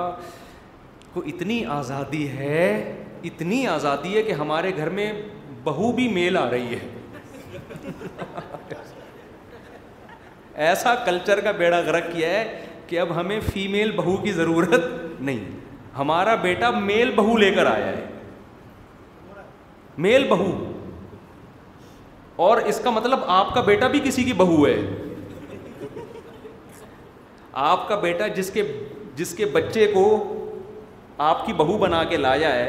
کو 1.14 1.22
اتنی 1.28 1.64
آزادی 1.80 2.28
ہے 2.30 2.93
اتنی 3.26 3.66
آزادی 3.68 4.16
ہے 4.16 4.22
کہ 4.24 4.32
ہمارے 4.41 4.72
گھر 4.78 4.89
میں 4.97 5.12
بہو 5.64 5.91
بھی 5.95 6.07
میل 6.14 6.38
آ 6.38 6.49
رہی 6.49 6.76
ہے 6.76 7.91
ایسا 10.68 10.93
کلچر 11.05 11.39
کا 11.41 11.51
بیڑا 11.64 11.82
گرک 11.86 12.12
کیا 12.12 12.30
ہے 12.30 12.62
کہ 12.88 12.99
اب 12.99 13.16
ہمیں 13.16 13.39
فیمیل 13.51 13.91
بہو 13.95 14.16
کی 14.24 14.32
ضرورت 14.34 14.86
نہیں 15.22 15.43
ہمارا 15.97 16.36
بیٹا 16.41 16.70
میل 16.80 17.12
بہو 17.16 17.38
لے 17.38 17.51
کر 17.55 17.66
آیا 17.74 17.86
ہے 17.86 18.05
میل 20.07 20.28
بہو 20.30 20.51
اور 22.49 22.57
اس 22.72 22.80
کا 22.84 22.89
مطلب 22.89 23.20
آپ 23.38 23.53
کا 23.53 23.62
بیٹا 23.62 23.88
بھی 23.95 23.99
کسی 24.03 24.24
کی 24.24 24.34
بہو 24.43 24.66
ہے 24.66 24.80
آپ 27.62 27.88
کا 27.88 27.95
بیٹا 27.99 28.28
جس 28.36 28.49
کے 28.53 28.64
جس 29.16 29.34
کے 29.38 29.45
بچے 29.53 29.86
کو 29.93 30.03
آپ 31.30 31.45
کی 31.45 31.53
بہو 31.53 31.78
بنا 31.78 32.03
کے 32.10 32.18
لایا 32.18 32.53
ہے 32.55 32.68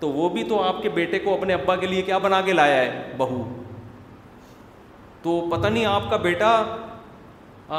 تو 0.00 0.08
وہ 0.12 0.28
بھی 0.30 0.42
تو 0.48 0.60
آپ 0.62 0.82
کے 0.82 0.88
بیٹے 0.98 1.18
کو 1.24 1.34
اپنے 1.34 1.54
ابا 1.54 1.76
کے 1.76 1.86
لیے 1.86 2.02
کیا 2.08 2.18
بنا 2.24 2.40
کے 2.48 2.52
لایا 2.52 2.74
ہے 2.80 3.14
بہو 3.16 3.42
تو 5.22 5.40
پتہ 5.50 5.66
نہیں 5.68 5.84
آپ 5.92 6.10
کا 6.10 6.16
بیٹا 6.26 6.50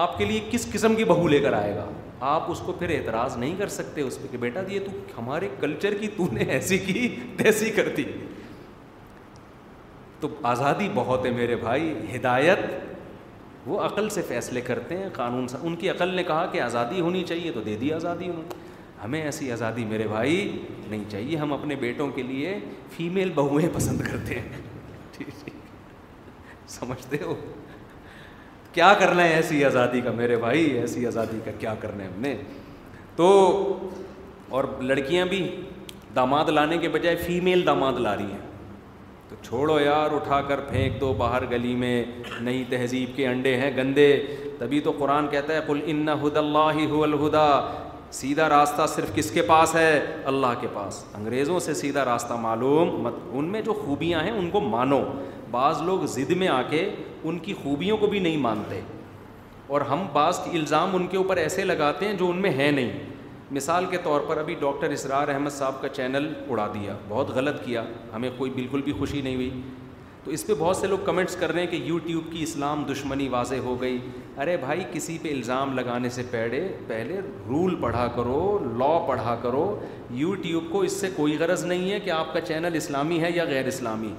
آپ 0.03 0.17
کے 0.17 0.25
لیے 0.25 0.39
کس 0.51 0.65
قسم 0.71 0.95
کی 0.95 1.03
بہو 1.11 1.27
لے 1.35 1.39
کر 1.39 1.53
آئے 1.53 1.75
گا 1.75 1.85
آپ 2.33 2.49
اس 2.51 2.59
کو 2.65 2.73
پھر 2.79 2.95
اعتراض 2.97 3.37
نہیں 3.37 3.55
کر 3.57 3.67
سکتے 3.75 4.01
اس 4.01 4.21
پہ 4.21 4.27
کہ 4.31 4.37
بیٹا 4.47 4.61
جی، 4.69 4.75
یہ 4.75 4.85
تو 4.85 4.91
ہمارے 5.17 5.47
کلچر 5.59 5.93
کی 5.99 6.07
تو 6.17 6.27
نے 6.33 6.43
ایسی 6.57 6.77
کی 6.87 7.07
تیسی 7.43 7.69
کر 7.77 7.89
دی 7.97 8.03
تو 10.19 10.27
آزادی 10.55 10.89
بہت 10.93 11.25
ہے 11.25 11.31
میرے 11.39 11.55
بھائی 11.67 11.91
ہدایت 12.15 12.59
وہ 13.65 13.79
عقل 13.81 14.09
سے 14.13 14.21
فیصلے 14.27 14.61
کرتے 14.61 14.97
ہیں 14.97 15.07
قانون 15.13 15.47
سے 15.47 15.57
ان 15.67 15.75
کی 15.75 15.89
عقل 15.89 16.13
نے 16.15 16.23
کہا 16.23 16.45
کہ 16.51 16.61
آزادی 16.61 16.99
ہونی 17.01 17.23
چاہیے 17.29 17.51
تو 17.51 17.61
دے 17.65 17.75
دی 17.81 17.91
آزادی 17.93 18.25
انہوں 18.29 18.43
ہمیں 19.03 19.21
ایسی 19.21 19.51
آزادی 19.51 19.85
میرے 19.85 20.07
بھائی 20.07 20.35
نہیں 20.89 21.03
چاہیے 21.11 21.37
ہم 21.37 21.53
اپنے 21.53 21.75
بیٹوں 21.79 22.07
کے 22.15 22.21
لیے 22.23 22.57
فیمیل 22.97 23.31
بہویں 23.35 23.67
پسند 23.73 24.01
کرتے 24.11 24.39
ہیں 24.39 24.61
ٹھیک 25.17 25.49
سمجھتے 26.75 27.17
ہو 27.23 27.35
کیا 28.73 28.93
کرنا 28.99 29.23
ہے 29.23 29.33
ایسی 29.33 29.63
آزادی 29.65 30.01
کا 30.05 30.11
میرے 30.15 30.35
بھائی 30.37 30.63
ایسی 30.79 31.05
آزادی 31.07 31.39
کا 31.45 31.51
کیا 31.59 31.73
کرنا 31.79 32.03
ہے 32.03 32.09
ہم 32.15 32.21
نے 32.21 32.35
تو 33.15 33.27
اور 34.57 34.63
لڑکیاں 34.91 35.25
بھی 35.25 35.45
داماد 36.15 36.49
لانے 36.57 36.77
کے 36.77 36.89
بجائے 36.89 37.15
فیمیل 37.25 37.65
داماد 37.65 37.93
لا 38.07 38.15
رہی 38.17 38.31
ہیں 38.31 38.54
تو 39.29 39.35
چھوڑو 39.43 39.79
یار 39.79 40.11
اٹھا 40.13 40.39
کر 40.47 40.59
پھینک 40.69 40.99
دو 41.01 41.13
باہر 41.17 41.43
گلی 41.51 41.73
میں 41.75 42.03
نئی 42.43 42.63
تہذیب 42.69 43.15
کے 43.15 43.27
انڈے 43.27 43.55
ہیں 43.57 43.69
گندے 43.77 44.09
تبھی 44.59 44.79
تو 44.87 44.91
قرآن 44.97 45.27
کہتا 45.27 45.53
ہے 45.55 45.59
کل 45.67 45.79
ان 45.93 46.07
ہد 46.23 46.37
اللہ 46.37 46.79
ہو 46.89 47.01
الہدا 47.03 47.47
سیدھا 48.13 48.47
راستہ 48.49 48.81
صرف 48.87 49.15
کس 49.15 49.31
کے 49.31 49.41
پاس 49.47 49.73
ہے 49.75 49.99
اللہ 50.33 50.53
کے 50.59 50.67
پاس 50.73 51.03
انگریزوں 51.19 51.59
سے 51.59 51.73
سیدھا 51.73 52.03
راستہ 52.05 52.33
معلوم 52.41 52.89
مت 53.03 53.13
ان 53.31 53.45
میں 53.51 53.61
جو 53.61 53.73
خوبیاں 53.85 54.21
ہیں 54.23 54.31
ان 54.31 54.49
کو 54.49 54.59
مانو 54.67 55.01
بعض 55.51 55.81
لوگ 55.85 56.05
ضد 56.15 56.31
میں 56.41 56.47
آ 56.47 56.61
کے 56.69 56.89
ان 57.23 57.39
کی 57.47 57.53
خوبیوں 57.63 57.97
کو 57.97 58.07
بھی 58.07 58.19
نہیں 58.19 58.37
مانتے 58.47 58.79
اور 59.73 59.81
ہم 59.89 60.05
بعض 60.13 60.39
الزام 60.53 60.95
ان 60.95 61.07
کے 61.11 61.17
اوپر 61.17 61.37
ایسے 61.37 61.63
لگاتے 61.65 62.07
ہیں 62.07 62.13
جو 62.17 62.29
ان 62.29 62.41
میں 62.41 62.51
ہے 62.57 62.71
نہیں 62.71 62.91
مثال 63.53 63.85
کے 63.89 63.97
طور 64.03 64.21
پر 64.27 64.37
ابھی 64.37 64.53
ڈاکٹر 64.59 64.89
اسرار 64.91 65.27
احمد 65.33 65.49
صاحب 65.53 65.81
کا 65.81 65.87
چینل 65.95 66.31
اڑا 66.49 66.67
دیا 66.73 66.95
بہت 67.09 67.29
غلط 67.35 67.63
کیا 67.65 67.83
ہمیں 68.13 68.29
کوئی 68.37 68.51
بالکل 68.51 68.81
بھی 68.81 68.93
خوشی 68.99 69.21
نہیں 69.21 69.35
ہوئی 69.35 69.49
تو 70.23 70.31
اس 70.31 70.45
پہ 70.47 70.53
بہت 70.59 70.77
سے 70.77 70.87
لوگ 70.87 70.99
کمنٹس 71.05 71.35
کر 71.39 71.51
رہے 71.53 71.59
ہیں 71.63 71.67
کہ 71.71 71.75
یوٹیوب 71.85 72.31
کی 72.31 72.41
اسلام 72.43 72.83
دشمنی 72.91 73.27
واضح 73.29 73.55
ہو 73.63 73.79
گئی 73.81 73.97
ارے 74.41 74.55
بھائی 74.61 74.83
کسی 74.93 75.17
پہ 75.21 75.31
الزام 75.33 75.73
لگانے 75.79 76.09
سے 76.09 76.23
پہلے 76.31 76.67
پہلے 76.87 77.19
رول 77.49 77.75
پڑھا 77.81 78.07
کرو 78.15 78.57
لا 78.79 78.97
پڑھا 79.07 79.35
کرو 79.41 79.65
یوٹیوب 80.23 80.71
کو 80.71 80.81
اس 80.87 80.93
سے 81.01 81.09
کوئی 81.15 81.37
غرض 81.39 81.65
نہیں 81.65 81.91
ہے 81.91 81.99
کہ 81.99 82.09
آپ 82.11 82.33
کا 82.33 82.41
چینل 82.47 82.75
اسلامی 82.75 83.19
ہے 83.21 83.31
یا 83.35 83.43
غیر 83.49 83.67
اسلامی 83.67 84.13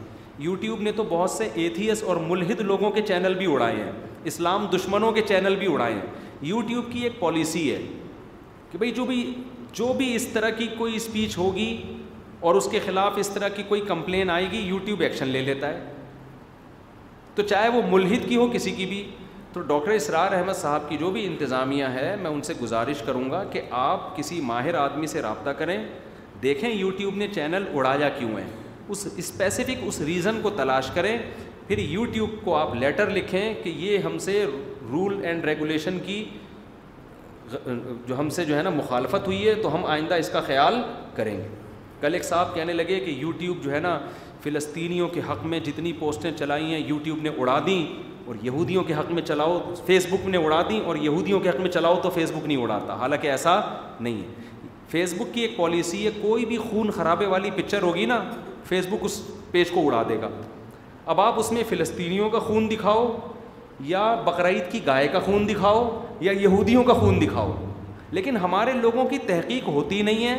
یوٹیوب 0.46 0.80
نے 0.82 0.92
تو 0.96 1.04
بہت 1.08 1.30
سے 1.30 1.48
ایتھیس 1.54 2.02
اور 2.04 2.16
ملحد 2.28 2.60
لوگوں 2.70 2.90
کے 2.94 3.02
چینل 3.08 3.34
بھی 3.38 3.52
اڑائے 3.52 3.76
ہیں 3.76 3.92
اسلام 4.32 4.66
دشمنوں 4.74 5.12
کے 5.12 5.22
چینل 5.28 5.56
بھی 5.56 5.72
اڑائے 5.72 5.94
ہیں 5.94 6.06
یوٹیوب 6.46 6.90
کی 6.92 7.00
ایک 7.02 7.18
پالیسی 7.20 7.70
ہے 7.74 7.84
کہ 8.70 8.78
بھائی 8.78 8.90
جو 8.92 9.04
بھی 9.06 9.22
جو 9.78 9.92
بھی 9.96 10.14
اس 10.16 10.26
طرح 10.32 10.50
کی 10.58 10.66
کوئی 10.78 10.96
اسپیچ 10.96 11.36
ہوگی 11.38 11.76
اور 12.48 12.54
اس 12.54 12.68
کے 12.70 12.78
خلاف 12.84 13.12
اس 13.18 13.28
طرح 13.34 13.48
کی 13.56 13.62
کوئی 13.68 13.80
کمپلین 13.88 14.30
آئے 14.30 14.46
گی 14.52 14.58
یوٹیوب 14.66 15.00
ایکشن 15.02 15.28
لے 15.28 15.42
لیتا 15.42 15.68
ہے 15.74 15.80
تو 17.34 17.42
چاہے 17.48 17.68
وہ 17.68 17.80
ملحد 17.90 18.28
کی 18.28 18.36
ہو 18.36 18.46
کسی 18.52 18.70
کی 18.74 18.86
بھی 18.86 19.02
تو 19.52 19.60
ڈاکٹر 19.68 19.90
اسرار 19.90 20.32
احمد 20.36 20.52
صاحب 20.56 20.88
کی 20.88 20.96
جو 21.00 21.10
بھی 21.10 21.24
انتظامیہ 21.26 21.84
ہے 21.94 22.14
میں 22.22 22.30
ان 22.30 22.42
سے 22.48 22.54
گزارش 22.62 23.02
کروں 23.06 23.30
گا 23.30 23.42
کہ 23.52 23.60
آپ 23.80 24.14
کسی 24.16 24.40
ماہر 24.50 24.74
آدمی 24.84 25.06
سے 25.12 25.22
رابطہ 25.22 25.50
کریں 25.58 25.76
دیکھیں 26.42 26.70
یوٹیوب 26.70 27.16
نے 27.16 27.28
چینل 27.34 27.64
اڑایا 27.74 28.08
کیوں 28.18 28.36
ہے 28.36 28.44
اس 28.94 29.06
اسپیسیفک 29.16 29.84
اس 29.86 30.00
ریزن 30.06 30.40
کو 30.42 30.50
تلاش 30.56 30.90
کریں 30.94 31.16
پھر 31.68 31.78
یوٹیوب 31.78 32.30
کو 32.44 32.54
آپ 32.56 32.74
لیٹر 32.74 33.10
لکھیں 33.10 33.54
کہ 33.62 33.68
یہ 33.68 33.98
ہم 34.06 34.18
سے 34.26 34.44
رول 34.90 35.24
اینڈ 35.26 35.44
ریگولیشن 35.44 35.98
کی 36.06 36.24
جو 38.08 38.18
ہم 38.18 38.28
سے 38.36 38.44
جو 38.44 38.56
ہے 38.56 38.62
نا 38.62 38.70
مخالفت 38.70 39.26
ہوئی 39.26 39.46
ہے 39.46 39.54
تو 39.62 39.74
ہم 39.74 39.84
آئندہ 39.96 40.14
اس 40.22 40.28
کا 40.30 40.40
خیال 40.46 40.80
کریں 41.14 41.36
گے 41.36 41.46
کل 42.00 42.14
ایک 42.14 42.24
صاحب 42.24 42.54
کہنے 42.54 42.72
لگے 42.72 42.98
کہ 43.04 43.10
یوٹیوب 43.18 43.62
جو 43.64 43.72
ہے 43.72 43.78
نا 43.80 43.98
فلسطینیوں 44.42 45.08
کے 45.08 45.20
حق 45.30 45.44
میں 45.52 45.60
جتنی 45.68 45.92
پوسٹیں 45.98 46.30
چلائی 46.38 46.64
ہیں 46.72 46.78
یوٹیوب 46.86 47.22
نے 47.22 47.30
اڑا 47.40 47.58
دیں 47.66 47.84
اور 48.26 48.34
یہودیوں 48.42 48.82
کے 48.84 48.94
حق 48.94 49.10
میں 49.16 49.22
چلاؤ 49.22 49.58
فیس 49.86 50.06
بک 50.10 50.26
نے 50.28 50.36
اڑا 50.44 50.60
دیں 50.68 50.80
اور 50.90 50.96
یہودیوں 51.02 51.40
کے 51.40 51.48
حق 51.48 51.60
میں 51.60 51.70
چلاؤ 51.70 51.98
تو 52.02 52.10
فیس 52.14 52.30
بک 52.34 52.46
نہیں 52.46 52.62
اڑاتا 52.62 52.94
حالانکہ 53.00 53.30
ایسا 53.30 53.60
نہیں 54.00 54.16
ہے 54.20 54.64
فیس 54.90 55.14
بک 55.18 55.32
کی 55.34 55.40
ایک 55.40 55.56
پالیسی 55.56 56.04
ہے 56.04 56.10
کوئی 56.20 56.44
بھی 56.52 56.56
خون 56.70 56.90
خرابے 56.96 57.26
والی 57.34 57.50
پکچر 57.56 57.82
ہوگی 57.82 58.06
نا 58.06 58.20
فیس 58.68 58.86
بک 58.90 59.04
اس 59.04 59.20
پیج 59.50 59.70
کو 59.70 59.86
اڑا 59.86 60.02
دے 60.08 60.16
گا 60.22 60.28
اب 61.14 61.20
آپ 61.20 61.38
اس 61.40 61.50
میں 61.52 61.62
فلسطینیوں 61.68 62.28
کا 62.30 62.38
خون 62.48 62.70
دکھاؤ 62.70 63.08
یا 63.84 64.04
بقرعید 64.26 64.70
کی 64.72 64.78
گائے 64.86 65.08
کا 65.12 65.18
خون 65.24 65.48
دکھاؤ 65.48 65.88
یا 66.20 66.32
یہودیوں 66.42 66.84
کا 66.84 66.92
خون 67.00 67.20
دکھاؤ 67.20 67.54
لیکن 68.10 68.36
ہمارے 68.42 68.72
لوگوں 68.72 69.04
کی 69.08 69.18
تحقیق 69.26 69.66
ہوتی 69.68 70.00
نہیں 70.02 70.26
ہے 70.26 70.36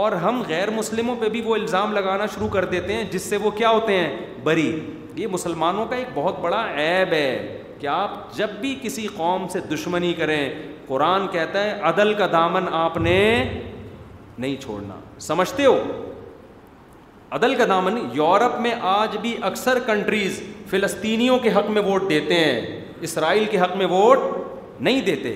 اور 0.00 0.12
ہم 0.22 0.42
غیر 0.48 0.70
مسلموں 0.70 1.14
پہ 1.20 1.28
بھی 1.28 1.40
وہ 1.44 1.54
الزام 1.54 1.92
لگانا 1.92 2.26
شروع 2.34 2.48
کر 2.48 2.64
دیتے 2.64 2.92
ہیں 2.92 3.04
جس 3.12 3.22
سے 3.30 3.36
وہ 3.42 3.50
کیا 3.50 3.70
ہوتے 3.70 3.96
ہیں 3.98 4.16
بری 4.44 4.70
یہ 5.16 5.26
مسلمانوں 5.30 5.86
کا 5.90 5.96
ایک 5.96 6.08
بہت 6.14 6.38
بڑا 6.40 6.64
عیب 6.80 7.12
ہے 7.12 7.56
کہ 7.78 7.86
آپ 7.86 8.10
جب 8.36 8.50
بھی 8.60 8.74
کسی 8.82 9.06
قوم 9.16 9.48
سے 9.52 9.60
دشمنی 9.72 10.12
کریں 10.18 10.48
قرآن 10.86 11.26
کہتا 11.32 11.64
ہے 11.64 11.78
عدل 11.88 12.12
کا 12.18 12.26
دامن 12.32 12.66
آپ 12.74 12.96
نے 12.96 13.16
نہیں 14.38 14.56
چھوڑنا 14.62 14.94
سمجھتے 15.20 15.64
ہو 15.66 15.80
عدل 17.36 17.54
کا 17.54 17.64
دامن 17.68 17.98
یورپ 18.14 18.60
میں 18.60 18.74
آج 18.96 19.16
بھی 19.22 19.36
اکثر 19.44 19.78
کنٹریز 19.86 20.40
فلسطینیوں 20.70 21.38
کے 21.44 21.50
حق 21.54 21.70
میں 21.74 21.82
ووٹ 21.82 22.08
دیتے 22.10 22.34
ہیں 22.44 22.60
اسرائیل 23.08 23.44
کے 23.50 23.58
حق 23.60 23.76
میں 23.76 23.86
ووٹ 23.90 24.18
نہیں 24.86 25.00
دیتے 25.06 25.34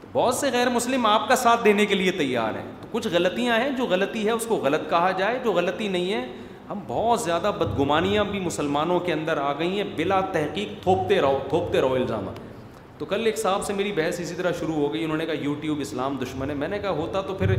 تو 0.00 0.08
بہت 0.12 0.34
سے 0.34 0.50
غیر 0.52 0.68
مسلم 0.74 1.06
آپ 1.06 1.28
کا 1.28 1.36
ساتھ 1.36 1.64
دینے 1.64 1.86
کے 1.86 1.94
لیے 1.94 2.10
تیار 2.20 2.54
ہیں 2.58 2.66
تو 2.80 2.88
کچھ 2.92 3.06
غلطیاں 3.12 3.58
ہیں 3.60 3.70
جو 3.76 3.86
غلطی 3.90 4.24
ہے 4.26 4.30
اس 4.30 4.46
کو 4.48 4.56
غلط 4.64 4.88
کہا 4.90 5.10
جائے 5.18 5.38
جو 5.44 5.52
غلطی 5.52 5.88
نہیں 5.96 6.12
ہے 6.12 6.24
ہم 6.70 6.78
بہت 6.86 7.20
زیادہ 7.20 7.50
بدگمانیاں 7.58 8.24
بھی 8.30 8.40
مسلمانوں 8.40 8.98
کے 9.00 9.12
اندر 9.12 9.36
آ 9.48 9.52
گئی 9.58 9.76
ہیں 9.76 9.84
بلا 9.96 10.20
تحقیق 10.32 10.82
تھوپتے 10.82 11.20
رہو 11.20 11.38
تھوپتے 11.48 11.80
رہو 11.80 11.94
الزامات 11.94 12.98
تو 12.98 13.06
کل 13.06 13.26
ایک 13.26 13.36
صاحب 13.38 13.64
سے 13.64 13.72
میری 13.80 13.92
بحث 13.96 14.20
اسی 14.20 14.34
طرح 14.34 14.52
شروع 14.60 14.74
ہو 14.74 14.92
گئی 14.92 15.04
انہوں 15.04 15.16
نے 15.16 15.26
کہا 15.26 15.42
یوٹیوب 15.44 15.80
اسلام 15.80 16.16
دشمن 16.22 16.50
ہے 16.50 16.54
میں 16.62 16.68
نے 16.68 16.78
کہا 16.82 16.90
ہوتا 17.00 17.20
تو 17.26 17.34
پھر 17.38 17.50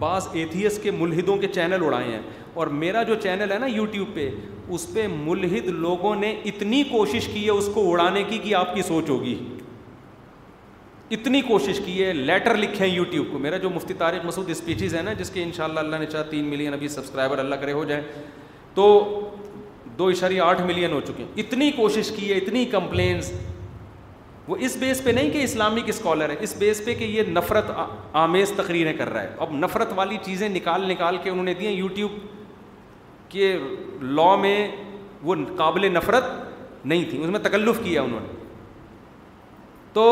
بعض 0.00 0.26
ایتھیس 0.40 0.78
کے 0.82 0.90
ملحدوں 0.90 1.36
کے 1.36 1.46
چینل 1.54 1.84
اڑائے 1.84 2.08
ہیں 2.10 2.20
اور 2.62 2.66
میرا 2.82 3.02
جو 3.08 3.14
چینل 3.22 3.52
ہے 3.52 3.58
نا 3.58 3.66
یوٹیوب 3.66 4.14
پہ 4.14 4.28
اس 4.76 4.86
پہ 4.92 5.06
ملحد 5.12 5.68
لوگوں 5.86 6.14
نے 6.16 6.34
اتنی 6.52 6.82
کوشش 6.90 7.26
کی 7.32 7.44
ہے 7.44 7.50
اس 7.50 7.68
کو 7.74 7.90
اڑانے 7.90 8.22
کی 8.28 8.38
کہ 8.42 8.54
آپ 8.54 8.74
کی 8.74 8.82
سوچ 8.88 9.10
ہوگی 9.10 9.34
اتنی 11.16 11.40
کوشش 11.42 11.80
کی 11.84 12.02
ہے 12.04 12.12
لیٹر 12.12 12.56
لکھے 12.56 12.84
ہیں 12.86 12.94
یوٹیوب 12.94 13.26
کو 13.32 13.38
میرا 13.44 13.56
جو 13.58 13.70
مفتی 13.74 13.94
طارق 13.98 14.24
مسعود 14.26 14.50
اسپیچز 14.50 14.94
ہیں 14.94 15.02
نا 15.02 15.12
جس 15.20 15.30
کے 15.34 15.42
انشاءاللہ 15.42 15.78
اللہ 15.80 15.94
اللہ 15.94 16.04
نے 16.04 16.10
چاہا 16.12 16.22
تین 16.30 16.44
ملین 16.48 16.74
ابھی 16.74 16.88
سبسکرائبر 16.96 17.38
اللہ 17.44 17.54
کرے 17.60 17.72
ہو 17.72 17.84
جائیں 17.92 18.02
تو 18.74 18.88
دو 19.98 20.06
اشاریہ 20.06 20.40
آٹھ 20.42 20.60
ملین 20.62 20.92
ہو 20.92 21.00
چکے 21.06 21.22
ہیں 21.22 21.40
اتنی 21.46 21.70
کوشش 21.76 22.10
کی 22.16 22.30
ہے 22.32 22.36
اتنی 22.38 22.64
کمپلینس 22.74 23.32
وہ 24.48 24.56
اس 24.66 24.76
بیس 24.80 25.02
پہ 25.04 25.10
نہیں 25.10 25.30
کہ 25.30 25.38
اسلامک 25.44 25.88
اسکالر 25.88 26.30
ہے 26.30 26.34
اس 26.42 26.54
بیس 26.58 26.80
پہ 26.84 26.92
کہ 26.98 27.04
یہ 27.04 27.22
نفرت 27.30 27.70
آمیز 28.20 28.52
تقریریں 28.56 28.92
کر 28.98 29.08
رہا 29.12 29.22
ہے 29.22 29.32
اب 29.46 29.50
نفرت 29.64 29.88
والی 29.96 30.16
چیزیں 30.24 30.48
نکال 30.48 30.88
نکال 30.90 31.16
کے 31.22 31.30
انہوں 31.30 31.44
نے 31.44 31.54
دی 31.54 31.66
ہیں 31.66 31.72
یوٹیوب 31.72 32.12
کے 33.30 33.52
لاء 34.18 34.34
میں 34.42 34.56
وہ 35.28 35.34
قابل 35.56 35.92
نفرت 35.94 36.24
نہیں 36.86 37.04
تھی 37.10 37.22
اس 37.24 37.30
میں 37.30 37.40
تکلف 37.48 37.80
کیا 37.84 38.02
انہوں 38.02 38.20
نے 38.20 38.38
تو 39.92 40.06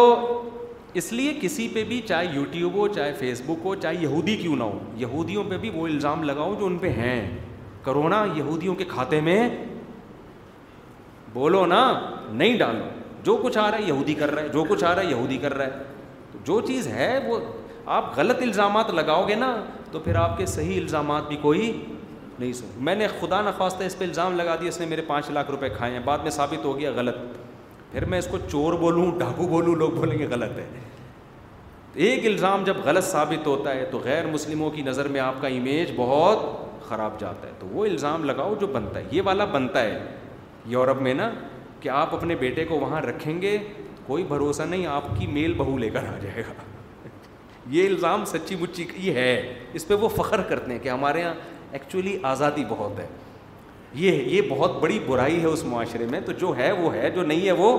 اس 1.00 1.12
لیے 1.12 1.32
کسی 1.40 1.68
پہ 1.74 1.84
بھی 1.88 2.00
چاہے 2.08 2.26
یوٹیوب 2.34 2.74
ہو 2.74 2.86
چاہے 2.94 3.12
فیس 3.18 3.40
بک 3.46 3.64
ہو 3.64 3.74
چاہے 3.84 3.94
یہودی 4.02 4.36
کیوں 4.42 4.56
نہ 4.56 4.64
ہو 4.64 4.78
یہودیوں 4.98 5.44
پہ 5.48 5.56
بھی 5.64 5.70
وہ 5.74 5.86
الزام 5.86 6.22
لگاؤں 6.30 6.56
جو 6.60 6.66
ان 6.66 6.78
پہ 6.84 6.88
ہیں 6.96 7.20
کرونا 7.84 8.24
یہودیوں 8.36 8.74
کے 8.74 8.84
کھاتے 8.88 9.20
میں 9.30 9.40
بولو 11.32 11.64
نا 11.72 11.82
نہیں 12.30 12.56
ڈالو 12.58 12.84
جو 13.26 13.36
کچھ 13.42 13.56
آ 13.58 13.70
رہا 13.70 13.78
ہے 13.78 13.82
یہودی 13.86 14.14
کر 14.14 14.30
رہا 14.34 14.42
ہے 14.42 14.48
جو 14.52 14.62
کچھ 14.68 14.82
آ 14.84 14.94
رہا 14.94 15.02
ہے 15.02 15.10
یہودی 15.10 15.36
کر 15.42 15.54
رہا 15.58 15.64
ہے 15.66 15.82
تو 16.32 16.38
جو 16.44 16.60
چیز 16.66 16.86
ہے 16.96 17.08
وہ 17.26 17.38
آپ 17.94 18.12
غلط 18.18 18.42
الزامات 18.42 18.90
لگاؤ 18.98 19.26
گے 19.28 19.34
نا 19.34 19.50
تو 19.92 19.98
پھر 20.04 20.16
آپ 20.24 20.36
کے 20.38 20.46
صحیح 20.52 20.80
الزامات 20.80 21.26
بھی 21.28 21.36
کوئی 21.42 21.72
نہیں 22.38 22.52
سن 22.58 22.82
میں 22.88 22.94
نے 22.94 23.06
خدا 23.20 23.40
نخواستہ 23.42 23.84
اس 23.84 23.98
پہ 23.98 24.04
الزام 24.04 24.36
لگا 24.36 24.54
دیا 24.60 24.68
اس 24.68 24.78
نے 24.80 24.86
میرے 24.86 25.02
پانچ 25.06 25.30
لاکھ 25.38 25.50
روپے 25.50 25.68
کھائے 25.76 25.92
ہیں 25.92 26.00
بعد 26.04 26.18
میں 26.22 26.30
ثابت 26.36 26.64
ہو 26.64 26.78
گیا 26.78 26.90
غلط 26.96 27.16
پھر 27.92 28.04
میں 28.12 28.18
اس 28.18 28.26
کو 28.30 28.38
چور 28.50 28.72
بولوں 28.84 29.10
ڈاکو 29.18 29.46
بولوں 29.48 29.74
لوگ 29.82 29.90
بولیں 30.02 30.18
گے 30.18 30.26
غلط 30.30 30.58
ہے 30.58 30.66
ایک 32.06 32.26
الزام 32.26 32.64
جب 32.64 32.76
غلط 32.84 33.04
ثابت 33.04 33.46
ہوتا 33.46 33.74
ہے 33.74 33.84
تو 33.90 33.98
غیر 34.04 34.26
مسلموں 34.32 34.70
کی 34.70 34.82
نظر 34.92 35.08
میں 35.16 35.20
آپ 35.20 35.40
کا 35.40 35.48
امیج 35.60 35.90
بہت 35.96 36.46
خراب 36.88 37.18
جاتا 37.20 37.46
ہے 37.48 37.52
تو 37.58 37.66
وہ 37.76 37.84
الزام 37.86 38.24
لگاؤ 38.24 38.54
جو 38.60 38.66
بنتا 38.78 38.98
ہے 39.00 39.04
یہ 39.10 39.22
والا 39.24 39.44
بنتا 39.58 39.82
ہے 39.82 39.98
یورپ 40.76 41.02
میں 41.02 41.14
نا 41.14 41.30
کہ 41.80 41.88
آپ 41.88 42.14
اپنے 42.14 42.34
بیٹے 42.40 42.64
کو 42.64 42.78
وہاں 42.80 43.00
رکھیں 43.02 43.40
گے 43.42 43.56
کوئی 44.06 44.24
بھروسہ 44.28 44.62
نہیں 44.68 44.86
آپ 44.86 45.04
کی 45.18 45.26
میل 45.26 45.52
بہو 45.56 45.76
لے 45.78 45.90
کر 45.90 46.04
آ 46.12 46.16
جائے 46.22 46.42
گا 46.48 46.52
یہ 47.74 47.86
الزام 47.88 48.24
سچی 48.32 48.56
مچی 48.60 48.84
کی 48.94 49.14
ہے 49.14 49.30
اس 49.78 49.86
پہ 49.88 49.94
وہ 50.00 50.08
فخر 50.16 50.40
کرتے 50.48 50.72
ہیں 50.72 50.78
کہ 50.82 50.88
ہمارے 50.88 51.20
یہاں 51.20 51.34
ایکچولی 51.78 52.16
آزادی 52.32 52.64
بہت 52.68 52.98
ہے 52.98 53.06
یہ 54.02 54.22
یہ 54.34 54.42
بہت 54.48 54.80
بڑی 54.80 54.98
برائی 55.06 55.40
ہے 55.40 55.46
اس 55.46 55.64
معاشرے 55.64 56.06
میں 56.10 56.20
تو 56.26 56.32
جو 56.40 56.52
ہے 56.56 56.70
وہ 56.80 56.92
ہے 56.94 57.10
جو 57.14 57.22
نہیں 57.26 57.46
ہے 57.46 57.52
وہ 57.60 57.76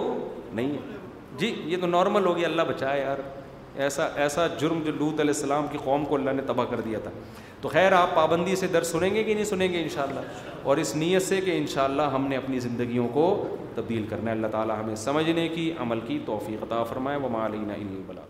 نہیں 0.53 0.71
ہے 0.73 0.95
جی 1.39 1.53
یہ 1.67 1.77
تو 1.81 1.87
نارمل 1.87 2.25
ہو 2.25 2.35
گیا 2.37 2.47
اللہ 2.47 2.61
بچائے 2.67 3.01
یار 3.01 3.17
ایسا 3.85 4.05
ایسا 4.21 4.45
جرم 4.59 4.79
جو 4.85 4.91
لوت 4.99 5.19
علیہ 5.19 5.33
السلام 5.35 5.67
کی 5.71 5.77
قوم 5.83 6.05
کو 6.05 6.15
اللہ 6.15 6.31
نے 6.35 6.41
تباہ 6.47 6.65
کر 6.69 6.79
دیا 6.85 6.99
تھا 7.03 7.11
تو 7.61 7.69
خیر 7.69 7.91
آپ 7.93 8.15
پابندی 8.15 8.55
سے 8.55 8.67
درج 8.73 8.85
سنیں 8.85 9.13
گے 9.15 9.23
کہ 9.23 9.33
نہیں 9.33 9.43
سنیں 9.45 9.71
گے 9.73 9.81
انشاءاللہ 9.81 10.19
اور 10.63 10.77
اس 10.83 10.95
نیت 10.95 11.21
سے 11.23 11.41
کہ 11.45 11.57
انشاءاللہ 11.57 12.01
ہم 12.13 12.27
نے 12.29 12.37
اپنی 12.37 12.59
زندگیوں 12.59 13.07
کو 13.13 13.25
تبدیل 13.77 14.05
کرنا 14.09 14.31
اللہ 14.31 14.51
تعالیٰ 14.57 14.79
ہمیں 14.79 14.95
سمجھنے 15.05 15.47
کی 15.55 15.71
عمل 15.81 15.99
کی 16.07 16.19
توفیق 16.25 16.63
عطا 16.71 16.83
فرمائے 16.93 17.17
و 17.25 17.29
مالینہ 17.37 17.73
البلا 17.81 18.21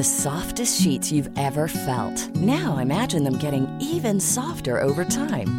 The 0.00 0.04
softest 0.04 0.80
sheets 0.80 1.12
you've 1.12 1.28
ever 1.36 1.68
felt. 1.68 2.34
Now 2.34 2.78
imagine 2.78 3.22
them 3.22 3.36
getting 3.36 3.68
even 3.80 4.18
softer 4.18 4.78
over 4.78 5.04
time. 5.04 5.58